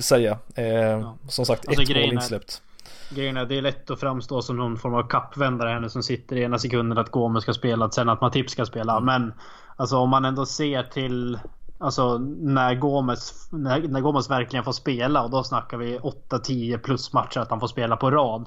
säga. 0.00 0.38
Eh, 0.54 0.64
ja. 0.66 1.16
Som 1.28 1.46
sagt, 1.46 1.68
alltså, 1.68 1.82
ett 1.82 1.88
mål 1.88 2.12
insläppt 2.12 2.62
grejen 3.10 3.36
är 3.36 3.46
det 3.46 3.58
är 3.58 3.62
lätt 3.62 3.90
att 3.90 4.00
framstå 4.00 4.42
som 4.42 4.56
någon 4.56 4.76
form 4.76 4.94
av 4.94 5.08
kappvändare 5.08 5.70
här 5.70 5.80
nu 5.80 5.88
som 5.88 6.02
sitter 6.02 6.36
i 6.36 6.42
ena 6.42 6.58
sekunden 6.58 6.98
att 6.98 7.10
Gomes 7.10 7.42
ska 7.42 7.52
spela, 7.52 7.90
sen 7.90 8.08
att 8.08 8.20
Matip 8.20 8.50
ska 8.50 8.66
spela. 8.66 9.00
Men 9.00 9.32
alltså 9.76 9.96
om 9.96 10.10
man 10.10 10.24
ändå 10.24 10.46
ser 10.46 10.82
till 10.82 11.38
Alltså 11.78 12.18
när 12.40 12.74
Gomes, 12.74 13.48
när, 13.52 13.88
när 13.88 14.00
Gomes 14.00 14.30
verkligen 14.30 14.64
får 14.64 14.72
spela 14.72 15.22
och 15.22 15.30
då 15.30 15.42
snackar 15.42 15.76
vi 15.76 15.98
8-10 15.98 16.78
plus 16.78 17.12
matcher 17.12 17.40
att 17.40 17.50
han 17.50 17.60
får 17.60 17.66
spela 17.66 17.96
på 17.96 18.10
rad. 18.10 18.46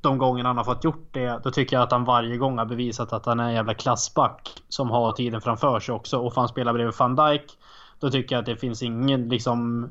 De 0.00 0.18
gångerna 0.18 0.48
han 0.48 0.56
har 0.56 0.64
fått 0.64 0.84
gjort 0.84 1.08
det, 1.10 1.40
då 1.44 1.50
tycker 1.50 1.76
jag 1.76 1.82
att 1.82 1.92
han 1.92 2.04
varje 2.04 2.36
gång 2.36 2.58
har 2.58 2.66
bevisat 2.66 3.12
att 3.12 3.26
han 3.26 3.40
är 3.40 3.44
en 3.44 3.54
jävla 3.54 3.74
klassback. 3.74 4.50
Som 4.68 4.90
har 4.90 5.12
tiden 5.12 5.40
framför 5.40 5.80
sig 5.80 5.94
också. 5.94 6.18
Och 6.18 6.34
får 6.34 6.40
han 6.40 6.48
spela 6.48 6.72
bredvid 6.72 6.94
van 6.98 7.16
Dijk, 7.16 7.58
då 8.00 8.10
tycker 8.10 8.34
jag 8.34 8.40
att 8.40 8.46
det 8.46 8.56
finns 8.56 8.82
ingen 8.82 9.28
liksom 9.28 9.90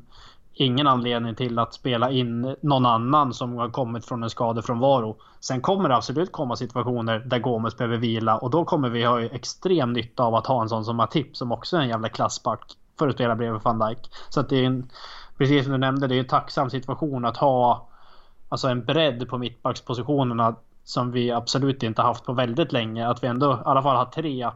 ingen 0.54 0.86
anledning 0.86 1.34
till 1.34 1.58
att 1.58 1.74
spela 1.74 2.10
in 2.10 2.56
någon 2.60 2.86
annan 2.86 3.34
som 3.34 3.56
har 3.56 3.68
kommit 3.68 4.04
från 4.04 4.22
en 4.22 4.30
skadefrånvaro. 4.30 5.16
Sen 5.40 5.60
kommer 5.60 5.88
det 5.88 5.96
absolut 5.96 6.32
komma 6.32 6.56
situationer 6.56 7.18
där 7.18 7.38
Gomes 7.38 7.76
behöver 7.76 7.96
vila 7.96 8.38
och 8.38 8.50
då 8.50 8.64
kommer 8.64 8.88
vi 8.88 9.04
ha 9.04 9.20
extrem 9.20 9.92
nytta 9.92 10.22
av 10.22 10.34
att 10.34 10.46
ha 10.46 10.62
en 10.62 10.68
sån 10.68 10.84
som 10.84 10.96
Matip 10.96 11.36
som 11.36 11.52
också 11.52 11.76
är 11.76 11.80
en 11.80 11.88
jävla 11.88 12.08
klassback 12.08 12.76
för 12.98 13.08
att 13.08 13.14
spela 13.14 13.36
bredvid 13.36 13.62
van 13.62 13.78
Dijk. 13.78 13.98
Så 14.28 14.40
att 14.40 14.48
det 14.48 14.56
är 14.56 14.64
en, 14.64 14.90
precis 15.38 15.64
som 15.64 15.72
du 15.72 15.78
nämnde, 15.78 16.06
det 16.06 16.14
är 16.14 16.20
en 16.20 16.26
tacksam 16.26 16.70
situation 16.70 17.24
att 17.24 17.36
ha 17.36 17.88
alltså 18.48 18.68
en 18.68 18.84
bredd 18.84 19.28
på 19.28 19.38
mittbackspositionerna 19.38 20.54
som 20.84 21.12
vi 21.12 21.30
absolut 21.30 21.82
inte 21.82 22.02
haft 22.02 22.24
på 22.24 22.32
väldigt 22.32 22.72
länge. 22.72 23.08
Att 23.08 23.22
vi 23.22 23.28
ändå 23.28 23.52
i 23.52 23.56
alla 23.64 23.82
fall 23.82 23.96
har 23.96 24.04
tre 24.04 24.50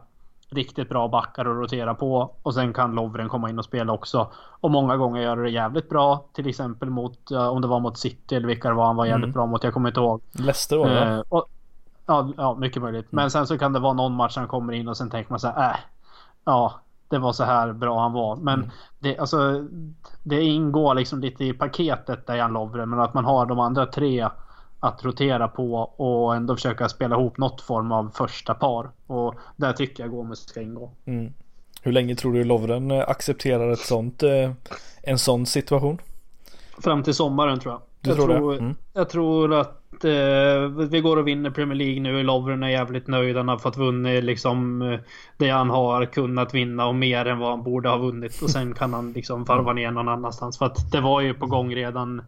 riktigt 0.49 0.89
bra 0.89 1.07
backar 1.07 1.45
att 1.45 1.57
rotera 1.57 1.93
på. 1.93 2.31
Och 2.43 2.53
sen 2.53 2.73
kan 2.73 2.95
Lovren 2.95 3.29
komma 3.29 3.49
in 3.49 3.59
och 3.59 3.65
spela 3.65 3.93
också. 3.93 4.27
Och 4.35 4.71
många 4.71 4.97
gånger 4.97 5.21
gör 5.21 5.37
det 5.37 5.49
jävligt 5.49 5.89
bra. 5.89 6.25
Till 6.33 6.47
exempel 6.47 6.89
mot, 6.89 7.31
om 7.31 7.61
det 7.61 7.67
var 7.67 7.79
mot 7.79 7.97
City 7.97 8.35
eller 8.35 8.47
vilka 8.47 8.69
det 8.69 8.75
var 8.75 8.85
han 8.85 8.95
var 8.95 9.05
jävligt 9.05 9.23
mm. 9.23 9.33
bra 9.33 9.45
mot. 9.45 9.63
Jag 9.63 9.73
kommer 9.73 9.89
inte 9.89 9.99
ihåg. 9.99 10.21
Leicester 10.31 10.77
var 10.77 10.89
det 10.89 11.23
eh, 11.31 11.41
ja, 12.07 12.33
ja, 12.37 12.55
mycket 12.55 12.81
möjligt. 12.81 13.05
Mm. 13.11 13.21
Men 13.23 13.31
sen 13.31 13.47
så 13.47 13.57
kan 13.57 13.73
det 13.73 13.79
vara 13.79 13.93
någon 13.93 14.13
match 14.13 14.37
han 14.37 14.47
kommer 14.47 14.73
in 14.73 14.87
och 14.87 14.97
sen 14.97 15.09
tänker 15.09 15.31
man 15.31 15.39
så 15.39 15.47
här, 15.47 15.71
äh, 15.71 15.77
ja, 16.45 16.73
det 17.09 17.17
var 17.17 17.33
så 17.33 17.43
här 17.43 17.73
bra 17.73 17.99
han 18.01 18.13
var. 18.13 18.35
Men 18.35 18.59
mm. 18.59 18.69
det, 18.99 19.17
alltså, 19.17 19.65
det 20.23 20.41
ingår 20.41 20.95
liksom 20.95 21.19
lite 21.19 21.45
i 21.45 21.53
paketet 21.53 22.27
Dejan 22.27 22.53
Lovren. 22.53 22.89
Men 22.89 22.99
att 22.99 23.13
man 23.13 23.25
har 23.25 23.45
de 23.45 23.59
andra 23.59 23.85
tre 23.85 24.29
att 24.79 25.05
rotera 25.05 25.47
på 25.47 25.73
och 25.75 26.35
ändå 26.35 26.55
försöka 26.55 26.89
spela 26.89 27.15
ihop 27.15 27.37
något 27.37 27.61
form 27.61 27.91
av 27.91 28.09
första 28.09 28.53
par. 28.53 28.89
Och 29.07 29.35
där 29.55 29.73
tycker 29.73 30.03
jag 30.03 30.11
Gomes 30.11 30.39
ska 30.39 30.61
ingå. 30.61 30.91
Mm. 31.05 31.33
Hur 31.81 31.91
länge 31.91 32.15
tror 32.15 32.33
du 32.33 32.43
Lovren 32.43 32.91
eh, 32.91 33.09
accepterar 33.09 33.71
ett 33.71 33.79
sånt, 33.79 34.23
eh, 34.23 34.51
en 35.03 35.19
sån 35.19 35.45
situation? 35.45 35.97
Fram 36.83 37.03
till 37.03 37.13
sommaren 37.13 37.59
tror 37.59 37.73
jag. 37.73 37.81
Du 38.01 38.09
jag 38.09 38.17
tror, 38.17 38.27
tror, 38.27 38.57
mm. 38.57 38.75
jag 38.93 39.09
tror 39.09 39.53
att 39.53 40.03
eh, 40.03 40.87
vi 40.89 41.01
går 41.01 41.17
och 41.17 41.27
vinner 41.27 41.49
Premier 41.49 41.75
League 41.75 41.99
nu. 41.99 42.23
Lovren 42.23 42.63
är 42.63 42.69
jävligt 42.69 43.07
nöjd. 43.07 43.37
Han 43.37 43.47
har 43.47 43.57
fått 43.57 43.77
vunnit 43.77 44.23
liksom 44.23 44.81
eh, 44.81 44.99
det 45.37 45.49
han 45.49 45.69
har 45.69 46.05
kunnat 46.05 46.53
vinna 46.53 46.87
och 46.87 46.95
mer 46.95 47.25
än 47.25 47.39
vad 47.39 47.49
han 47.49 47.63
borde 47.63 47.89
ha 47.89 47.97
vunnit. 47.97 48.41
Och 48.41 48.49
sen 48.49 48.73
kan 48.73 48.93
han 48.93 49.11
liksom 49.11 49.43
varva 49.43 49.73
ner 49.73 49.91
någon 49.91 50.07
annanstans. 50.07 50.57
För 50.57 50.65
att 50.65 50.91
det 50.91 51.01
var 51.01 51.21
ju 51.21 51.33
på 51.33 51.45
gång 51.45 51.75
redan 51.75 52.21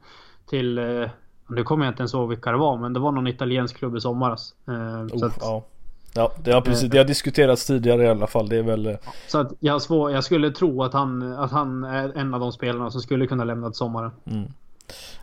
till 0.50 0.78
eh, 0.78 1.10
nu 1.50 1.64
kommer 1.64 1.86
jag 1.86 1.92
inte 1.92 2.02
ens 2.02 2.14
ihåg 2.14 2.30
vilka 2.30 2.52
det 2.52 2.58
var, 2.58 2.78
men 2.78 2.94
det 2.94 3.00
var 3.00 3.12
någon 3.12 3.28
italiensk 3.28 3.78
klubb 3.78 3.98
i 3.98 4.02
somras. 4.02 4.54
Eh, 4.68 4.74
oh, 4.74 5.26
att, 5.26 5.38
ja. 5.42 5.66
ja, 6.14 6.32
det 6.44 6.52
har 6.52 6.62
precis. 6.62 6.90
Det 6.90 6.98
har 6.98 7.06
diskuterats 7.06 7.66
tidigare 7.66 8.04
i 8.04 8.08
alla 8.08 8.28
fall. 8.28 8.50
Det 8.50 8.58
är 8.58 8.64
väl. 8.64 8.88
Eh, 8.88 8.96
så 9.28 9.40
att 9.40 9.54
jag, 9.60 9.82
svår, 9.82 10.12
jag 10.12 10.24
skulle 10.24 10.52
tro 10.52 10.84
att 10.84 10.94
han, 10.94 11.34
att 11.34 11.52
han 11.52 11.84
är 11.84 12.18
en 12.18 12.34
av 12.34 12.40
de 12.40 12.52
spelarna 12.52 12.92
som 12.92 13.02
skulle 13.02 13.28
kunna 13.28 13.44
lämna 13.44 13.70
till 13.70 13.78
sommaren. 13.78 14.12
Mm. 14.26 14.48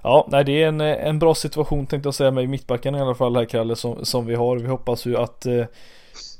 Ja, 0.03 0.29
nej 0.31 0.45
det 0.45 0.63
är 0.63 0.69
en, 0.69 0.81
en 0.81 1.19
bra 1.19 1.35
situation 1.35 1.87
tänkte 1.87 2.07
jag 2.07 2.15
säga 2.15 2.31
med 2.31 2.49
mittbacken 2.49 2.95
i 2.95 3.01
alla 3.01 3.15
fall 3.15 3.37
här 3.37 3.45
Kalle 3.45 3.77
som, 3.77 4.05
som 4.05 4.27
vi 4.27 4.35
har. 4.35 4.57
Vi 4.57 4.69
hoppas 4.69 5.07
ju 5.07 5.17
att 5.17 5.47
eh, 5.47 5.65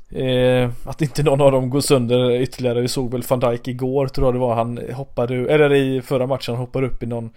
Eh, 0.09 0.69
att 0.85 1.01
inte 1.01 1.23
någon 1.23 1.41
av 1.41 1.51
dem 1.51 1.69
går 1.69 1.81
sönder 1.81 2.41
ytterligare. 2.41 2.81
Vi 2.81 2.87
såg 2.87 3.11
väl 3.11 3.23
van 3.29 3.39
Dijk 3.39 3.67
igår 3.67 4.07
tror 4.07 4.27
jag 4.27 4.35
det 4.35 4.39
var. 4.39 4.55
Han 4.55 4.79
hoppade, 4.93 5.35
eller 5.35 5.73
i 5.73 6.01
förra 6.01 6.27
matchen 6.27 6.55
hoppade 6.55 6.87
upp 6.87 7.03
i 7.03 7.05
någon 7.05 7.29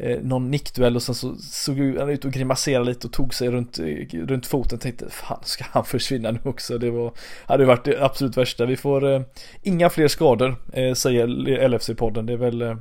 eh, 0.00 0.18
någon 0.22 0.50
nickduell 0.50 0.96
och 0.96 1.02
sen 1.02 1.14
så 1.14 1.36
såg 1.36 1.78
han 1.78 2.10
ut 2.10 2.24
och 2.24 2.32
grimaserade 2.32 2.84
lite 2.84 3.06
och 3.06 3.12
tog 3.12 3.34
sig 3.34 3.50
runt, 3.50 3.78
runt 4.12 4.46
foten. 4.46 4.78
Tänkte 4.78 5.10
fan 5.10 5.40
ska 5.42 5.64
han 5.70 5.84
försvinna 5.84 6.30
nu 6.30 6.38
också? 6.44 6.78
Det 6.78 6.90
var, 6.90 7.12
hade 7.46 7.64
varit 7.64 7.84
det 7.84 8.04
absolut 8.04 8.36
värsta. 8.36 8.66
Vi 8.66 8.76
får 8.76 9.12
eh, 9.12 9.20
inga 9.62 9.90
fler 9.90 10.08
skador 10.08 10.56
eh, 10.72 10.94
säger 10.94 11.26
LFC-podden. 11.68 12.22
Det 12.22 12.32
är 12.32 12.36
väl 12.36 12.62
eh, 12.62 12.76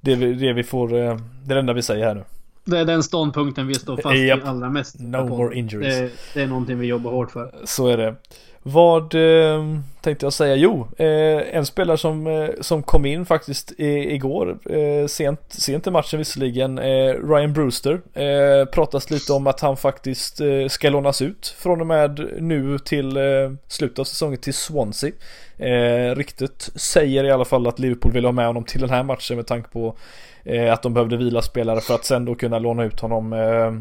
det, 0.00 0.14
det 0.14 0.52
vi 0.52 0.64
får, 0.64 0.94
eh, 0.94 1.16
det 1.44 1.52
är 1.52 1.54
det 1.54 1.60
enda 1.60 1.72
vi 1.72 1.82
säger 1.82 2.06
här 2.06 2.14
nu. 2.14 2.24
Det 2.64 2.78
är 2.78 2.84
den 2.84 3.02
ståndpunkten 3.02 3.66
vi 3.66 3.74
står 3.74 3.96
fast 3.96 4.16
yep. 4.16 4.38
i 4.38 4.42
allra 4.42 4.70
mest. 4.70 5.00
No 5.00 5.28
more 5.28 5.58
injuries. 5.58 5.94
Det, 5.94 6.10
det, 6.34 6.42
är 6.42 6.46
någonting 6.46 6.78
vi 6.78 6.86
jobbar 6.86 7.10
hårt 7.10 7.30
för. 7.30 7.54
Så 7.64 7.88
är 7.88 7.96
det. 7.96 8.14
Vad 8.62 9.14
eh, 9.14 9.78
tänkte 10.08 10.26
jag 10.26 10.32
säga? 10.32 10.56
Jo, 10.56 10.88
eh, 10.96 11.56
en 11.56 11.66
spelare 11.66 11.98
som, 11.98 12.26
eh, 12.26 12.48
som 12.60 12.82
kom 12.82 13.06
in 13.06 13.26
faktiskt 13.26 13.72
i, 13.78 14.14
igår, 14.14 14.58
eh, 14.70 15.06
sent, 15.06 15.40
sent 15.48 15.86
i 15.86 15.90
matchen 15.90 16.18
visserligen, 16.18 16.78
eh, 16.78 17.14
Ryan 17.30 17.52
Brewster. 17.52 18.00
Eh, 18.14 18.64
pratas 18.64 19.10
lite 19.10 19.32
om 19.32 19.46
att 19.46 19.60
han 19.60 19.76
faktiskt 19.76 20.40
eh, 20.40 20.66
ska 20.68 20.90
lånas 20.90 21.22
ut 21.22 21.54
från 21.58 21.80
och 21.80 21.86
med 21.86 22.28
nu 22.38 22.78
till 22.78 23.16
eh, 23.16 23.22
slutet 23.66 23.98
av 23.98 24.04
säsongen 24.04 24.38
till 24.38 24.54
Swansea. 24.54 25.12
Eh, 25.58 26.14
ryktet 26.16 26.70
säger 26.74 27.24
i 27.24 27.30
alla 27.30 27.44
fall 27.44 27.66
att 27.66 27.78
Liverpool 27.78 28.12
vill 28.12 28.24
ha 28.24 28.32
med 28.32 28.46
honom 28.46 28.64
till 28.64 28.80
den 28.80 28.90
här 28.90 29.02
matchen 29.02 29.36
med 29.36 29.46
tanke 29.46 29.70
på 29.70 29.96
eh, 30.44 30.72
att 30.72 30.82
de 30.82 30.94
behövde 30.94 31.16
vila 31.16 31.42
spelare 31.42 31.80
för 31.80 31.94
att 31.94 32.04
sen 32.04 32.24
då 32.24 32.34
kunna 32.34 32.58
låna 32.58 32.84
ut 32.84 33.00
honom. 33.00 33.32
Eh, 33.32 33.72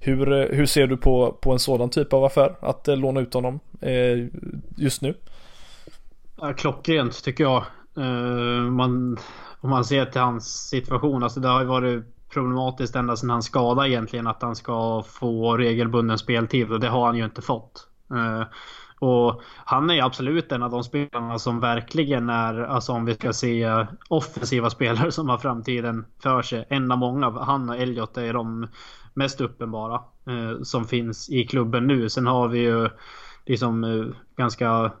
hur, 0.00 0.54
hur 0.54 0.66
ser 0.66 0.86
du 0.86 0.96
på, 0.96 1.32
på 1.40 1.52
en 1.52 1.58
sådan 1.58 1.90
typ 1.90 2.12
av 2.12 2.24
affär? 2.24 2.54
Att 2.60 2.88
eh, 2.88 2.96
låna 2.96 3.20
ut 3.20 3.34
honom 3.34 3.60
eh, 3.80 4.26
just 4.76 5.02
nu? 5.02 5.14
Ja, 6.40 6.52
klockrent 6.52 7.24
tycker 7.24 7.44
jag. 7.44 7.64
Uh, 7.98 8.70
man, 8.70 9.18
om 9.60 9.70
man 9.70 9.84
ser 9.84 10.06
till 10.06 10.20
hans 10.20 10.68
situation. 10.68 11.22
Alltså 11.22 11.40
det 11.40 11.48
har 11.48 11.60
ju 11.60 11.66
varit 11.66 12.04
problematiskt 12.28 12.96
ända 12.96 13.16
sedan 13.16 13.30
han 13.30 13.42
skadade 13.42 13.90
egentligen 13.90 14.26
att 14.26 14.42
han 14.42 14.56
ska 14.56 15.02
få 15.02 15.56
regelbunden 15.56 16.18
speltid 16.18 16.72
och 16.72 16.80
det 16.80 16.88
har 16.88 17.06
han 17.06 17.16
ju 17.16 17.24
inte 17.24 17.42
fått. 17.42 17.88
Eh, 18.10 18.46
och 19.00 19.42
han 19.64 19.90
är 19.90 19.94
ju 19.94 20.00
absolut 20.00 20.52
en 20.52 20.62
av 20.62 20.70
de 20.70 20.84
spelarna 20.84 21.38
som 21.38 21.60
verkligen 21.60 22.30
är, 22.30 22.60
alltså 22.60 22.92
om 22.92 23.04
vi 23.04 23.14
ska 23.14 23.32
se 23.32 23.86
offensiva 24.08 24.70
spelare 24.70 25.12
som 25.12 25.28
har 25.28 25.38
framtiden 25.38 26.06
för 26.22 26.42
sig. 26.42 26.66
En 26.68 26.92
av 26.92 26.98
många. 26.98 27.30
Han 27.30 27.70
och 27.70 27.76
Elliot 27.76 28.16
är 28.16 28.32
de 28.32 28.68
mest 29.14 29.40
uppenbara 29.40 29.94
eh, 30.26 30.62
som 30.62 30.84
finns 30.84 31.30
i 31.30 31.46
klubben 31.46 31.86
nu. 31.86 32.08
Sen 32.08 32.26
har 32.26 32.48
vi 32.48 32.58
ju 32.58 32.88
liksom 33.46 33.84
eh, 33.84 34.06
ganska 34.36 34.92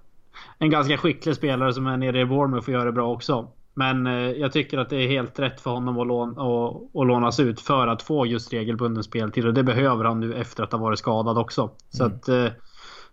en 0.58 0.70
ganska 0.70 0.96
skicklig 0.96 1.36
spelare 1.36 1.72
som 1.72 1.86
är 1.86 1.96
nere 1.96 2.20
i 2.20 2.24
Bournemouth 2.24 2.68
och 2.68 2.72
gör 2.72 2.86
det 2.86 2.92
bra 2.92 3.12
också. 3.12 3.48
Men 3.74 4.06
eh, 4.06 4.12
jag 4.12 4.52
tycker 4.52 4.78
att 4.78 4.90
det 4.90 4.96
är 4.96 5.08
helt 5.08 5.38
rätt 5.38 5.60
för 5.60 5.70
honom 5.70 5.98
att, 5.98 6.06
lån, 6.06 6.30
att, 6.30 6.96
att 7.00 7.06
lånas 7.06 7.40
ut 7.40 7.60
för 7.60 7.86
att 7.86 8.02
få 8.02 8.26
just 8.26 8.52
regelbunden 8.52 9.04
speltid. 9.04 9.46
Och 9.46 9.54
det 9.54 9.62
behöver 9.62 10.04
han 10.04 10.20
nu 10.20 10.34
efter 10.34 10.62
att 10.62 10.72
ha 10.72 10.78
varit 10.78 10.98
skadad 10.98 11.38
också. 11.38 11.70
Så 11.90 12.04
mm. 12.04 12.16
att 12.16 12.28
eh, 12.28 12.46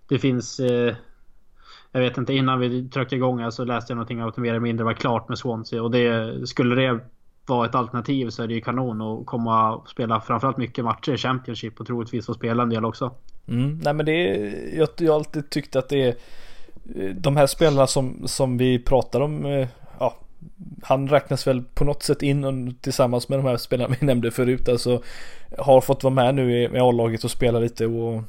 det 0.07 0.19
finns... 0.19 0.59
Eh, 0.59 0.95
jag 1.91 2.01
vet 2.01 2.17
inte, 2.17 2.33
innan 2.33 2.59
vi 2.59 2.89
tryckte 2.89 3.15
igång 3.15 3.39
här 3.39 3.49
så 3.49 3.65
läste 3.65 3.91
jag 3.91 3.95
någonting 3.95 4.21
om 4.21 4.29
att 4.29 4.37
mer 4.37 4.49
eller 4.49 4.59
mindre 4.59 4.85
var 4.85 4.93
klart 4.93 5.29
med 5.29 5.37
Swansea. 5.37 5.83
Och 5.83 5.91
det, 5.91 6.47
skulle 6.47 6.75
det 6.75 6.99
vara 7.45 7.65
ett 7.65 7.75
alternativ 7.75 8.29
så 8.29 8.43
är 8.43 8.47
det 8.47 8.53
ju 8.53 8.61
kanon 8.61 9.01
att 9.01 9.25
komma 9.25 9.75
och 9.75 9.89
spela 9.89 10.21
framförallt 10.21 10.57
mycket 10.57 10.85
matcher 10.85 11.13
i 11.13 11.17
Championship 11.17 11.79
och 11.79 11.87
troligtvis 11.87 12.25
få 12.25 12.33
spela 12.33 12.63
en 12.63 12.69
del 12.69 12.85
också. 12.85 13.11
Mm, 13.47 13.79
nej 13.83 13.93
men 13.93 14.05
det 14.05 14.11
är, 14.11 14.77
jag, 14.77 14.89
jag 14.97 15.11
har 15.11 15.19
alltid 15.19 15.49
tyckt 15.49 15.75
att 15.75 15.89
det 15.89 16.03
är 16.03 16.15
de 17.15 17.37
här 17.37 17.47
spelarna 17.47 17.87
som, 17.87 18.27
som 18.27 18.57
vi 18.57 18.79
pratar 18.79 19.21
om, 19.21 19.45
eh, 19.45 19.67
ja, 19.99 20.15
han 20.83 21.07
räknas 21.07 21.47
väl 21.47 21.63
på 21.63 21.83
något 21.83 22.03
sätt 22.03 22.23
in 22.23 22.75
tillsammans 22.81 23.29
med 23.29 23.39
de 23.39 23.45
här 23.45 23.57
spelarna 23.57 23.95
vi 23.99 24.05
nämnde 24.05 24.31
förut. 24.31 24.69
Alltså 24.69 25.01
har 25.57 25.81
fått 25.81 26.03
vara 26.03 26.13
med 26.13 26.35
nu 26.35 26.61
i, 26.61 26.79
A-laget 26.79 27.23
och 27.23 27.31
spela 27.31 27.59
lite 27.59 27.85
och 27.85 28.21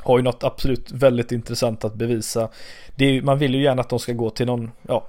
har 0.00 0.18
ju 0.18 0.24
något 0.24 0.44
absolut 0.44 0.92
väldigt 0.92 1.32
intressant 1.32 1.84
att 1.84 1.94
bevisa. 1.94 2.48
Är, 2.96 3.22
man 3.22 3.38
vill 3.38 3.54
ju 3.54 3.62
gärna 3.62 3.82
att 3.82 3.88
de 3.88 3.98
ska 3.98 4.12
gå 4.12 4.30
till 4.30 4.46
någon, 4.46 4.70
ja, 4.82 5.08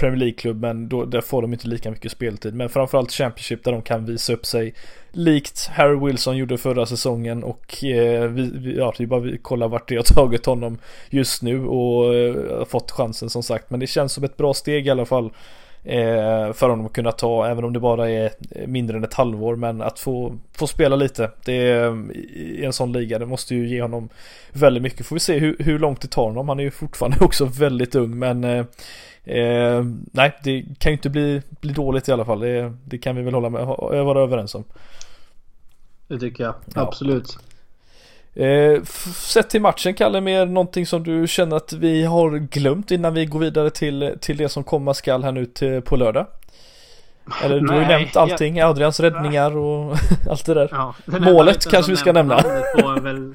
Premier 0.00 0.18
League-klubb 0.18 0.60
men 0.60 0.88
då, 0.88 1.04
där 1.04 1.20
får 1.20 1.42
de 1.42 1.52
inte 1.52 1.68
lika 1.68 1.90
mycket 1.90 2.12
speltid. 2.12 2.54
Men 2.54 2.68
framförallt 2.68 3.12
Championship 3.12 3.64
där 3.64 3.72
de 3.72 3.82
kan 3.82 4.04
visa 4.04 4.32
upp 4.32 4.46
sig 4.46 4.74
likt 5.12 5.66
Harry 5.66 6.06
Wilson 6.06 6.36
gjorde 6.36 6.58
förra 6.58 6.86
säsongen 6.86 7.44
och 7.44 7.84
eh, 7.84 8.28
vi, 8.28 8.50
vi, 8.54 8.76
ja, 8.76 8.94
det 8.96 9.02
är 9.02 9.06
bara 9.06 9.20
vi 9.20 9.38
kollar 9.38 9.68
vart 9.68 9.88
det 9.88 9.96
har 9.96 10.02
tagit 10.02 10.46
honom 10.46 10.78
just 11.10 11.42
nu 11.42 11.66
och 11.66 12.14
eh, 12.14 12.64
fått 12.64 12.90
chansen 12.90 13.30
som 13.30 13.42
sagt. 13.42 13.70
Men 13.70 13.80
det 13.80 13.86
känns 13.86 14.12
som 14.12 14.24
ett 14.24 14.36
bra 14.36 14.54
steg 14.54 14.86
i 14.86 14.90
alla 14.90 15.06
fall 15.06 15.30
Eh, 15.84 16.52
för 16.52 16.68
honom 16.68 16.86
att 16.86 16.92
kunna 16.92 17.12
ta, 17.12 17.46
även 17.46 17.64
om 17.64 17.72
det 17.72 17.80
bara 17.80 18.10
är 18.10 18.32
mindre 18.66 18.96
än 18.96 19.04
ett 19.04 19.14
halvår, 19.14 19.56
men 19.56 19.82
att 19.82 19.98
få, 19.98 20.38
få 20.52 20.66
spela 20.66 20.96
lite 20.96 21.30
det 21.44 21.52
är, 21.52 22.12
i 22.16 22.64
en 22.64 22.72
sån 22.72 22.92
liga, 22.92 23.18
det 23.18 23.26
måste 23.26 23.54
ju 23.54 23.68
ge 23.68 23.82
honom 23.82 24.08
väldigt 24.52 24.82
mycket. 24.82 25.06
Får 25.06 25.16
vi 25.16 25.20
se 25.20 25.38
hur, 25.38 25.56
hur 25.58 25.78
långt 25.78 26.00
det 26.00 26.08
tar 26.08 26.24
honom, 26.24 26.48
han 26.48 26.60
är 26.60 26.64
ju 26.64 26.70
fortfarande 26.70 27.18
också 27.24 27.44
väldigt 27.44 27.94
ung, 27.94 28.18
men 28.18 28.44
eh, 28.44 28.64
eh, 29.24 29.84
nej, 30.12 30.36
det 30.44 30.64
kan 30.78 30.92
ju 30.92 30.96
inte 30.96 31.10
bli, 31.10 31.42
bli 31.60 31.72
dåligt 31.72 32.08
i 32.08 32.12
alla 32.12 32.24
fall, 32.24 32.40
det, 32.40 32.72
det 32.84 32.98
kan 32.98 33.16
vi 33.16 33.22
väl 33.22 33.34
hålla 33.34 33.50
med, 33.50 33.66
vara 34.04 34.20
överens 34.20 34.54
om. 34.54 34.64
Det 36.08 36.18
tycker 36.18 36.44
jag, 36.44 36.54
ja. 36.74 36.82
absolut. 36.82 37.38
Eh, 38.34 38.82
sett 39.14 39.50
till 39.50 39.60
matchen 39.60 39.94
Kalle, 39.94 40.20
mer 40.20 40.46
någonting 40.46 40.86
som 40.86 41.02
du 41.02 41.28
känner 41.28 41.56
att 41.56 41.72
vi 41.72 42.04
har 42.04 42.38
glömt 42.38 42.90
innan 42.90 43.14
vi 43.14 43.26
går 43.26 43.38
vidare 43.38 43.70
till, 43.70 44.16
till 44.20 44.36
det 44.36 44.48
som 44.48 44.64
komma 44.64 44.94
skall 44.94 45.24
här 45.24 45.32
nu 45.32 45.46
till, 45.46 45.82
på 45.82 45.96
lördag? 45.96 46.26
Eller 47.42 47.60
du 47.60 47.68
har 47.68 47.80
ju 47.80 47.86
nämnt 47.86 48.16
allting, 48.16 48.56
jag... 48.56 48.70
Adrians 48.70 49.00
räddningar 49.00 49.56
och 49.56 49.96
allt 50.30 50.46
det 50.46 50.54
där. 50.54 50.68
Ja, 50.70 50.94
Målet 51.04 51.70
kanske 51.70 51.92
vi 51.92 51.96
ska 51.96 52.12
nämna. 52.12 52.42
Väl... 53.02 53.34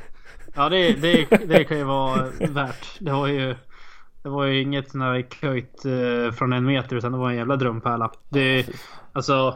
Ja 0.56 0.70
det, 0.70 0.92
det, 0.94 1.26
det 1.46 1.64
kan 1.64 1.78
ju 1.78 1.84
vara 1.84 2.26
värt. 2.40 2.88
Det 3.00 3.12
var 3.12 3.28
ju 3.28 3.56
Det 4.24 4.30
var 4.30 4.46
ju 4.46 4.62
inget 4.62 4.92
sån 4.92 5.02
här 5.02 5.26
köjt 5.42 5.86
eh, 5.86 6.36
från 6.36 6.54
en 6.54 6.66
meter 6.66 6.96
utan 6.96 7.12
det 7.12 7.18
var 7.18 7.30
en 7.30 7.38
jävla 7.38 7.56
drömpärla. 7.56 8.12
Det, 8.30 8.66
alltså 9.14 9.56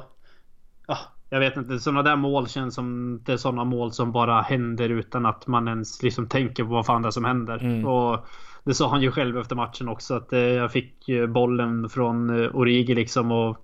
jag 1.29 1.39
vet 1.39 1.57
inte, 1.57 1.79
sådana 1.79 2.03
där 2.03 2.15
mål 2.15 2.47
känns 2.47 2.75
som 2.75 3.19
det 3.25 3.33
är 3.33 3.37
sådana 3.37 3.63
mål 3.63 3.91
som 3.91 4.11
bara 4.11 4.41
händer 4.41 4.89
utan 4.89 5.25
att 5.25 5.47
man 5.47 5.67
ens 5.67 6.03
liksom 6.03 6.27
tänker 6.27 6.63
på 6.63 6.69
vad 6.69 6.85
fan 6.85 7.01
det 7.01 7.07
är 7.07 7.11
som 7.11 7.25
händer. 7.25 7.57
Mm. 7.63 7.85
Och 7.85 8.25
det 8.63 8.73
sa 8.73 8.89
han 8.89 9.01
ju 9.01 9.11
själv 9.11 9.37
efter 9.37 9.55
matchen 9.55 9.89
också 9.89 10.15
att 10.15 10.33
eh, 10.33 10.39
jag 10.39 10.71
fick 10.71 11.09
bollen 11.29 11.89
från 11.89 12.43
eh, 12.43 12.55
Origi 12.55 12.95
liksom 12.95 13.31
och 13.31 13.57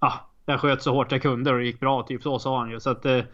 ja, 0.00 0.12
jag 0.46 0.60
sköt 0.60 0.82
så 0.82 0.92
hårt 0.92 1.12
jag 1.12 1.22
kunde 1.22 1.50
och 1.50 1.58
det 1.58 1.64
gick 1.64 1.80
bra. 1.80 2.02
Typ 2.02 2.22
så 2.22 2.38
sa 2.38 2.58
han 2.58 2.70
ju. 2.70 2.80
Så 2.80 2.90
att 2.90 3.02
det, 3.02 3.26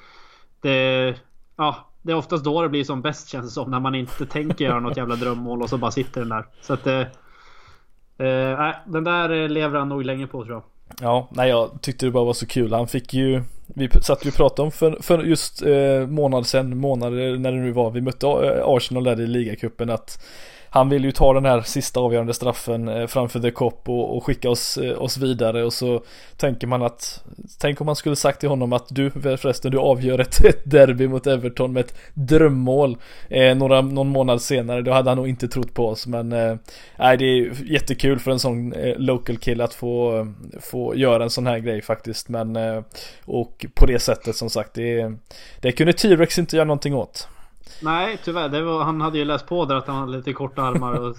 det, 0.61 1.15
ja, 1.57 1.77
det 2.03 2.13
är 2.13 2.17
oftast 2.17 2.45
då 2.45 2.63
det 2.63 2.69
blir 2.69 2.85
som 2.85 3.03
bäst 3.03 3.29
känns 3.29 3.47
det 3.47 3.51
som. 3.51 3.71
När 3.71 3.81
man 3.81 3.95
inte 3.95 4.27
tänker 4.27 4.65
göra 4.65 4.81
något 4.81 4.97
jävla 4.97 5.17
drömmål 5.17 5.63
och 5.63 5.69
så 5.71 5.79
bara 5.79 5.91
sitter 5.91 6.21
den 6.21 6.29
där. 6.29 6.47
Så 6.61 6.73
att 6.73 6.87
eh, 6.87 7.01
eh, 8.27 8.75
den 8.87 9.05
där 9.05 9.49
lever 9.49 9.79
han 9.79 9.89
nog 9.89 10.05
länge 10.05 10.27
på 10.27 10.45
tror 10.45 10.55
jag. 10.55 10.63
Ja, 11.01 11.29
nej 11.31 11.49
jag 11.49 11.83
tyckte 11.83 12.07
det 12.07 12.13
bara 12.13 12.25
var 12.25 12.33
så 12.33 12.47
kul. 12.47 12.73
Han 12.73 12.89
fick 12.89 13.15
ju 13.15 13.43
vi 13.75 13.89
satt 14.03 14.27
ju 14.27 14.29
och 14.29 14.37
pratade 14.37 14.63
om 14.67 14.73
för, 14.73 14.99
för 15.01 15.25
just 15.25 15.63
eh, 15.63 16.07
månad 16.07 16.47
sen, 16.47 16.79
månader 16.79 17.37
när 17.37 17.53
det 17.53 17.59
nu 17.59 17.73
var, 17.73 17.91
vi 17.91 18.01
mötte 18.01 18.27
Arsenal 18.65 19.05
där 19.05 19.21
i 19.21 19.27
ligacupen 19.27 19.91
att 19.91 20.23
han 20.71 20.89
vill 20.89 21.05
ju 21.05 21.13
ta 21.13 21.33
den 21.33 21.45
här 21.45 21.61
sista 21.61 22.01
avgörande 22.01 22.35
straffen 22.35 22.89
eh, 22.89 23.07
framför 23.07 23.41
The 23.41 23.51
Cop 23.51 23.89
och, 23.89 24.17
och 24.17 24.25
skicka 24.25 24.51
oss, 24.51 24.79
eh, 24.79 25.03
oss 25.03 25.17
vidare. 25.17 25.65
Och 25.65 25.73
så 25.73 26.03
tänker 26.37 26.67
man 26.67 26.83
att 26.83 27.25
Tänk 27.59 27.81
om 27.81 27.87
man 27.87 27.97
skulle 27.97 28.17
sagt 28.17 28.41
till 28.41 28.49
honom 28.49 28.73
att 28.73 28.87
du 28.89 29.11
förresten 29.11 29.71
du 29.71 29.79
avgör 29.79 30.19
ett, 30.19 30.45
ett 30.45 30.63
derby 30.71 31.09
mot 31.09 31.27
Everton 31.27 31.73
med 31.73 31.81
ett 31.85 31.95
drömmål 32.15 32.97
eh, 33.29 33.57
några, 33.57 33.81
någon 33.81 34.09
månad 34.09 34.43
senare. 34.43 34.83
Då 34.83 34.93
hade 34.93 35.11
han 35.11 35.17
nog 35.17 35.29
inte 35.29 35.49
trott 35.49 35.75
på 35.75 35.89
oss 35.89 36.07
men 36.07 36.33
eh, 36.33 36.57
Nej 36.99 37.17
det 37.17 37.25
är 37.25 37.53
jättekul 37.73 38.19
för 38.19 38.31
en 38.31 38.39
sån 38.39 38.73
eh, 38.73 38.97
local 38.99 39.37
kill 39.37 39.61
att 39.61 39.75
få, 39.75 40.27
få 40.61 40.97
göra 40.97 41.23
en 41.23 41.31
sån 41.31 41.47
här 41.47 41.59
grej 41.59 41.83
faktiskt. 41.83 42.29
Men 42.29 42.57
eh, 42.57 42.83
Och 43.25 43.67
på 43.75 43.87
det 43.87 43.99
sättet 43.99 44.37
som 44.37 44.51
sagt 44.51 44.75
det, 44.75 45.13
det 45.61 45.73
kunde 45.73 45.93
T-Rex 45.93 46.39
inte 46.39 46.57
göra 46.57 46.67
någonting 46.67 46.95
åt. 46.95 47.29
Nej 47.83 48.19
tyvärr, 48.25 48.49
det 48.49 48.63
var, 48.63 48.85
han 48.85 49.01
hade 49.01 49.19
ju 49.19 49.25
läst 49.25 49.47
på 49.47 49.65
där 49.65 49.75
att 49.75 49.87
han 49.87 49.97
hade 49.97 50.17
lite 50.17 50.33
korta 50.33 50.63
armar 50.63 50.93
och 50.93 51.17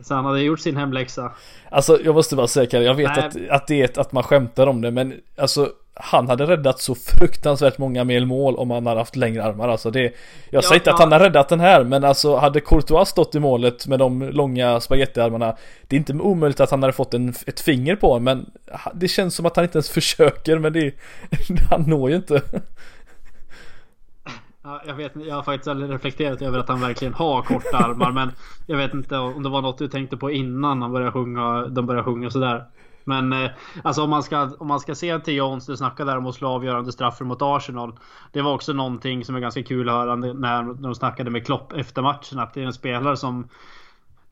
Så 0.00 0.14
han 0.14 0.24
hade 0.24 0.40
gjort 0.40 0.60
sin 0.60 0.76
hemläxa. 0.76 1.32
Alltså 1.70 1.98
jag 2.04 2.14
måste 2.14 2.36
bara 2.36 2.46
säga 2.46 2.82
jag 2.82 2.94
vet 2.94 3.18
att, 3.18 3.36
att 3.50 3.66
det 3.66 3.82
är 3.82 4.00
att 4.00 4.12
man 4.12 4.22
skämtar 4.22 4.66
om 4.66 4.80
det 4.80 4.90
men 4.90 5.14
alltså 5.38 5.70
han 6.00 6.28
hade 6.28 6.46
räddat 6.46 6.80
så 6.80 6.94
fruktansvärt 6.94 7.78
många 7.78 8.04
mer 8.04 8.24
mål 8.24 8.56
om 8.56 8.70
han 8.70 8.86
hade 8.86 9.00
haft 9.00 9.16
längre 9.16 9.44
armar 9.44 9.68
alltså 9.68 9.90
det 9.90 10.02
Jag 10.02 10.12
ja, 10.50 10.62
säger 10.62 10.74
inte 10.74 10.90
ja. 10.90 10.94
att 10.94 11.00
han 11.00 11.12
har 11.12 11.20
räddat 11.20 11.48
den 11.48 11.60
här 11.60 11.84
men 11.84 12.04
alltså 12.04 12.36
hade 12.36 12.60
Courtois 12.60 13.08
stått 13.08 13.34
i 13.34 13.40
målet 13.40 13.86
med 13.86 13.98
de 13.98 14.22
långa 14.22 14.80
spagettiarmarna 14.80 15.56
Det 15.86 15.96
är 15.96 15.98
inte 15.98 16.12
omöjligt 16.12 16.60
att 16.60 16.70
han 16.70 16.82
hade 16.82 16.92
fått 16.92 17.14
en, 17.14 17.34
ett 17.46 17.60
finger 17.60 17.96
på 17.96 18.18
men 18.18 18.50
Det 18.94 19.08
känns 19.08 19.34
som 19.34 19.46
att 19.46 19.56
han 19.56 19.64
inte 19.64 19.78
ens 19.78 19.90
försöker 19.90 20.58
men 20.58 20.72
det 20.72 20.94
Han 21.70 21.82
når 21.82 22.10
ju 22.10 22.16
inte 22.16 22.42
Ja, 24.66 24.80
jag, 24.86 24.94
vet, 24.94 25.12
jag 25.16 25.34
har 25.34 25.42
faktiskt 25.42 25.68
aldrig 25.68 25.90
reflekterat 25.90 26.42
över 26.42 26.58
att 26.58 26.68
han 26.68 26.80
verkligen 26.80 27.14
har 27.14 27.42
korta 27.42 27.76
armar. 27.76 28.12
men 28.12 28.32
jag 28.66 28.76
vet 28.76 28.94
inte 28.94 29.18
om 29.18 29.42
det 29.42 29.48
var 29.48 29.62
något 29.62 29.78
du 29.78 29.88
tänkte 29.88 30.16
på 30.16 30.30
innan 30.30 30.82
han 30.82 30.92
började 30.92 31.12
sjunga, 31.12 31.66
de 31.66 31.86
började 31.86 32.04
sjunga 32.04 32.30
sådär. 32.30 32.64
Men 33.04 33.32
eh, 33.32 33.50
alltså 33.84 34.02
om 34.02 34.10
man 34.10 34.22
ska, 34.22 34.50
om 34.58 34.66
man 34.66 34.80
ska 34.80 34.94
se 34.94 35.18
till 35.18 35.34
Jones, 35.34 35.66
du 35.66 35.76
snackade 35.76 36.10
där 36.10 36.18
om 36.18 36.26
att 36.26 36.34
slå 36.34 36.48
avgörande 36.48 36.92
straffer 36.92 37.24
mot 37.24 37.42
Arsenal. 37.42 37.98
Det 38.32 38.42
var 38.42 38.54
också 38.54 38.72
någonting 38.72 39.24
som 39.24 39.36
är 39.36 39.40
ganska 39.40 39.62
kul 39.62 39.88
att 39.88 39.94
höra 39.94 40.14
när 40.16 40.82
de 40.82 40.94
snackade 40.94 41.30
med 41.30 41.46
Klopp 41.46 41.72
efter 41.72 42.02
matchen. 42.02 42.38
Att 42.38 42.54
det 42.54 42.62
är 42.62 42.66
en 42.66 42.72
spelare 42.72 43.16
som 43.16 43.48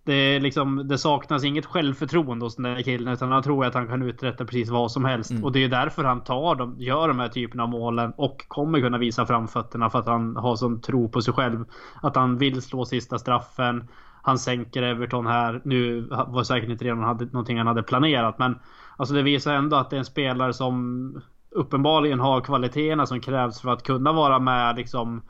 det, 0.05 0.41
liksom, 0.41 0.89
det 0.89 0.99
saknas 0.99 1.45
inget 1.45 1.67
självförtroende 1.67 2.45
hos 2.45 2.57
den 2.57 2.63
där 2.63 2.83
killen 2.83 3.13
utan 3.13 3.33
han 3.33 3.43
tror 3.43 3.65
att 3.65 3.75
han 3.75 3.89
kan 3.89 4.03
uträtta 4.03 4.45
precis 4.45 4.69
vad 4.69 4.93
som 4.93 5.05
helst. 5.05 5.31
Mm. 5.31 5.45
Och 5.45 5.53
det 5.53 5.65
är 5.65 5.69
därför 5.69 6.05
han 6.05 6.25
tar 6.25 6.55
de, 6.55 6.81
gör 6.81 7.09
de 7.09 7.19
här 7.19 7.29
typerna 7.29 7.63
av 7.63 7.69
målen 7.69 8.13
och 8.17 8.49
kommer 8.49 8.81
kunna 8.81 8.99
visa 8.99 9.27
framfötterna 9.27 9.91
för 9.91 9.99
att 9.99 10.07
han 10.07 10.37
har 10.37 10.57
sån 10.57 10.81
tro 10.81 11.09
på 11.09 11.23
sig 11.23 11.35
själv. 11.35 11.65
Att 12.03 12.17
han 12.17 12.39
vill 12.39 12.63
slå 12.63 12.85
sista 12.85 13.19
straffen. 13.19 13.89
Han 14.23 14.39
sänker 14.39 14.83
Everton 14.83 15.27
här. 15.27 15.61
Nu 15.65 16.01
var 16.27 16.43
säkert 16.43 16.71
inte 16.71 16.85
det 16.85 16.95
någonting 16.95 17.59
han 17.59 17.67
hade 17.67 17.83
planerat 17.83 18.39
men 18.39 18.59
alltså 18.97 19.15
det 19.15 19.23
visar 19.23 19.55
ändå 19.55 19.77
att 19.77 19.91
det 19.91 19.97
är 19.97 19.99
en 19.99 20.05
spelare 20.05 20.53
som 20.53 21.23
uppenbarligen 21.51 22.21
har 22.21 22.41
kvaliteterna 22.41 23.07
som 23.07 23.21
krävs 23.21 23.61
för 23.61 23.71
att 23.71 23.83
kunna 23.83 24.13
vara 24.13 24.39
med 24.39 24.77
liksom 24.77 25.23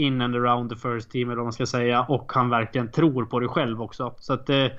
in 0.00 0.20
and 0.20 0.36
around 0.36 0.70
the 0.70 0.76
first 0.76 1.10
team 1.10 1.28
eller 1.28 1.36
vad 1.36 1.44
man 1.44 1.52
ska 1.52 1.66
säga. 1.66 2.02
Och 2.08 2.32
han 2.32 2.50
verkligen 2.50 2.90
tror 2.90 3.24
på 3.24 3.40
det 3.40 3.48
själv 3.48 3.82
också. 3.82 4.14
Så 4.18 4.32
att 4.32 4.46
det, 4.46 4.72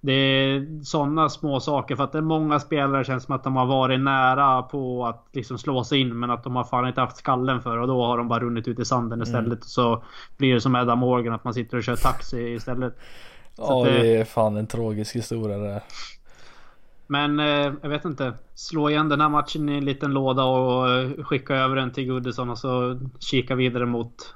det 0.00 0.12
är 0.12 0.84
sådana 0.84 1.28
små 1.28 1.60
saker. 1.60 1.96
För 1.96 2.04
att 2.04 2.12
det 2.12 2.18
är 2.18 2.22
många 2.22 2.60
spelare 2.60 3.04
känns 3.04 3.24
som 3.24 3.34
att 3.34 3.44
de 3.44 3.56
har 3.56 3.66
varit 3.66 4.00
nära 4.00 4.62
på 4.62 5.06
att 5.06 5.28
liksom 5.32 5.58
slå 5.58 5.84
sig 5.84 6.00
in. 6.00 6.18
Men 6.18 6.30
att 6.30 6.44
de 6.44 6.56
har 6.56 6.64
fan 6.64 6.88
inte 6.88 7.00
haft 7.00 7.16
skallen 7.16 7.62
för 7.62 7.78
och 7.78 7.86
då 7.86 8.06
har 8.06 8.18
de 8.18 8.28
bara 8.28 8.40
runnit 8.40 8.68
ut 8.68 8.78
i 8.78 8.84
sanden 8.84 9.22
istället. 9.22 9.46
Mm. 9.46 9.60
Så 9.60 10.04
blir 10.36 10.54
det 10.54 10.60
som 10.60 10.74
Adam 10.74 10.98
Morgan 10.98 11.34
att 11.34 11.44
man 11.44 11.54
sitter 11.54 11.76
och 11.76 11.84
kör 11.84 11.96
taxi 11.96 12.40
istället. 12.40 12.98
Ja 13.56 13.84
det, 13.84 13.98
det 13.98 14.16
är 14.16 14.24
fan 14.24 14.56
en 14.56 14.66
tragisk 14.66 15.16
historia 15.16 15.58
det. 15.58 15.82
Men 17.06 17.40
eh, 17.40 17.72
jag 17.82 17.88
vet 17.88 18.04
inte. 18.04 18.32
Slå 18.54 18.90
igen 18.90 19.08
den 19.08 19.20
här 19.20 19.28
matchen 19.28 19.68
i 19.68 19.76
en 19.76 19.84
liten 19.84 20.12
låda 20.12 20.44
och 20.44 20.90
eh, 20.90 21.24
skicka 21.24 21.54
över 21.54 21.76
den 21.76 21.92
till 21.92 22.08
Goodison 22.08 22.50
och 22.50 22.58
så 22.58 23.00
kika 23.18 23.54
vidare 23.54 23.86
mot 23.86 24.34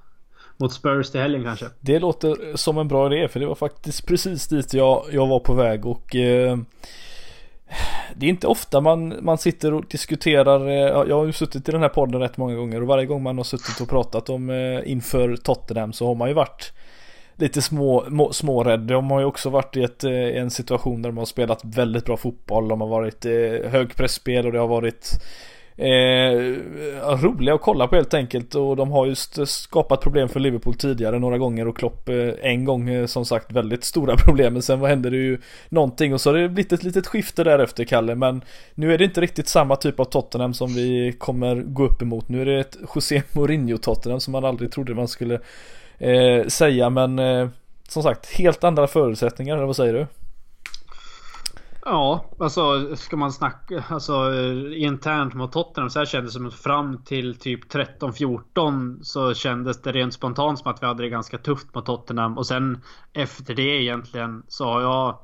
mot 0.60 0.72
Spurs 0.72 1.10
till 1.10 1.20
helgen 1.20 1.44
kanske. 1.44 1.66
Det 1.80 1.98
låter 1.98 2.56
som 2.56 2.78
en 2.78 2.88
bra 2.88 3.14
idé 3.14 3.28
för 3.28 3.40
det 3.40 3.46
var 3.46 3.54
faktiskt 3.54 4.06
precis 4.06 4.48
dit 4.48 4.74
jag, 4.74 5.04
jag 5.12 5.26
var 5.26 5.40
på 5.40 5.54
väg 5.54 5.86
och 5.86 6.16
eh, 6.16 6.58
det 8.14 8.26
är 8.26 8.30
inte 8.30 8.46
ofta 8.46 8.80
man, 8.80 9.14
man 9.20 9.38
sitter 9.38 9.74
och 9.74 9.84
diskuterar, 9.88 10.68
eh, 10.68 11.08
jag 11.08 11.16
har 11.16 11.26
ju 11.26 11.32
suttit 11.32 11.68
i 11.68 11.72
den 11.72 11.82
här 11.82 11.88
podden 11.88 12.20
rätt 12.20 12.36
många 12.36 12.54
gånger 12.54 12.80
och 12.80 12.86
varje 12.86 13.06
gång 13.06 13.22
man 13.22 13.36
har 13.36 13.44
suttit 13.44 13.80
och 13.80 13.88
pratat 13.88 14.30
om 14.30 14.50
eh, 14.50 14.90
inför 14.90 15.36
Tottenham 15.36 15.92
så 15.92 16.06
har 16.06 16.14
man 16.14 16.28
ju 16.28 16.34
varit 16.34 16.72
lite 17.40 17.62
små, 17.62 18.04
må, 18.08 18.32
smårädd. 18.32 18.80
De 18.80 19.10
har 19.10 19.20
ju 19.20 19.26
också 19.26 19.50
varit 19.50 19.76
i 19.76 19.82
ett, 19.82 20.04
eh, 20.04 20.12
en 20.12 20.50
situation 20.50 21.02
där 21.02 21.10
de 21.10 21.18
har 21.18 21.24
spelat 21.24 21.64
väldigt 21.64 22.04
bra 22.04 22.16
fotboll. 22.16 22.68
De 22.68 22.80
har 22.80 22.88
varit 22.88 23.26
eh, 23.26 23.70
högpressspel 23.70 24.46
och 24.46 24.52
det 24.52 24.58
har 24.58 24.68
varit 24.68 25.10
Eh, 25.80 26.56
roliga 27.16 27.54
att 27.54 27.60
kolla 27.60 27.86
på 27.88 27.96
helt 27.96 28.14
enkelt. 28.14 28.54
Och 28.54 28.76
de 28.76 28.90
har 28.90 29.06
just 29.06 29.38
eh, 29.38 29.44
skapat 29.44 30.00
problem 30.00 30.28
för 30.28 30.40
Liverpool 30.40 30.74
tidigare 30.74 31.18
några 31.18 31.38
gånger. 31.38 31.68
Och 31.68 31.76
Klopp 31.76 32.08
eh, 32.08 32.28
en 32.42 32.64
gång 32.64 32.88
eh, 32.88 33.06
som 33.06 33.24
sagt 33.24 33.52
väldigt 33.52 33.84
stora 33.84 34.16
problem. 34.24 34.52
Men 34.52 34.62
sen 34.62 34.80
vad 34.80 34.90
hände 34.90 35.10
det 35.10 35.16
ju 35.16 35.38
någonting. 35.68 36.14
Och 36.14 36.20
så 36.20 36.30
har 36.30 36.38
det 36.38 36.48
blivit 36.48 36.72
ett 36.72 36.82
litet 36.82 37.06
skifte 37.06 37.44
därefter 37.44 37.84
Kalle. 37.84 38.14
Men 38.14 38.42
nu 38.74 38.94
är 38.94 38.98
det 38.98 39.04
inte 39.04 39.20
riktigt 39.20 39.48
samma 39.48 39.76
typ 39.76 40.00
av 40.00 40.04
Tottenham 40.04 40.54
som 40.54 40.74
vi 40.74 41.14
kommer 41.18 41.56
gå 41.56 41.84
upp 41.84 42.02
emot. 42.02 42.28
Nu 42.28 42.40
är 42.40 42.46
det 42.46 42.60
ett 42.60 42.76
José 42.94 43.22
Mourinho 43.32 43.76
Tottenham 43.76 44.20
som 44.20 44.32
man 44.32 44.44
aldrig 44.44 44.72
trodde 44.72 44.94
man 44.94 45.08
skulle 45.08 45.40
eh, 45.98 46.46
säga. 46.46 46.90
Men 46.90 47.18
eh, 47.18 47.48
som 47.88 48.02
sagt 48.02 48.32
helt 48.32 48.64
andra 48.64 48.86
förutsättningar 48.86 49.56
eller 49.56 49.66
vad 49.66 49.76
säger 49.76 49.94
du? 49.94 50.06
Ja, 51.84 52.24
alltså 52.38 52.96
ska 52.96 53.16
man 53.16 53.32
snacka 53.32 53.84
alltså, 53.88 54.34
internt 54.74 55.34
mot 55.34 55.52
Tottenham 55.52 55.90
så 55.90 55.98
här 55.98 56.06
kändes 56.06 56.32
det 56.32 56.38
som 56.38 56.46
att 56.46 56.54
fram 56.54 57.04
till 57.04 57.38
typ 57.38 57.72
13-14 57.72 59.02
så 59.02 59.34
kändes 59.34 59.82
det 59.82 59.92
rent 59.92 60.14
spontant 60.14 60.58
som 60.58 60.70
att 60.70 60.82
vi 60.82 60.86
hade 60.86 61.02
det 61.02 61.08
ganska 61.08 61.38
tufft 61.38 61.74
mot 61.74 61.86
Tottenham 61.86 62.38
och 62.38 62.46
sen 62.46 62.82
efter 63.12 63.54
det 63.54 63.82
egentligen 63.82 64.42
så 64.48 64.64
har 64.64 64.80
jag 64.80 65.18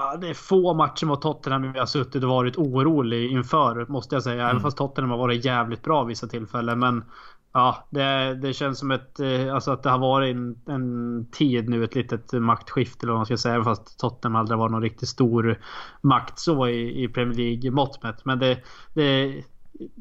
Ja, 0.00 0.16
det 0.16 0.28
är 0.28 0.34
få 0.34 0.74
matcher 0.74 1.06
mot 1.06 1.22
Tottenham 1.22 1.64
jag 1.64 1.82
har 1.82 1.86
suttit 1.86 2.22
och 2.22 2.30
varit 2.30 2.56
orolig 2.56 3.30
inför 3.32 3.86
måste 3.88 4.14
jag 4.14 4.22
säga. 4.22 4.42
Mm. 4.42 4.50
Även 4.50 4.62
fast 4.62 4.76
Tottenham 4.76 5.10
har 5.10 5.18
varit 5.18 5.44
jävligt 5.44 5.82
bra 5.82 6.04
vissa 6.04 6.26
tillfällen. 6.26 6.78
Men 6.78 7.04
Ja, 7.52 7.86
det, 7.90 8.34
det 8.34 8.52
känns 8.52 8.78
som 8.78 8.90
ett, 8.90 9.20
eh, 9.20 9.54
alltså 9.54 9.70
att 9.70 9.82
det 9.82 9.90
har 9.90 9.98
varit 9.98 10.36
en, 10.36 10.56
en 10.68 11.26
tid 11.32 11.68
nu, 11.68 11.84
ett 11.84 11.94
litet 11.94 12.32
maktskifte 12.32 13.04
eller 13.04 13.12
vad 13.12 13.18
man 13.18 13.26
ska 13.26 13.36
säga. 13.36 13.64
Fast 13.64 13.98
Tottenham 13.98 14.36
aldrig 14.36 14.58
var 14.58 14.68
någon 14.68 14.82
riktigt 14.82 15.08
stor 15.08 15.60
makt 16.00 16.38
så 16.38 16.68
i, 16.68 17.04
i 17.04 17.08
Premier 17.08 17.36
League 17.36 17.70
mått 17.70 18.02
mätt. 18.02 18.24
Men 18.24 18.38
det, 18.38 18.58
det 18.94 19.34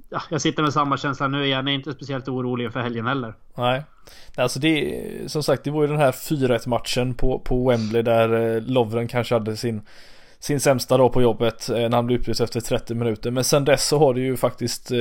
ja, 0.09 0.21
jag 0.29 0.41
sitter 0.41 0.63
med 0.63 0.73
samma 0.73 0.97
känsla 0.97 1.27
nu 1.27 1.45
igen. 1.45 1.67
Jag 1.67 1.73
är 1.73 1.77
inte 1.77 1.93
speciellt 1.93 2.27
orolig 2.27 2.73
för 2.73 2.79
helgen 2.79 3.07
heller. 3.07 3.33
Nej, 3.55 3.83
alltså 4.35 4.59
det 4.59 5.31
som 5.31 5.43
sagt, 5.43 5.63
det 5.63 5.71
var 5.71 5.81
ju 5.81 5.87
den 5.87 5.97
här 5.97 6.11
4-1 6.11 6.69
matchen 6.69 7.13
på, 7.13 7.39
på 7.39 7.69
Wembley 7.69 8.01
där 8.01 8.55
eh, 8.55 8.61
Lovren 8.61 9.07
kanske 9.07 9.35
hade 9.35 9.57
sin 9.57 9.81
sin 10.39 10.59
sämsta 10.59 10.97
dag 10.97 11.13
på 11.13 11.21
jobbet 11.21 11.69
eh, 11.69 11.75
när 11.75 11.95
han 11.95 12.05
blev 12.05 12.19
utbytt 12.19 12.39
efter 12.39 12.61
30 12.61 12.95
minuter. 12.95 13.31
Men 13.31 13.43
sen 13.43 13.65
dess 13.65 13.87
så 13.87 13.99
har 13.99 14.13
det 14.13 14.21
ju 14.21 14.37
faktiskt 14.37 14.91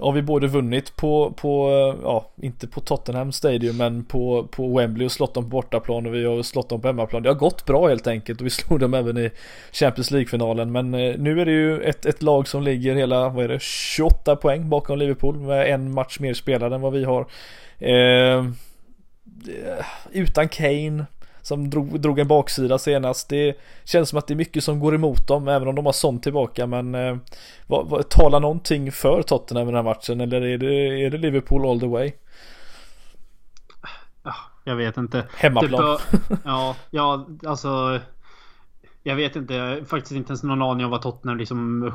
har 0.00 0.12
vi 0.12 0.22
både 0.22 0.46
vunnit 0.46 0.96
på, 0.96 1.32
på, 1.36 1.70
ja, 2.02 2.26
inte 2.42 2.68
på 2.68 2.80
Tottenham 2.80 3.32
Stadium 3.32 3.76
men 3.76 4.04
på, 4.04 4.48
på 4.50 4.78
Wembley 4.78 5.06
och 5.06 5.12
slått 5.12 5.34
dem 5.34 5.44
på 5.44 5.50
bortaplan 5.50 6.06
och 6.06 6.14
vi 6.14 6.24
har 6.24 6.42
slått 6.42 6.68
dem 6.68 6.80
på 6.80 6.88
hemmaplan. 6.88 7.22
Det 7.22 7.28
har 7.28 7.34
gått 7.34 7.66
bra 7.66 7.88
helt 7.88 8.06
enkelt 8.06 8.40
och 8.40 8.46
vi 8.46 8.50
slog 8.60 8.80
dem 8.80 8.94
även 8.94 9.18
i 9.18 9.30
Champions 9.72 10.10
League-finalen. 10.10 10.72
Men 10.72 10.94
eh, 10.94 11.14
nu 11.18 11.40
är 11.40 11.44
det 11.44 11.52
ju 11.52 11.82
ett, 11.82 12.06
ett 12.06 12.22
lag 12.22 12.48
som 12.48 12.62
ligger 12.62 12.94
hela, 12.94 13.28
vad 13.28 13.44
är 13.44 13.48
det, 13.48 13.62
28 13.62 14.36
poäng 14.36 14.68
bakom 14.68 14.98
Liverpool 14.98 15.36
med 15.36 15.74
en 15.74 15.94
match 15.94 16.18
mer 16.20 16.34
spelad 16.34 16.72
än 16.72 16.80
vad 16.80 16.92
vi 16.92 17.04
har. 17.04 17.26
Eh, 17.78 18.44
utan 20.12 20.48
Kane 20.48 21.04
som 21.42 21.70
drog, 21.70 22.00
drog 22.00 22.18
en 22.18 22.28
baksida 22.28 22.78
senast. 22.78 23.28
Det 23.28 23.56
känns 23.84 24.08
som 24.08 24.18
att 24.18 24.26
det 24.26 24.34
är 24.34 24.36
mycket 24.36 24.64
som 24.64 24.80
går 24.80 24.94
emot 24.94 25.28
dem 25.28 25.48
även 25.48 25.68
om 25.68 25.74
de 25.74 25.86
har 25.86 25.92
sånt 25.92 26.22
tillbaka 26.22 26.66
men 26.66 26.94
eh, 26.94 27.16
vad, 27.66 27.88
vad, 27.88 28.08
talar 28.08 28.40
någonting 28.40 28.92
för 28.92 29.22
Tottenham 29.22 29.68
i 29.68 29.72
den 29.72 29.76
här 29.76 29.94
matchen 29.94 30.20
eller 30.20 30.40
är 30.40 30.58
det, 30.58 31.04
är 31.04 31.10
det 31.10 31.18
Liverpool 31.18 31.66
all 31.66 31.80
the 31.80 31.86
way? 31.86 32.12
Jag 34.64 34.76
vet 34.76 34.96
inte. 34.96 35.26
Hemmaplan. 35.36 35.98
Typ, 35.98 36.20
ja, 36.44 36.76
ja, 36.90 37.26
alltså. 37.46 38.00
Jag 39.02 39.16
vet 39.16 39.36
inte, 39.36 39.54
jag 39.54 39.66
har 39.66 39.84
faktiskt 39.84 40.12
inte 40.12 40.30
ens 40.30 40.42
någon 40.42 40.62
aning 40.62 40.84
om 40.84 40.90
vad 40.90 41.02
Tottenham 41.02 41.38
liksom 41.38 41.92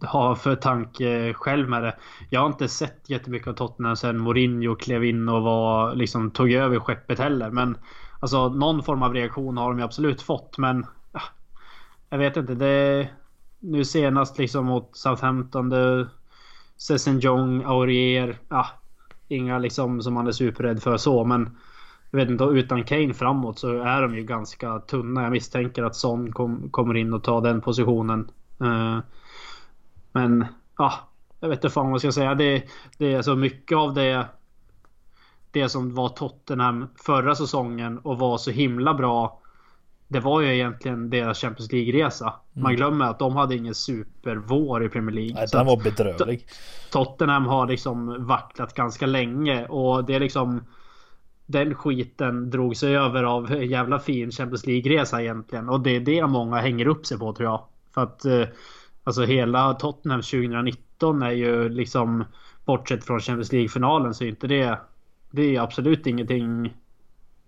har 0.00 0.34
för 0.34 0.56
tanke 0.56 1.34
själv 1.34 1.68
med 1.68 1.82
det. 1.82 1.96
Jag 2.30 2.40
har 2.40 2.46
inte 2.46 2.68
sett 2.68 3.10
jättemycket 3.10 3.48
av 3.48 3.52
Tottenham 3.52 3.96
sen 3.96 4.18
Mourinho 4.18 4.74
klev 4.74 5.04
in 5.04 5.28
och 5.28 5.42
var, 5.42 5.94
liksom, 5.94 6.30
tog 6.30 6.52
över 6.52 6.78
skeppet 6.78 7.18
heller. 7.18 7.50
Men 7.50 7.78
Alltså 8.20 8.48
någon 8.48 8.82
form 8.82 9.02
av 9.02 9.14
reaktion 9.14 9.56
har 9.56 9.68
de 9.68 9.78
ju 9.78 9.84
absolut 9.84 10.22
fått 10.22 10.58
men... 10.58 10.86
Ja, 11.12 11.20
jag 12.10 12.18
vet 12.18 12.36
inte. 12.36 12.54
Det... 12.54 13.08
Nu 13.60 13.84
senast 13.84 14.38
liksom 14.38 14.66
mot 14.66 14.96
Southampton. 14.96 15.68
Det... 15.68 16.08
Aurier. 17.64 18.38
Ja, 18.48 18.66
inga 19.28 19.58
liksom 19.58 20.02
som 20.02 20.14
man 20.14 20.26
är 20.26 20.32
superrädd 20.32 20.82
för 20.82 20.96
så 20.96 21.24
men... 21.24 21.56
Jag 22.10 22.18
vet 22.18 22.30
inte, 22.30 22.44
utan 22.44 22.84
Kane 22.84 23.14
framåt 23.14 23.58
så 23.58 23.82
är 23.82 24.02
de 24.02 24.14
ju 24.14 24.22
ganska 24.22 24.78
tunna. 24.78 25.22
Jag 25.22 25.32
misstänker 25.32 25.82
att 25.82 25.96
Son 25.96 26.32
kom, 26.32 26.70
kommer 26.70 26.96
in 26.96 27.14
och 27.14 27.24
tar 27.24 27.40
den 27.40 27.60
positionen. 27.60 28.30
Uh, 28.60 28.98
men 30.12 30.46
ja, 30.78 30.92
jag 31.40 31.48
vet 31.48 31.58
inte 31.58 31.70
fan 31.70 31.86
vad 31.86 31.92
jag 31.92 32.00
ska 32.00 32.12
säga. 32.12 32.34
Det, 32.34 32.62
det 32.98 33.14
är 33.14 33.22
så 33.22 33.36
mycket 33.36 33.78
av 33.78 33.94
det 33.94 34.26
det 35.50 35.68
som 35.68 35.94
var 35.94 36.08
Tottenham 36.08 36.88
förra 36.96 37.34
säsongen 37.34 37.98
och 37.98 38.18
var 38.18 38.38
så 38.38 38.50
himla 38.50 38.94
bra. 38.94 39.40
Det 40.08 40.20
var 40.20 40.40
ju 40.40 40.54
egentligen 40.54 41.10
deras 41.10 41.40
Champions 41.40 41.72
League-resa. 41.72 42.32
Man 42.52 42.64
mm. 42.64 42.76
glömmer 42.76 43.04
att 43.04 43.18
de 43.18 43.36
hade 43.36 43.56
ingen 43.56 43.74
supervår 43.74 44.84
i 44.84 44.88
Premier 44.88 45.14
League. 45.14 45.34
Nej, 45.34 45.46
den 45.52 45.66
var 45.66 45.76
bedrövlig. 45.76 46.46
Tottenham 46.90 47.46
har 47.46 47.66
liksom 47.66 48.26
vacklat 48.26 48.74
ganska 48.74 49.06
länge 49.06 49.66
och 49.66 50.04
det 50.04 50.14
är 50.14 50.20
liksom 50.20 50.62
den 51.46 51.74
skiten 51.74 52.50
drog 52.50 52.76
sig 52.76 52.96
över 52.96 53.22
av 53.22 53.64
jävla 53.64 53.98
fin 53.98 54.30
Champions 54.30 54.66
League-resa 54.66 55.20
egentligen. 55.20 55.68
Och 55.68 55.80
det 55.80 55.96
är 55.96 56.00
det 56.00 56.26
många 56.26 56.56
hänger 56.56 56.86
upp 56.86 57.06
sig 57.06 57.18
på 57.18 57.32
tror 57.32 57.48
jag. 57.48 57.62
För 57.94 58.02
att 58.02 58.24
eh, 58.24 58.44
alltså 59.04 59.24
hela 59.24 59.74
Tottenham 59.74 60.22
2019 60.22 61.22
är 61.22 61.30
ju 61.30 61.68
liksom 61.68 62.24
bortsett 62.64 63.04
från 63.04 63.20
Champions 63.20 63.52
League-finalen 63.52 64.14
så 64.14 64.24
är 64.24 64.28
inte 64.28 64.46
det 64.46 64.78
det 65.30 65.56
är 65.56 65.60
absolut 65.60 66.06
ingenting 66.06 66.74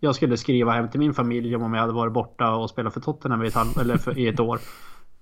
jag 0.01 0.15
skulle 0.15 0.37
skriva 0.37 0.73
hem 0.73 0.91
till 0.91 1.01
min 1.01 1.15
familj 1.15 1.57
om 1.57 1.75
jag 1.75 1.81
hade 1.81 1.93
varit 1.93 2.13
borta 2.13 2.55
och 2.55 2.71
spelat 2.71 2.95
för 2.95 3.01
Tottenham 3.01 3.45
i 3.45 3.47
ett, 3.47 3.55
halv, 3.55 3.79
eller 3.81 3.97
för, 3.97 4.19
i 4.19 4.29
ett 4.29 4.41
år. 4.41 4.61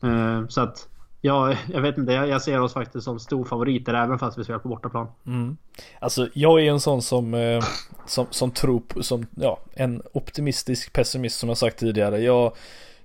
Uh, 0.05 0.47
så 0.49 0.61
att 0.61 0.89
Ja, 1.21 1.55
jag 1.73 1.81
vet 1.81 1.99
inte. 1.99 2.13
Jag, 2.13 2.43
ser 2.43 2.61
oss 2.61 2.73
faktiskt 2.73 3.05
som 3.05 3.21
storfavoriter 3.21 3.95
även 3.95 4.19
fast 4.19 4.39
vi 4.39 4.45
spelar 4.45 4.59
på 4.61 4.69
bortaplan. 4.69 5.07
Mm. 5.27 5.57
Alltså 5.99 6.29
jag 6.35 6.61
är 6.61 6.71
en 6.71 6.81
sån 6.81 7.03
som, 7.03 7.35
eh, 7.35 7.65
som, 8.07 8.27
som 8.31 8.51
tror 8.51 8.81
på, 8.81 9.03
som, 9.03 9.27
ja, 9.37 9.59
en 9.75 10.03
optimistisk 10.13 10.93
pessimist 10.93 11.39
som 11.39 11.49
jag 11.49 11.59
sagt 11.59 11.79
tidigare. 11.79 12.19
Jag, 12.19 12.53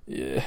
eh, 0.08 0.44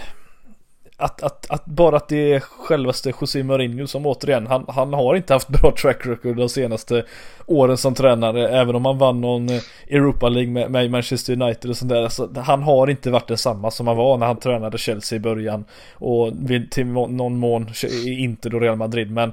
att, 0.98 1.22
att, 1.22 1.50
att, 1.50 1.64
bara 1.64 1.96
att 1.96 2.08
det 2.08 2.32
är 2.32 2.40
självaste 2.40 3.12
José 3.20 3.42
Mourinho 3.42 3.86
som 3.86 4.06
återigen, 4.06 4.46
han, 4.46 4.64
han 4.68 4.92
har 4.92 5.14
inte 5.14 5.32
haft 5.32 5.48
bra 5.48 5.72
track 5.82 6.06
record 6.06 6.36
de 6.36 6.48
senaste 6.48 7.04
åren 7.46 7.76
som 7.76 7.94
tränare, 7.94 8.48
även 8.48 8.74
om 8.74 8.84
han 8.84 8.98
vann 8.98 9.20
någon 9.20 9.48
Europa 9.88 10.28
League 10.28 10.52
med, 10.52 10.70
med 10.70 10.90
Manchester 10.90 11.42
United 11.42 11.70
och 11.70 11.76
sånt 11.76 11.88
där. 11.88 12.02
Alltså, 12.02 12.30
han 12.36 12.62
har 12.62 12.90
inte 12.90 13.10
varit 13.10 13.28
densamma 13.28 13.70
som 13.70 13.86
han 13.86 13.96
var 13.96 14.18
när 14.18 14.26
han 14.26 14.36
tränade 14.36 14.78
Chelsea 14.78 15.16
i 15.16 15.20
början 15.20 15.64
och 15.94 16.32
till 16.70 16.86
någon 16.86 17.36
mån 17.36 17.68
inte 18.06 18.48
då 18.48 18.60
Real 18.60 18.76
Madrid, 18.76 19.10
men 19.10 19.32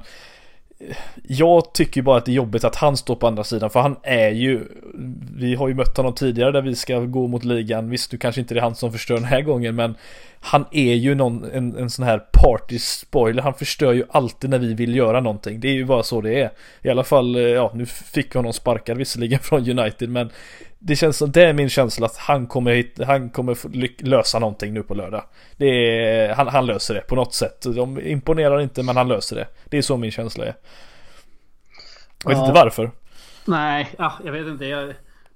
jag 1.28 1.72
tycker 1.72 2.02
bara 2.02 2.18
att 2.18 2.24
det 2.24 2.32
är 2.32 2.34
jobbigt 2.34 2.64
att 2.64 2.76
han 2.76 2.96
står 2.96 3.16
på 3.16 3.26
andra 3.26 3.44
sidan 3.44 3.70
för 3.70 3.80
han 3.80 3.96
är 4.02 4.30
ju 4.30 4.60
Vi 5.36 5.54
har 5.54 5.68
ju 5.68 5.74
mött 5.74 5.96
honom 5.96 6.14
tidigare 6.14 6.52
där 6.52 6.62
vi 6.62 6.74
ska 6.74 6.98
gå 6.98 7.26
mot 7.26 7.44
ligan 7.44 7.90
Visst, 7.90 8.10
du 8.10 8.18
kanske 8.18 8.40
inte 8.40 8.54
det 8.54 8.60
är 8.60 8.62
han 8.62 8.74
som 8.74 8.92
förstör 8.92 9.14
den 9.14 9.24
här 9.24 9.40
gången 9.40 9.74
men 9.74 9.94
han 10.46 10.64
är 10.70 10.94
ju 10.94 11.14
någon, 11.14 11.44
en, 11.44 11.76
en 11.76 11.90
sån 11.90 12.04
här 12.04 12.18
party 12.32 12.78
spoiler 12.78 13.42
Han 13.42 13.54
förstör 13.54 13.92
ju 13.92 14.04
alltid 14.10 14.50
när 14.50 14.58
vi 14.58 14.74
vill 14.74 14.96
göra 14.96 15.20
någonting 15.20 15.60
Det 15.60 15.68
är 15.68 15.72
ju 15.72 15.84
bara 15.84 16.02
så 16.02 16.20
det 16.20 16.40
är 16.40 16.50
I 16.82 16.90
alla 16.90 17.04
fall, 17.04 17.36
eh, 17.36 17.42
ja 17.42 17.70
nu 17.74 17.86
fick 17.86 18.34
honom 18.34 18.52
sparkad 18.52 18.98
visserligen 18.98 19.38
från 19.42 19.78
United 19.78 20.08
men 20.08 20.30
det 20.86 20.96
känns 20.96 21.16
som, 21.16 21.32
det 21.32 21.42
är 21.42 21.52
min 21.52 21.68
känsla 21.68 22.06
att 22.06 22.16
han 22.16 22.46
kommer 22.46 22.74
hit, 22.74 23.00
han 23.06 23.30
kommer 23.30 23.56
lösa 24.04 24.38
någonting 24.38 24.74
nu 24.74 24.82
på 24.82 24.94
lördag. 24.94 25.24
Det 25.56 25.66
är, 25.66 26.34
han, 26.34 26.48
han 26.48 26.66
löser 26.66 26.94
det 26.94 27.00
på 27.00 27.14
något 27.14 27.34
sätt. 27.34 27.62
De 27.62 28.00
imponerar 28.00 28.60
inte 28.60 28.82
men 28.82 28.96
han 28.96 29.08
löser 29.08 29.36
det. 29.36 29.46
Det 29.64 29.78
är 29.78 29.82
så 29.82 29.96
min 29.96 30.10
känsla 30.10 30.44
är. 30.44 30.54
Jag 32.22 32.30
vet 32.30 32.38
ja. 32.38 32.46
inte 32.46 32.60
varför. 32.60 32.90
Nej, 33.44 33.88
ja, 33.98 34.12
jag 34.24 34.32
vet 34.32 34.46
inte. 34.46 34.64
Jag, 34.64 34.94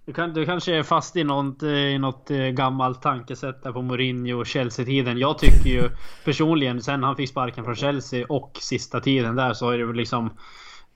du, 0.09 0.15
kan, 0.15 0.33
du 0.33 0.47
kanske 0.47 0.75
är 0.75 0.83
fast 0.83 1.17
i 1.17 1.25
något, 1.25 1.63
eh, 1.63 1.71
i 1.71 1.99
något 1.99 2.31
eh, 2.31 2.39
gammalt 2.39 3.03
tankesätt 3.03 3.63
där 3.63 3.73
på 3.73 3.83
Mourinho 3.83 4.41
och 4.41 4.47
Chelsea-tiden. 4.47 5.19
Jag 5.19 5.39
tycker 5.39 5.71
ju 5.71 5.91
personligen 6.25 6.83
sen 6.83 7.03
han 7.03 7.17
fick 7.17 7.29
sparken 7.29 7.65
från 7.65 7.75
Chelsea 7.75 8.27
och 8.29 8.59
sista 8.61 9.01
tiden 9.01 9.37
där 9.37 9.53
så 9.53 9.67
har 9.67 9.79
det 9.79 9.85
väl 9.85 9.97
liksom 9.97 10.31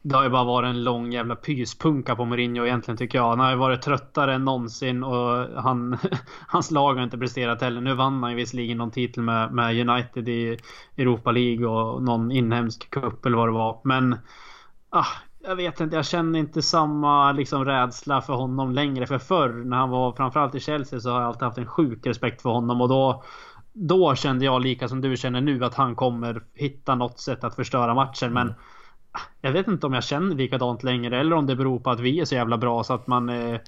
det 0.02 0.16
har 0.16 0.24
ju 0.24 0.30
bara 0.30 0.44
varit 0.44 0.68
en 0.68 0.84
lång 0.84 1.12
jävla 1.12 1.36
pyspunka 1.36 2.16
på 2.16 2.24
Mourinho 2.24 2.66
egentligen 2.66 2.98
tycker 2.98 3.18
jag. 3.18 3.28
Han 3.28 3.40
har 3.40 3.50
ju 3.50 3.56
varit 3.56 3.82
tröttare 3.82 4.34
än 4.34 4.44
någonsin 4.44 5.04
och 5.04 5.62
han, 5.62 5.98
hans 6.46 6.70
lag 6.70 6.94
har 6.94 7.02
inte 7.02 7.18
presterat 7.18 7.60
heller. 7.60 7.80
Nu 7.80 7.94
vann 7.94 8.22
han 8.22 8.30
ju 8.30 8.36
visserligen 8.36 8.78
någon 8.78 8.90
titel 8.90 9.22
med, 9.22 9.52
med 9.52 9.88
United 9.88 10.28
i 10.28 10.58
Europa 10.96 11.32
League 11.32 11.66
och 11.66 12.02
någon 12.02 12.32
inhemsk 12.32 12.90
cup 12.90 13.26
eller 13.26 13.36
vad 13.36 13.48
det 13.48 13.52
var. 13.52 13.80
Men 13.84 14.16
ah, 14.90 15.06
jag 15.44 15.56
vet 15.56 15.80
inte, 15.80 15.96
jag 15.96 16.06
känner 16.06 16.38
inte 16.38 16.62
samma 16.62 17.32
liksom 17.32 17.64
rädsla 17.64 18.20
för 18.20 18.32
honom 18.32 18.72
längre. 18.72 19.06
För 19.06 19.18
förr 19.18 19.52
när 19.64 19.76
han 19.76 19.90
var 19.90 20.12
framförallt 20.12 20.54
i 20.54 20.60
Chelsea 20.60 21.00
så 21.00 21.10
har 21.10 21.20
jag 21.20 21.28
alltid 21.28 21.42
haft 21.42 21.58
en 21.58 21.66
sjuk 21.66 22.06
respekt 22.06 22.42
för 22.42 22.50
honom 22.50 22.80
och 22.80 22.88
då 22.88 23.22
då 23.74 24.14
kände 24.14 24.44
jag 24.44 24.62
lika 24.62 24.88
som 24.88 25.00
du 25.00 25.16
känner 25.16 25.40
nu 25.40 25.64
att 25.64 25.74
han 25.74 25.94
kommer 25.94 26.42
hitta 26.54 26.94
något 26.94 27.20
sätt 27.20 27.44
att 27.44 27.54
förstöra 27.54 27.94
matchen. 27.94 28.32
Men 28.32 28.48
mm 28.48 28.54
jag 29.40 29.52
vet 29.52 29.68
inte 29.68 29.86
om 29.86 29.92
jag 29.92 30.04
känner 30.04 30.34
likadant 30.34 30.82
längre 30.82 31.20
eller 31.20 31.36
om 31.36 31.46
det 31.46 31.56
beror 31.56 31.80
på 31.80 31.90
att 31.90 32.00
vi 32.00 32.20
är 32.20 32.24
så 32.24 32.34
jävla 32.34 32.58
bra 32.58 32.84
så 32.84 32.94
att 32.94 33.06
man 33.06 33.28
eh, 33.28 33.60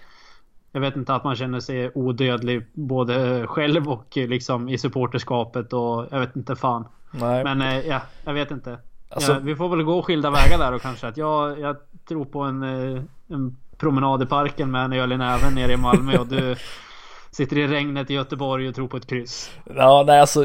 Jag 0.72 0.80
vet 0.80 0.96
inte 0.96 1.14
att 1.14 1.24
man 1.24 1.36
känner 1.36 1.60
sig 1.60 1.90
odödlig 1.94 2.66
både 2.72 3.46
själv 3.46 3.88
och 3.88 4.16
liksom 4.16 4.68
i 4.68 4.78
supporterskapet 4.78 5.72
och 5.72 6.06
jag 6.10 6.20
vet 6.20 6.36
inte 6.36 6.56
fan. 6.56 6.88
Nej. 7.10 7.44
Men 7.44 7.62
eh, 7.62 7.78
ja, 7.78 8.00
jag 8.24 8.34
vet 8.34 8.50
inte. 8.50 8.78
Alltså... 9.08 9.32
Ja, 9.32 9.38
vi 9.42 9.56
får 9.56 9.68
väl 9.68 9.82
gå 9.82 10.02
skilda 10.02 10.30
vägar 10.30 10.58
där 10.58 10.72
och 10.72 10.82
kanske 10.82 11.06
att 11.06 11.16
jag, 11.16 11.60
jag 11.60 11.76
tror 12.08 12.24
på 12.24 12.40
en, 12.40 12.62
eh, 12.62 13.02
en 13.28 13.56
promenad 13.76 14.22
i 14.22 14.26
parken 14.26 14.70
med 14.70 14.84
en 14.84 14.92
öl 14.92 15.12
i 15.12 15.16
näven 15.16 15.54
nere 15.54 15.72
i 15.72 15.76
Malmö 15.76 16.18
och 16.18 16.26
du 16.26 16.56
Sitter 17.34 17.58
i 17.58 17.66
regnet 17.66 18.10
i 18.10 18.14
Göteborg 18.14 18.68
och 18.68 18.74
tror 18.74 18.88
på 18.88 18.96
ett 18.96 19.06
kryss. 19.06 19.50
Ja, 19.76 20.04
nej 20.06 20.20
alltså 20.20 20.44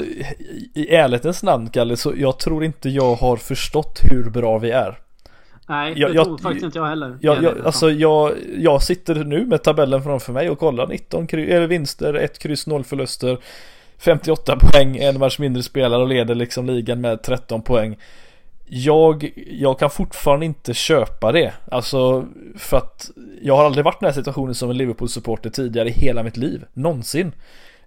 i 0.73 0.95
ärlighetens 0.95 1.43
namn 1.43 1.69
Kalle, 1.69 1.97
så 1.97 2.13
jag 2.17 2.39
tror 2.39 2.63
inte 2.63 2.89
jag 2.89 3.15
har 3.15 3.37
förstått 3.37 3.99
hur 4.03 4.29
bra 4.29 4.57
vi 4.57 4.71
är. 4.71 4.99
Nej, 5.67 5.93
jag, 5.95 6.11
det 6.11 6.15
jag, 6.15 6.25
tror 6.25 6.37
faktiskt 6.37 6.65
inte 6.65 6.77
jag 6.77 6.85
heller. 6.85 7.17
Jag, 7.21 7.43
jag, 7.43 7.65
alltså 7.65 7.91
jag, 7.91 8.33
jag 8.57 8.83
sitter 8.83 9.15
nu 9.15 9.45
med 9.45 9.63
tabellen 9.63 10.03
framför 10.03 10.33
mig 10.33 10.49
och 10.49 10.59
kollar 10.59 10.87
19 10.87 11.27
kry, 11.27 11.51
eller 11.51 11.67
vinster, 11.67 12.13
1 12.13 12.39
kryss, 12.39 12.67
0 12.67 12.83
förluster. 12.83 13.37
58 13.97 14.57
poäng, 14.59 14.97
en 14.97 15.19
match 15.19 15.39
mindre 15.39 15.63
spelare 15.63 16.01
och 16.01 16.07
leder 16.07 16.35
liksom 16.35 16.65
ligan 16.65 17.01
med 17.01 17.23
13 17.23 17.61
poäng 17.61 17.97
jag, 18.69 19.31
jag 19.51 19.79
kan 19.79 19.89
fortfarande 19.89 20.45
inte 20.45 20.73
köpa 20.73 21.31
det. 21.31 21.53
Alltså 21.71 22.25
för 22.57 22.77
att 22.77 23.11
jag 23.41 23.55
har 23.55 23.65
aldrig 23.65 23.85
varit 23.85 23.95
i 23.95 23.97
den 23.99 24.07
här 24.07 24.13
situationen 24.13 24.55
som 24.55 24.69
en 24.69 24.77
Liverpool-supporter 24.77 25.49
tidigare 25.49 25.89
i 25.89 25.91
hela 25.91 26.23
mitt 26.23 26.37
liv. 26.37 26.65
Någonsin. 26.73 27.31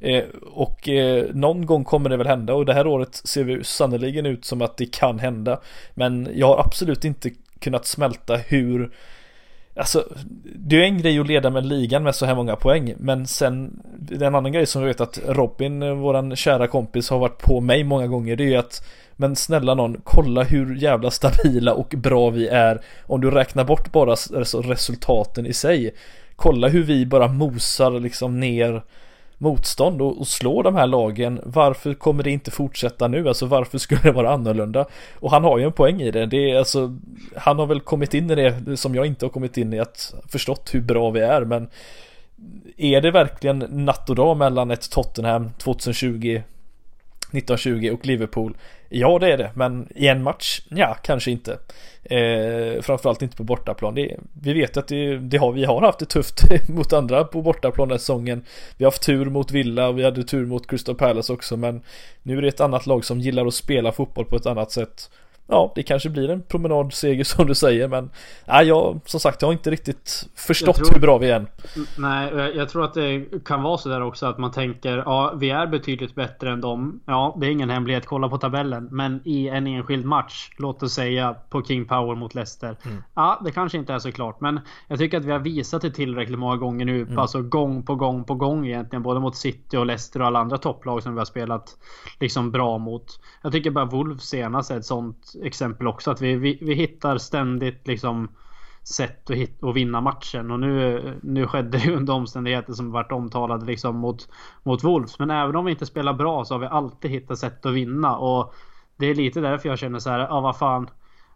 Eh, 0.01 0.25
och 0.53 0.89
eh, 0.89 1.27
någon 1.35 1.67
gång 1.67 1.85
kommer 1.85 2.11
det 2.11 2.17
väl 2.17 2.27
hända 2.27 2.55
och 2.55 2.67
det 2.67 2.75
här 2.75 2.87
året 2.87 3.15
ser 3.15 3.45
vi 3.45 3.65
sannerligen 3.65 4.27
ut 4.27 4.45
som 4.45 4.63
att 4.63 4.77
det 4.77 4.93
kan 4.93 5.19
hända. 5.19 5.61
Men 5.95 6.29
jag 6.35 6.47
har 6.47 6.59
absolut 6.59 7.05
inte 7.05 7.31
kunnat 7.59 7.87
smälta 7.87 8.37
hur 8.37 8.91
Alltså, 9.77 10.05
det 10.55 10.77
är 10.77 10.83
en 10.83 10.99
grej 10.99 11.19
att 11.19 11.27
leda 11.27 11.51
med 11.51 11.67
ligan 11.67 12.03
med 12.03 12.15
så 12.15 12.27
här 12.27 12.35
många 12.35 12.57
poäng 12.57 12.95
Men 12.99 13.27
sen 13.27 13.83
Det 13.99 14.15
är 14.15 14.23
En 14.23 14.35
annan 14.35 14.53
grej 14.53 14.67
som 14.67 14.83
jag 14.83 14.89
vet 14.89 15.01
att 15.01 15.19
Robin, 15.27 15.99
våran 15.99 16.37
kära 16.37 16.67
kompis, 16.67 17.11
har 17.11 17.19
varit 17.19 17.43
på 17.43 17.61
mig 17.61 17.85
många 17.85 18.07
gånger 18.07 18.37
Det 18.37 18.45
är 18.45 18.49
ju 18.49 18.57
att 18.57 18.87
men 19.17 19.37
snälla 19.37 19.75
någon, 19.75 20.01
kolla 20.05 20.43
hur 20.43 20.77
jävla 20.77 21.11
stabila 21.11 21.75
och 21.75 21.95
bra 21.97 22.31
vi 22.31 22.49
är 22.49 22.81
om 23.07 23.21
du 23.21 23.31
räknar 23.31 23.65
bort 23.65 23.93
bara 23.93 24.11
alltså 24.11 24.63
resultaten 24.63 25.47
i 25.47 25.53
sig. 25.53 25.95
Kolla 26.37 26.69
hur 26.69 26.83
vi 26.83 27.07
bara 27.07 27.29
mosar 27.29 28.01
liksom 28.01 28.41
ner 28.41 28.83
motstånd 29.43 30.03
och, 30.03 30.21
och 30.21 30.29
slår 30.29 30.63
de 30.63 30.75
här 30.75 30.87
lagen. 30.87 31.41
Varför 31.45 31.95
kommer 31.95 32.23
det 32.23 32.31
inte 32.31 32.51
fortsätta 32.51 33.09
nu? 33.09 33.29
Alltså 33.29 33.47
varför 33.47 33.79
skulle 33.79 34.01
det 34.03 34.13
vara 34.13 34.33
annorlunda? 34.33 34.87
Och 35.15 35.31
han 35.31 35.45
har 35.45 35.59
ju 35.59 35.65
en 35.65 35.73
poäng 35.73 36.03
i 36.03 36.11
det. 36.11 36.27
Det 36.27 36.51
är 36.51 36.59
alltså 36.59 36.99
Han 37.37 37.59
har 37.59 37.67
väl 37.67 37.81
kommit 37.81 38.15
in 38.15 38.31
i 38.31 38.35
det 38.35 38.77
som 38.77 38.95
jag 38.95 39.07
inte 39.07 39.25
har 39.25 39.31
kommit 39.31 39.57
in 39.57 39.73
i 39.73 39.79
att 39.79 40.15
förstått 40.29 40.75
hur 40.75 40.81
bra 40.81 41.11
vi 41.11 41.21
är 41.21 41.45
men 41.45 41.69
Är 42.77 43.01
det 43.01 43.11
verkligen 43.11 43.59
natt 43.59 44.11
och 44.11 44.17
dag 44.17 44.37
mellan 44.37 44.71
ett 44.71 44.91
Tottenham 44.91 45.51
2020 45.59 46.43
1920 47.33 47.91
och 47.93 48.07
Liverpool 48.07 48.55
Ja 48.95 49.19
det 49.19 49.33
är 49.33 49.39
det, 49.39 49.51
men 49.55 49.89
i 49.95 50.09
en 50.09 50.23
match? 50.23 50.61
Ja, 50.69 50.97
kanske 51.03 51.31
inte. 51.31 51.59
Eh, 52.03 52.83
framförallt 52.83 53.23
inte 53.23 53.37
på 53.37 53.45
bortaplan. 53.45 53.95
Det, 53.95 54.17
vi 54.43 54.53
vet 54.53 54.77
att 54.77 54.89
det, 54.89 55.19
det, 55.19 55.37
har, 55.37 55.53
vi 55.53 55.65
har 55.65 55.81
haft 55.81 55.99
det 55.99 56.07
tufft 56.07 56.43
mot 56.69 56.93
andra 56.93 57.25
på 57.25 57.43
bortaplan 57.43 57.89
den 57.89 57.99
säsongen. 57.99 58.45
Vi 58.77 58.85
har 58.85 58.91
haft 58.93 59.07
tur 59.07 59.25
mot 59.25 59.51
Villa 59.51 59.89
och 59.89 59.99
vi 59.99 60.05
hade 60.05 60.25
tur 60.25 60.47
mot 60.47 60.67
Crystal 60.67 60.95
Palace 60.95 61.33
också 61.33 61.57
men 61.57 61.83
nu 62.23 62.39
är 62.39 62.43
det 62.43 62.49
ett 62.49 62.61
annat 62.61 62.87
lag 62.87 63.05
som 63.05 63.21
gillar 63.21 63.47
att 63.47 63.55
spela 63.55 63.93
fotboll 63.93 64.25
på 64.25 64.37
ett 64.37 64.47
annat 64.47 64.71
sätt 64.73 65.11
ja, 65.53 65.73
det 65.75 65.83
kanske 65.83 66.11
blir 66.11 66.31
en 66.31 66.43
promenadseger 66.43 67.25
som 67.35 67.47
du 67.47 67.55
säger 67.55 67.89
men 67.89 68.11
nej, 68.47 68.67
jag 68.67 69.01
som 69.05 69.21
sagt 69.21 69.43
jag 69.43 69.49
har 69.49 69.53
inte 69.53 69.71
riktigt 69.71 70.29
förstått 70.35 70.77
tror, 70.77 70.93
hur 70.93 71.01
bra 71.01 71.19
vi 71.19 71.31
är 71.31 71.37
än. 71.37 71.47
Nej, 71.99 72.53
jag 72.57 72.69
tror 72.69 72.85
att 72.85 72.95
det 72.95 73.45
kan 73.45 73.63
vara 73.63 73.79
så 73.79 73.89
där 73.89 74.03
också 74.03 74.27
att 74.27 74.39
man 74.39 74.53
tänker 74.53 74.97
ja, 74.97 75.35
vi 75.37 75.51
är 75.51 75.67
betydligt 75.67 76.15
bättre 76.15 76.51
än 76.51 76.61
dem. 76.61 77.01
Ja, 77.07 77.37
det 77.41 77.47
är 77.47 77.51
ingen 77.51 77.71
hemlighet. 77.71 78.07
Kolla 78.07 78.29
på 78.29 78.39
tabellen. 78.39 78.89
Men 78.91 79.21
i 79.25 79.49
en 79.49 79.67
enskild 79.67 80.05
match, 80.05 80.51
låt 80.59 80.83
oss 80.83 80.93
säga 80.93 81.35
på 81.51 81.65
King 81.65 81.85
Power 81.85 82.15
mot 82.15 82.35
Leicester. 82.35 82.77
Mm. 82.85 83.03
Ja, 83.15 83.41
det 83.45 83.51
kanske 83.51 83.79
inte 83.79 83.93
är 83.93 83.99
så 83.99 84.13
klart, 84.13 84.41
men 84.41 84.61
jag 84.89 84.99
tycker 84.99 85.19
att 85.19 85.25
vi 85.25 85.33
har 85.33 85.39
visat 85.39 85.83
det 85.83 85.91
tillräckligt 85.91 86.39
många 86.39 86.57
gånger 86.57 86.85
nu. 86.85 87.03
Mm. 87.03 87.19
Alltså 87.19 87.43
gång 87.43 87.83
på 87.83 87.95
gång 87.95 88.25
på 88.25 88.35
gång 88.35 88.67
egentligen, 88.67 89.03
både 89.03 89.21
mot 89.21 89.37
City 89.37 89.77
och 89.77 89.87
Leicester 89.87 90.21
och 90.21 90.27
alla 90.27 90.39
andra 90.39 90.59
topplag 90.59 91.03
som 91.03 91.15
vi 91.15 91.19
har 91.19 91.25
spelat 91.25 91.77
liksom 92.21 92.51
bra 92.51 92.79
mot. 92.79 93.21
Jag 93.43 93.53
tycker 93.53 93.71
bara 93.71 93.85
Wolves 93.85 94.23
senast 94.23 94.71
är 94.71 94.77
ett 94.77 94.85
sånt 94.85 95.33
exempel 95.43 95.87
också. 95.87 96.11
Att 96.11 96.21
vi, 96.21 96.37
vi, 96.37 96.59
vi 96.63 96.75
hittar 96.75 97.19
ständigt 97.19 97.87
liksom 97.87 98.29
sätt 98.83 99.31
att, 99.31 99.37
hit, 99.37 99.63
att 99.63 99.77
vinna 99.77 100.01
matchen. 100.01 100.51
Och 100.51 100.61
nu, 100.61 101.21
nu 101.23 101.47
skedde 101.47 101.79
det 101.79 101.97
under 101.97 102.13
omständigheter 102.13 102.73
som 102.73 102.93
varit 102.93 103.13
omtalade 103.13 103.67
liksom 103.67 103.97
mot, 103.97 104.29
mot 104.63 104.85
Wolves. 104.85 105.19
Men 105.19 105.31
även 105.31 105.57
om 105.57 105.65
vi 105.65 105.71
inte 105.71 105.87
spelar 105.87 106.15
bra 106.15 106.45
så 106.45 106.55
har 106.55 106.59
vi 106.59 106.67
alltid 106.67 107.11
hittat 107.11 107.39
sätt 107.39 107.67
att 107.67 107.73
vinna. 107.73 108.17
Och 108.17 108.55
det 108.97 109.07
är 109.07 109.15
lite 109.15 109.41
därför 109.41 109.69
jag 109.69 109.79
känner 109.79 109.99
så 109.99 110.11
här, 110.11 110.19
ja 110.19 110.41
vad 110.41 110.59
fan. 110.59 110.91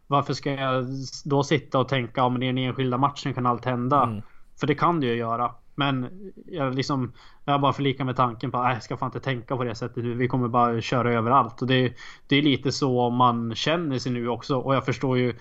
Varför 0.07 0.35
ska 0.35 0.53
jag 0.53 0.87
då 1.25 1.43
sitta 1.43 1.79
och 1.79 1.89
tänka 1.89 2.25
om 2.25 2.35
ja, 2.35 2.43
i 2.43 2.47
den 2.47 2.59
enskilda 2.59 2.99
matchen 2.99 3.35
kan 3.35 3.47
allt 3.47 3.65
hända? 3.65 4.03
Mm. 4.03 4.23
För 4.61 4.67
det 4.67 4.75
kan 4.75 5.01
det 5.01 5.07
ju 5.07 5.15
göra. 5.15 5.55
Men 5.79 6.09
jag 6.47 6.75
liksom 6.75 7.13
Jag 7.45 7.61
bara 7.61 7.73
förlikar 7.73 8.05
med 8.05 8.17
tanken 8.17 8.51
på 8.51 8.59
att 8.59 8.75
jag 8.75 8.83
ska 8.83 8.97
fan 8.97 9.09
inte 9.09 9.21
tänka 9.21 9.57
på 9.57 9.65
det 9.65 9.75
sättet 9.75 10.05
Vi 10.05 10.29
kommer 10.29 10.49
bara 10.49 10.81
köra 10.81 11.13
över 11.13 11.31
allt 11.31 11.63
och 11.63 11.69
det, 11.69 11.95
det 12.27 12.37
är 12.37 12.43
lite 12.43 12.73
så 12.73 13.11
man 13.11 13.55
känner 13.55 13.99
sig 13.99 14.13
nu 14.13 14.29
också 14.29 14.57
och 14.57 14.75
jag 14.75 14.85
förstår 14.85 15.19
ju 15.19 15.35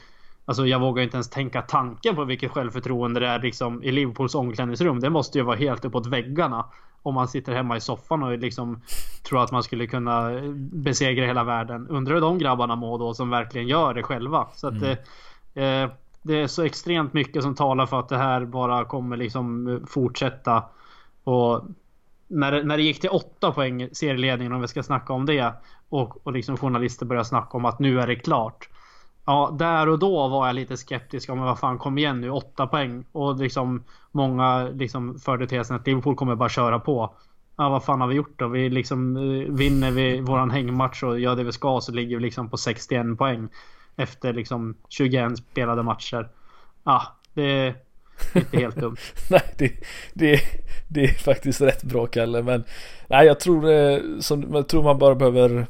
Alltså 0.46 0.68
jag 0.68 0.80
vågar 0.80 1.04
inte 1.04 1.16
ens 1.16 1.30
tänka 1.30 1.62
tanken 1.62 2.16
på 2.16 2.24
vilket 2.24 2.52
självförtroende 2.52 3.20
det 3.20 3.28
är 3.28 3.40
liksom 3.40 3.84
i 3.84 3.92
Liverpools 3.92 4.36
omklädningsrum. 4.36 5.00
Det 5.00 5.10
måste 5.10 5.38
ju 5.38 5.44
vara 5.44 5.56
helt 5.56 5.86
uppåt 5.86 6.08
väggarna. 6.08 6.66
Om 7.02 7.14
man 7.16 7.28
sitter 7.28 7.54
hemma 7.54 7.78
i 7.78 7.82
soffan 7.82 8.24
och 8.24 8.38
liksom 8.38 8.82
tror 9.24 9.44
att 9.44 9.52
man 9.52 9.64
skulle 9.64 9.88
kunna 9.88 10.32
besegra 10.58 11.26
hela 11.26 11.44
världen. 11.44 11.88
Undrar 11.88 12.14
hur 12.14 12.22
de 12.22 12.38
grabbarna 12.38 12.76
mår 12.76 13.00
då 13.00 13.14
som 13.14 13.30
verkligen 13.30 13.68
gör 13.68 13.94
det 13.94 14.04
själva. 14.04 14.48
Så 14.54 14.68
att 14.68 14.82
mm. 14.84 15.84
eh, 15.84 15.92
det 16.26 16.42
är 16.42 16.48
så 16.48 16.64
extremt 16.64 17.14
mycket 17.14 17.44
som 17.44 17.56
talar 17.56 17.86
för 17.86 18.00
att 18.00 18.10
det 18.10 18.18
här 18.18 18.46
bara 18.46 18.86
kommer 18.86 19.18
liksom 19.18 19.80
fortsätta. 19.88 20.64
Och 21.24 21.62
när, 22.28 22.64
när 22.64 22.78
det 22.78 22.84
gick 22.84 23.02
till 23.02 23.10
åtta 23.10 23.52
poäng 23.52 23.90
serieledningen 23.92 24.54
om 24.54 24.62
vi 24.62 24.68
ska 24.68 24.84
snacka 24.84 25.14
om 25.14 25.26
det. 25.26 25.54
Och, 25.90 26.28
och 26.28 26.34
liksom 26.34 26.58
journalister 26.58 27.06
började 27.06 27.26
snacka 27.26 27.58
om 27.58 27.66
att 27.66 27.80
nu 27.80 28.02
är 28.02 28.08
det 28.08 28.16
klart. 28.16 28.70
Ja, 29.26 29.56
där 29.60 29.90
och 29.90 30.00
då 30.00 30.28
var 30.28 30.48
jag 30.48 30.56
lite 30.56 30.78
skeptisk. 30.78 31.30
om 31.30 31.40
vad 31.40 31.60
fan, 31.60 31.78
kom 31.78 31.98
igen 31.98 32.22
nu. 32.22 32.30
åtta 32.30 32.68
poäng. 32.68 33.06
Och 33.12 33.36
liksom 33.36 33.84
många 34.12 34.64
liksom 34.64 35.20
förde 35.20 35.48
tesen 35.48 35.76
att 35.76 35.88
Liverpool 35.88 36.16
kommer 36.16 36.36
bara 36.36 36.50
köra 36.50 36.80
på. 36.80 37.16
Ja, 37.58 37.70
vad 37.70 37.84
fan 37.84 38.02
har 38.02 38.08
vi 38.08 38.16
gjort 38.16 38.40
då? 38.40 38.48
Vi 38.48 38.70
liksom 38.70 39.18
eh, 39.18 39.54
vinner 39.54 39.92
vi 39.92 40.22
våran 40.22 40.52
hängmatch 40.52 41.04
och 41.04 41.20
gör 41.20 41.36
det 41.36 41.44
vi 41.44 41.52
ska 41.52 41.82
så 41.82 41.92
ligger 41.92 42.18
vi 42.18 42.22
liksom 42.22 42.50
på 42.50 42.58
61 42.58 43.18
poäng. 43.18 43.50
Efter 43.98 44.34
liksom 44.34 44.78
21 44.90 45.38
spelade 45.38 45.84
matcher. 45.84 46.30
Ja, 46.84 47.16
det 47.34 47.44
är 47.44 47.76
inte 48.36 48.58
helt 48.58 48.76
dumt. 48.76 48.98
nej, 49.30 49.42
det, 49.58 49.72
det, 50.14 50.40
det 50.88 51.04
är 51.04 51.14
faktiskt 51.14 51.62
rätt 51.62 51.84
bra 51.84 52.06
Kalle. 52.06 52.42
Men 52.42 52.64
nej, 53.08 53.28
jag 53.28 53.40
tror, 53.40 53.72
eh, 53.72 54.00
som, 54.20 54.54
jag 54.54 54.68
tror 54.68 54.84
man 54.84 55.00
bara 55.00 55.16
behöver 55.16 55.68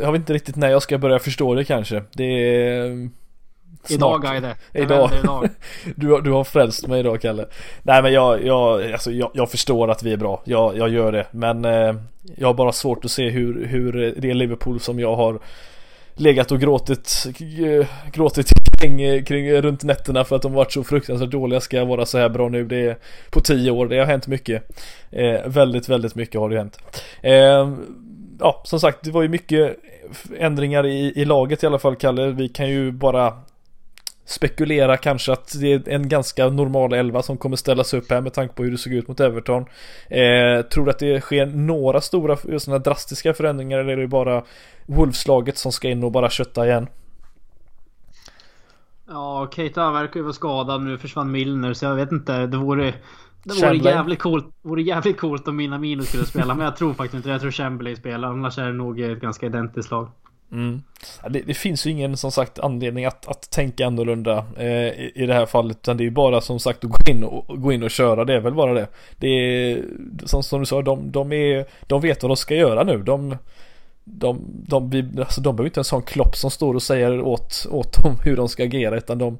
jag 0.00 0.12
vet 0.12 0.18
inte 0.18 0.32
riktigt 0.32 0.56
när 0.56 0.70
jag 0.70 0.82
ska 0.82 0.98
börja 0.98 1.18
förstå 1.18 1.54
det 1.54 1.64
kanske. 1.64 2.02
Det 2.12 2.24
är 2.24 3.08
Snart. 3.84 3.98
Idag 3.98 4.22
Gaide. 4.22 4.54
Idag. 4.72 5.10
idag. 5.22 5.48
du, 5.96 6.20
du 6.20 6.30
har 6.30 6.44
frälst 6.44 6.86
mig 6.86 7.00
idag 7.00 7.20
Kalle. 7.20 7.46
Nej 7.82 8.02
men 8.02 8.12
jag, 8.12 8.46
jag, 8.46 8.92
alltså, 8.92 9.12
jag, 9.12 9.30
jag 9.34 9.50
förstår 9.50 9.90
att 9.90 10.02
vi 10.02 10.12
är 10.12 10.16
bra. 10.16 10.42
Jag, 10.44 10.76
jag 10.76 10.88
gör 10.88 11.12
det. 11.12 11.26
Men 11.30 11.64
eh, 11.64 11.94
jag 12.36 12.48
har 12.48 12.54
bara 12.54 12.72
svårt 12.72 13.04
att 13.04 13.10
se 13.10 13.30
hur, 13.30 13.66
hur 13.66 14.14
det 14.16 14.34
Liverpool 14.34 14.80
som 14.80 15.00
jag 15.00 15.16
har 15.16 15.38
legat 16.16 16.52
och 16.52 16.60
gråtit, 16.60 17.26
eh, 17.40 17.86
gråtit 18.12 18.46
kring, 18.80 19.24
kring 19.24 19.52
runt 19.52 19.82
nätterna 19.82 20.24
för 20.24 20.36
att 20.36 20.42
de 20.42 20.52
varit 20.52 20.72
så 20.72 20.84
fruktansvärt 20.84 21.30
dåliga 21.30 21.60
ska 21.60 21.84
vara 21.84 22.06
så 22.06 22.18
här 22.18 22.28
bra 22.28 22.48
nu. 22.48 22.64
Det 22.64 22.86
är 22.86 22.96
på 23.30 23.40
tio 23.40 23.70
år. 23.70 23.86
Det 23.86 23.98
har 23.98 24.06
hänt 24.06 24.26
mycket. 24.26 24.62
Eh, 25.10 25.46
väldigt, 25.46 25.88
väldigt 25.88 26.14
mycket 26.14 26.40
har 26.40 26.50
det 26.50 26.56
hänt. 26.56 26.78
Eh, 27.22 27.74
ja, 28.40 28.62
som 28.64 28.80
sagt, 28.80 28.98
det 29.02 29.10
var 29.10 29.22
ju 29.22 29.28
mycket 29.28 29.76
ändringar 30.38 30.86
i, 30.86 31.12
i 31.16 31.24
laget 31.24 31.62
i 31.62 31.66
alla 31.66 31.78
fall, 31.78 31.96
Kalle. 31.96 32.26
Vi 32.26 32.48
kan 32.48 32.68
ju 32.68 32.92
bara 32.92 33.32
spekulera 34.24 34.96
kanske 34.96 35.32
att 35.32 35.60
det 35.60 35.72
är 35.72 35.88
en 35.88 36.08
ganska 36.08 36.48
normal 36.48 36.92
elva 36.92 37.22
som 37.22 37.36
kommer 37.36 37.56
ställas 37.56 37.94
upp 37.94 38.10
här 38.10 38.20
med 38.20 38.32
tanke 38.32 38.54
på 38.54 38.62
hur 38.62 38.70
det 38.70 38.78
såg 38.78 38.92
ut 38.92 39.08
mot 39.08 39.20
Everton. 39.20 39.62
Eh, 40.08 40.62
tror 40.62 40.84
du 40.84 40.90
att 40.90 40.98
det 40.98 41.20
sker 41.20 41.46
några 41.46 42.00
stora 42.00 42.36
sådana 42.36 42.78
drastiska 42.78 43.34
förändringar 43.34 43.78
eller 43.78 43.92
är 43.92 43.96
det 43.96 44.08
bara 44.08 44.42
Wolves-laget 44.86 45.58
som 45.58 45.72
ska 45.72 45.88
in 45.88 46.04
och 46.04 46.12
bara 46.12 46.30
kötta 46.30 46.66
igen? 46.66 46.86
Ja, 49.08 49.50
Keita 49.54 49.90
verkar 49.90 50.20
ju 50.20 50.22
vara 50.22 50.32
skadad 50.32 50.82
nu 50.82 50.98
försvann 50.98 51.30
Milner 51.30 51.72
så 51.72 51.84
jag 51.84 51.94
vet 51.94 52.12
inte. 52.12 52.46
Det 52.46 52.56
vore 52.56 52.94
det 53.44 53.54
vore 53.54 53.76
jävligt, 53.76 54.18
coolt, 54.18 54.46
vore 54.62 54.82
jävligt 54.82 55.20
coolt 55.20 55.48
om 55.48 55.56
Minamino 55.56 56.02
skulle 56.02 56.24
spela 56.24 56.54
men 56.54 56.64
jag 56.64 56.76
tror 56.76 56.94
faktiskt 56.94 57.14
inte 57.14 57.28
Jag 57.28 57.40
tror 57.40 57.50
Chamberlain 57.50 57.96
spelar 57.96 58.28
annars 58.28 58.58
är 58.58 58.66
det 58.66 58.72
nog 58.72 59.00
ett 59.00 59.20
ganska 59.20 59.46
identiskt 59.46 59.90
lag. 59.90 60.08
Mm. 60.54 60.82
Det, 61.28 61.40
det, 61.40 61.54
finns 61.54 61.86
ju 61.86 61.90
ingen 61.90 62.16
som 62.16 62.32
sagt 62.32 62.58
anledning 62.58 63.04
att, 63.04 63.28
att 63.28 63.50
tänka 63.50 63.86
annorlunda 63.86 64.46
eh, 64.58 64.66
i, 64.66 65.12
i 65.14 65.26
det 65.26 65.34
här 65.34 65.46
fallet 65.46 65.76
utan 65.76 65.96
det 65.96 66.02
är 66.02 66.04
ju 66.04 66.10
bara 66.10 66.40
som 66.40 66.60
sagt 66.60 66.84
att 66.84 66.90
gå 66.90 67.10
in 67.10 67.24
och, 67.24 67.62
gå 67.62 67.72
in 67.72 67.82
och 67.82 67.90
köra 67.90 68.24
det 68.24 68.34
är 68.34 68.40
väl 68.40 68.54
bara 68.54 68.74
det. 68.74 68.86
Det 69.18 69.28
är 69.28 69.84
som, 70.24 70.42
som 70.42 70.60
du 70.60 70.66
sa, 70.66 70.82
de, 70.82 71.12
de, 71.12 71.32
är, 71.32 71.66
de 71.86 72.00
vet 72.00 72.22
vad 72.22 72.30
de 72.30 72.36
ska 72.36 72.54
göra 72.54 72.84
nu. 72.84 73.02
De, 73.02 73.36
de, 74.04 74.40
de, 74.46 74.90
vi, 74.90 75.10
alltså 75.18 75.40
de 75.40 75.56
behöver 75.56 75.68
inte 75.68 75.80
en 75.80 75.84
sån 75.84 76.02
klopp 76.02 76.36
som 76.36 76.50
står 76.50 76.74
och 76.74 76.82
säger 76.82 77.20
åt, 77.20 77.66
åt 77.70 78.02
dem 78.02 78.16
hur 78.24 78.36
de 78.36 78.48
ska 78.48 78.64
agera 78.64 78.96
utan 78.96 79.18
de, 79.18 79.38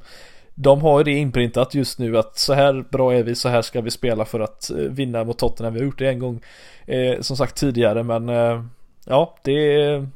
de 0.55 0.83
har 0.83 0.99
ju 0.99 1.05
det 1.05 1.19
inprintat 1.19 1.75
just 1.75 1.99
nu 1.99 2.19
att 2.19 2.39
så 2.39 2.55
här 2.55 2.85
bra 2.91 3.15
är 3.15 3.23
vi, 3.23 3.35
så 3.35 3.49
här 3.49 3.63
ska 3.63 3.81
vi 3.81 3.91
spela 3.91 4.25
för 4.25 4.41
att 4.41 4.71
eh, 4.71 4.77
vinna 4.77 5.25
mot 5.25 5.39
Tottenham. 5.39 5.75
Vi 5.75 5.81
har 5.81 5.87
gjort 5.87 5.99
det 5.99 6.09
en 6.09 6.19
gång 6.19 6.41
eh, 6.87 7.21
som 7.21 7.37
sagt 7.37 7.57
tidigare 7.57 8.03
men 8.03 8.29
eh, 8.29 8.65
ja, 9.07 9.37
det 9.43 9.83
är, 9.83 10.09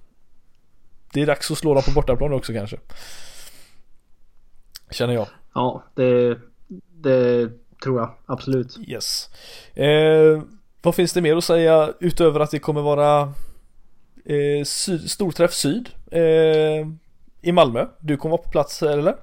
det 1.12 1.22
är 1.22 1.26
dags 1.26 1.50
att 1.50 1.59
slå 1.59 1.74
dem 1.74 1.82
på 1.82 1.90
bortaplan 1.90 2.32
också 2.32 2.52
kanske. 2.52 2.76
Känner 4.90 5.14
jag. 5.14 5.26
Ja, 5.54 5.84
det, 5.94 6.38
det 6.94 7.50
tror 7.82 8.00
jag 8.00 8.11
absolut. 8.26 8.78
Yes. 8.88 9.30
Eh, 9.74 10.42
vad 10.82 10.94
finns 10.94 11.12
det 11.12 11.20
mer 11.20 11.36
att 11.36 11.44
säga 11.44 11.92
utöver 12.00 12.40
att 12.40 12.50
det 12.50 12.59
kommer 12.59 12.82
vara 12.82 13.20
eh, 14.24 14.64
syd, 14.64 15.11
Storträff 15.11 15.52
Syd 15.52 15.88
eh, 16.11 16.86
i 17.40 17.52
Malmö? 17.52 17.86
Du 18.00 18.16
kommer 18.16 18.30
vara 18.30 18.42
på 18.42 18.50
plats 18.50 18.82
eller? 18.82 19.14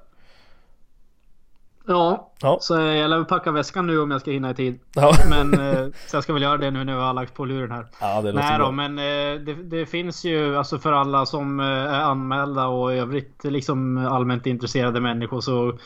Ja, 1.86 2.32
ja. 2.40 2.58
så 2.60 2.74
jag 2.74 3.10
lär 3.10 3.24
packa 3.24 3.50
väskan 3.50 3.86
nu 3.86 4.00
om 4.00 4.10
jag 4.10 4.20
ska 4.20 4.30
hinna 4.30 4.50
i 4.50 4.54
tid. 4.54 4.80
Ja. 4.94 5.12
Men 5.30 5.54
eh, 5.54 5.86
så 6.06 6.16
jag 6.16 6.22
ska 6.22 6.32
väl 6.32 6.42
göra 6.42 6.56
det 6.56 6.70
nu 6.70 6.84
när 6.84 6.92
jag 6.92 7.00
har 7.00 7.14
lagt 7.14 7.34
på 7.34 7.44
luren 7.44 7.70
här. 7.70 7.86
Ja, 8.00 8.22
det 8.22 8.32
Nej 8.32 8.58
då, 8.58 8.70
men 8.70 8.98
eh, 8.98 9.40
det, 9.40 9.54
det, 9.54 9.86
finns 9.86 10.24
ju 10.24 10.56
alltså 10.56 10.78
för 10.78 10.92
alla 10.92 11.26
som 11.26 11.60
eh, 11.60 11.66
är 11.66 12.00
anmälda 12.00 12.66
och 12.66 12.94
i 12.94 12.98
övrigt 12.98 13.44
liksom 13.44 13.98
allmänt 14.06 14.46
intresserade 14.46 15.00
människor 15.00 15.40
så 15.40 15.78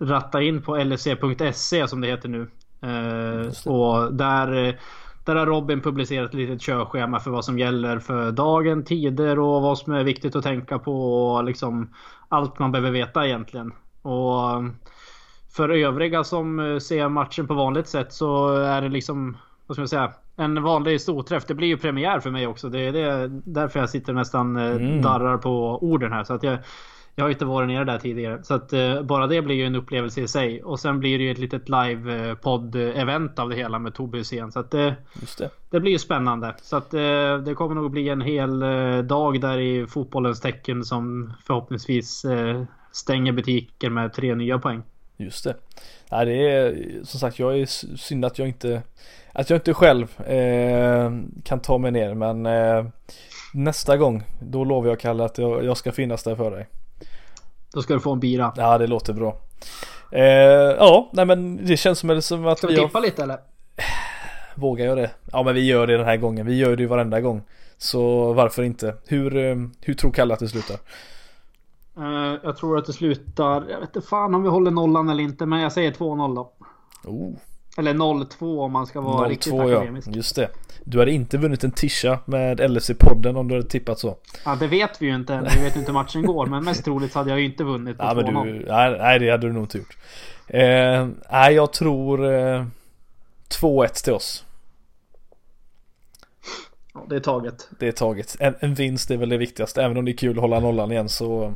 ratta 0.00 0.42
in 0.42 0.62
på 0.62 0.76
lfc.se 0.76 1.88
som 1.88 2.00
det 2.00 2.08
heter 2.08 2.28
nu. 2.28 2.50
Eh, 2.82 3.72
och 3.72 4.14
där 4.14 4.78
där 5.24 5.36
har 5.36 5.46
Robin 5.46 5.80
publicerat 5.80 6.28
ett 6.28 6.34
litet 6.34 6.62
körschema 6.62 7.20
för 7.20 7.30
vad 7.30 7.44
som 7.44 7.58
gäller 7.58 7.98
för 7.98 8.32
dagen, 8.32 8.84
tider 8.84 9.38
och 9.38 9.62
vad 9.62 9.78
som 9.78 9.92
är 9.92 10.04
viktigt 10.04 10.36
att 10.36 10.44
tänka 10.44 10.78
på 10.78 11.24
och 11.32 11.44
liksom 11.44 11.94
allt 12.28 12.58
man 12.58 12.72
behöver 12.72 12.90
veta 12.90 13.26
egentligen. 13.26 13.72
Och 14.02 14.62
för 15.52 15.68
övriga 15.68 16.24
som 16.24 16.58
eh, 16.58 16.78
ser 16.78 17.08
matchen 17.08 17.46
på 17.46 17.54
vanligt 17.54 17.88
sätt 17.88 18.12
så 18.12 18.54
är 18.54 18.82
det 18.82 18.88
liksom, 18.88 19.36
vad 19.66 19.74
ska 19.74 19.80
man 19.80 19.88
säga, 19.88 20.12
en 20.36 20.62
vanlig 20.62 21.00
storträff. 21.00 21.44
Det 21.46 21.54
blir 21.54 21.68
ju 21.68 21.76
premiär 21.76 22.20
för 22.20 22.30
mig 22.30 22.46
också. 22.46 22.68
Det 22.68 22.80
är 22.80 22.92
det, 22.92 23.28
därför 23.44 23.80
jag 23.80 23.90
sitter 23.90 24.12
nästan 24.12 24.56
eh, 24.56 24.70
mm. 24.70 25.02
darrar 25.02 25.38
på 25.38 25.78
orden 25.82 26.12
här. 26.12 26.24
Så 26.24 26.34
att 26.34 26.42
jag, 26.42 26.58
jag 27.14 27.24
har 27.24 27.30
inte 27.30 27.44
varit 27.44 27.68
nere 27.68 27.84
där 27.84 27.98
tidigare. 27.98 28.42
Så 28.42 28.54
att 28.54 28.72
uh, 28.72 29.02
bara 29.02 29.26
det 29.26 29.42
blir 29.42 29.54
ju 29.54 29.66
en 29.66 29.74
upplevelse 29.74 30.20
i 30.20 30.28
sig. 30.28 30.62
Och 30.62 30.80
sen 30.80 31.00
blir 31.00 31.18
det 31.18 31.24
ju 31.24 31.30
ett 31.30 31.38
litet 31.38 31.68
live 31.68 32.36
podd 32.36 32.76
event 32.76 33.38
av 33.38 33.48
det 33.48 33.56
hela 33.56 33.78
med 33.78 33.94
Tobbe 33.94 34.18
Hysén. 34.18 34.52
Så 34.52 34.60
att 34.60 34.74
uh, 34.74 34.92
det. 35.38 35.50
det. 35.70 35.80
blir 35.80 35.92
ju 35.92 35.98
spännande. 35.98 36.54
Så 36.62 36.76
att 36.76 36.90
det 37.44 37.54
kommer 37.56 37.74
nog 37.74 37.90
bli 37.90 38.08
en 38.08 38.20
hel 38.20 38.60
dag 39.06 39.40
där 39.40 39.58
i 39.58 39.86
fotbollens 39.86 40.40
tecken 40.40 40.84
som 40.84 41.32
förhoppningsvis 41.46 42.26
stänger 42.92 43.32
butiker 43.32 43.90
med 43.90 44.12
tre 44.12 44.34
nya 44.34 44.58
poäng. 44.58 44.82
Just 45.16 45.44
det. 45.44 45.56
Nej, 46.10 46.26
det 46.26 46.50
är 46.50 46.74
som 47.04 47.20
sagt, 47.20 47.38
jag 47.38 47.58
är 47.58 47.66
synd 47.96 48.24
att 48.24 48.38
jag 48.38 48.48
inte 48.48 48.82
att 49.32 49.50
jag 49.50 49.56
inte 49.56 49.74
själv 49.74 50.20
eh, 50.20 51.10
kan 51.44 51.60
ta 51.60 51.78
mig 51.78 51.90
ner 51.90 52.14
men 52.14 52.46
eh, 52.46 52.84
nästa 53.54 53.96
gång 53.96 54.22
då 54.40 54.64
lovar 54.64 54.88
jag 54.88 55.00
Kalle 55.00 55.24
att 55.24 55.38
jag, 55.38 55.64
jag, 55.64 55.76
ska 55.76 55.92
finnas 55.92 56.22
där 56.22 56.36
för 56.36 56.50
dig. 56.50 56.68
Då 57.72 57.82
ska 57.82 57.94
du 57.94 58.00
få 58.00 58.12
en 58.12 58.20
bira. 58.20 58.52
Ja, 58.56 58.78
det 58.78 58.86
låter 58.86 59.12
bra. 59.12 59.36
Eh, 60.12 60.22
ja, 60.78 61.10
nej 61.12 61.24
men 61.24 61.66
det 61.66 61.76
känns 61.76 61.98
som, 61.98 62.22
som 62.22 62.46
att 62.46 62.58
ska 62.58 62.66
vi, 62.66 62.74
vi 62.74 62.80
tippa 62.80 63.00
lite 63.00 63.22
eller? 63.22 63.38
Vågar 64.54 64.86
jag 64.86 64.96
det? 64.96 65.10
Ja, 65.32 65.42
men 65.42 65.54
vi 65.54 65.66
gör 65.66 65.86
det 65.86 65.96
den 65.96 66.06
här 66.06 66.16
gången. 66.16 66.46
Vi 66.46 66.56
gör 66.56 66.76
det 66.76 66.82
ju 66.82 66.88
varenda 66.88 67.20
gång. 67.20 67.42
Så 67.78 68.32
varför 68.32 68.62
inte? 68.62 68.94
Hur, 69.06 69.36
eh, 69.36 69.56
hur 69.80 69.94
tror 69.94 70.12
Kalle 70.12 70.34
att 70.34 70.40
det 70.40 70.48
slutar? 70.48 70.76
Uh, 71.98 72.38
jag 72.42 72.56
tror 72.56 72.78
att 72.78 72.86
det 72.86 72.92
slutar, 72.92 73.64
jag 73.68 73.80
vet 73.80 73.96
inte 73.96 74.08
fan 74.08 74.34
om 74.34 74.42
vi 74.42 74.48
håller 74.48 74.70
nollan 74.70 75.08
eller 75.08 75.22
inte, 75.22 75.46
men 75.46 75.60
jag 75.60 75.72
säger 75.72 75.92
2-0 75.92 76.34
då. 76.34 76.52
Oh. 77.04 77.34
Eller 77.76 77.94
0-2 77.94 78.64
om 78.64 78.72
man 78.72 78.86
ska 78.86 79.00
vara 79.00 79.26
0-2, 79.26 79.30
riktigt 79.30 79.52
akademisk. 79.52 80.08
Ja, 80.08 80.12
just 80.12 80.36
det. 80.36 80.48
Du 80.84 80.98
hade 80.98 81.10
inte 81.10 81.38
vunnit 81.38 81.64
en 81.64 81.70
tisha 81.70 82.18
med 82.24 82.60
LFC-podden 82.60 83.36
om 83.36 83.48
du 83.48 83.54
hade 83.54 83.68
tippat 83.68 83.98
så. 83.98 84.16
Ja, 84.44 84.56
det 84.60 84.66
vet 84.66 85.02
vi 85.02 85.06
ju 85.06 85.14
inte. 85.14 85.50
Vi 85.56 85.62
vet 85.62 85.76
inte 85.76 85.86
hur 85.86 85.92
matchen 85.92 86.22
går. 86.26 86.46
Men 86.46 86.64
mest 86.64 86.84
troligt 86.84 87.14
hade 87.14 87.30
jag 87.30 87.38
ju 87.40 87.44
inte 87.44 87.64
vunnit 87.64 87.98
på 87.98 88.04
ja, 88.04 88.14
2-0. 88.14 88.44
Du, 88.44 88.66
nej, 88.68 88.98
nej, 88.98 89.18
det 89.18 89.30
hade 89.30 89.46
du 89.46 89.52
nog 89.52 89.62
inte 89.62 89.78
gjort. 89.78 89.96
Eh, 90.46 91.08
nej, 91.32 91.54
jag 91.54 91.72
tror 91.72 92.34
eh, 92.34 92.64
2-1 93.60 94.04
till 94.04 94.12
oss. 94.12 94.44
Ja, 96.94 97.06
det 97.08 97.16
är 97.16 97.20
taget. 97.20 97.68
Det 97.78 97.88
är 97.88 97.92
taget. 97.92 98.36
En, 98.40 98.54
en 98.60 98.74
vinst 98.74 99.10
är 99.10 99.16
väl 99.16 99.28
det 99.28 99.36
viktigaste. 99.36 99.82
Även 99.82 99.96
om 99.96 100.04
det 100.04 100.10
är 100.10 100.16
kul 100.16 100.36
att 100.36 100.42
hålla 100.42 100.60
nollan 100.60 100.92
igen 100.92 101.08
så 101.08 101.54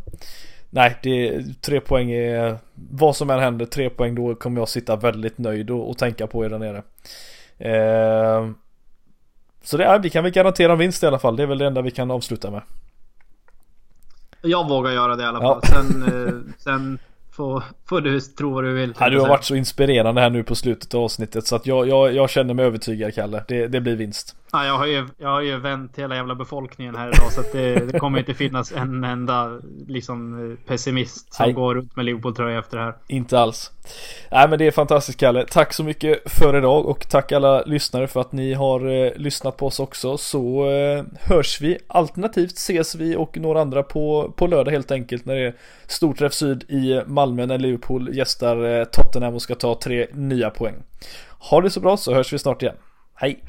Nej, 0.70 0.98
det 1.02 1.28
är, 1.28 1.44
tre 1.60 1.80
poäng 1.80 2.10
är 2.10 2.58
Vad 2.74 3.16
som 3.16 3.30
än 3.30 3.38
händer, 3.38 3.66
tre 3.66 3.90
poäng 3.90 4.14
då 4.14 4.34
kommer 4.34 4.60
jag 4.60 4.68
sitta 4.68 4.96
väldigt 4.96 5.38
nöjd 5.38 5.70
och, 5.70 5.90
och 5.90 5.98
tänka 5.98 6.26
på 6.26 6.44
er 6.44 6.50
där 6.50 6.58
nere 6.58 6.82
eh, 7.58 8.50
Så 9.62 9.76
det 9.76 9.84
är, 9.84 9.98
vi 9.98 10.10
kan 10.10 10.24
väl 10.24 10.32
garantera 10.32 10.72
en 10.72 10.78
vinst 10.78 11.02
i 11.02 11.06
alla 11.06 11.18
fall 11.18 11.36
Det 11.36 11.42
är 11.42 11.46
väl 11.46 11.58
det 11.58 11.66
enda 11.66 11.82
vi 11.82 11.90
kan 11.90 12.10
avsluta 12.10 12.50
med 12.50 12.62
Jag 14.42 14.68
vågar 14.68 14.92
göra 14.92 15.16
det 15.16 15.22
i 15.22 15.26
alla 15.26 15.40
fall 15.40 15.60
ja. 15.62 15.68
Sen, 15.68 16.02
eh, 16.02 16.54
sen 16.58 16.98
får, 17.36 17.62
får 17.88 18.00
du 18.00 18.20
tro 18.20 18.54
vad 18.54 18.64
du 18.64 18.74
vill 18.74 18.94
ja, 18.98 19.10
Du 19.10 19.20
har 19.20 19.28
varit 19.28 19.44
så 19.44 19.54
inspirerande 19.54 20.20
här 20.20 20.30
nu 20.30 20.44
på 20.44 20.54
slutet 20.54 20.94
av 20.94 21.02
avsnittet 21.02 21.46
Så 21.46 21.56
att 21.56 21.66
jag, 21.66 21.88
jag, 21.88 22.14
jag 22.14 22.30
känner 22.30 22.54
mig 22.54 22.64
övertygad 22.64 23.14
Kalle 23.14 23.44
det, 23.48 23.66
det 23.66 23.80
blir 23.80 23.96
vinst 23.96 24.36
Ja, 24.52 24.66
jag, 24.66 24.78
har 24.78 24.86
ju, 24.86 25.08
jag 25.18 25.28
har 25.28 25.40
ju 25.40 25.56
vänt 25.56 25.98
hela 25.98 26.16
jävla 26.16 26.34
befolkningen 26.34 26.96
här 26.96 27.08
idag 27.08 27.32
så 27.32 27.40
att 27.40 27.52
det, 27.52 27.92
det 27.92 27.98
kommer 27.98 28.18
inte 28.18 28.34
finnas 28.34 28.72
en 28.72 29.04
enda 29.04 29.60
liksom, 29.86 30.56
pessimist 30.66 31.34
som 31.34 31.44
Nej. 31.44 31.52
går 31.52 31.74
runt 31.74 31.96
med 31.96 32.04
Liverpool-tröja 32.04 32.58
efter 32.58 32.78
det 32.78 32.84
här. 32.84 32.94
Inte 33.06 33.38
alls. 33.38 33.72
Nej 34.30 34.48
men 34.48 34.58
det 34.58 34.66
är 34.66 34.70
fantastiskt 34.70 35.20
Kalle. 35.20 35.44
Tack 35.50 35.72
så 35.72 35.84
mycket 35.84 36.32
för 36.32 36.58
idag 36.58 36.86
och 36.86 37.08
tack 37.08 37.32
alla 37.32 37.62
lyssnare 37.62 38.06
för 38.06 38.20
att 38.20 38.32
ni 38.32 38.54
har 38.54 39.04
eh, 39.04 39.12
lyssnat 39.16 39.56
på 39.56 39.66
oss 39.66 39.80
också. 39.80 40.18
Så 40.18 40.70
eh, 40.70 41.04
hörs 41.20 41.60
vi. 41.60 41.78
Alternativt 41.86 42.56
ses 42.56 42.94
vi 42.94 43.16
och 43.16 43.38
några 43.38 43.60
andra 43.60 43.82
på, 43.82 44.32
på 44.36 44.46
lördag 44.46 44.72
helt 44.72 44.90
enkelt 44.90 45.24
när 45.24 45.34
det 45.34 45.46
är 45.46 45.54
Storträff 45.86 46.34
Syd 46.34 46.62
i 46.68 47.00
Malmö 47.06 47.46
när 47.46 47.58
Liverpool 47.58 48.16
gästar 48.16 48.78
eh, 48.78 48.84
Tottenham 48.84 49.34
och 49.34 49.42
ska 49.42 49.54
ta 49.54 49.78
tre 49.82 50.06
nya 50.12 50.50
poäng. 50.50 50.74
Ha 51.38 51.60
det 51.60 51.70
så 51.70 51.80
bra 51.80 51.96
så 51.96 52.14
hörs 52.14 52.32
vi 52.32 52.38
snart 52.38 52.62
igen. 52.62 52.76
Hej! 53.14 53.42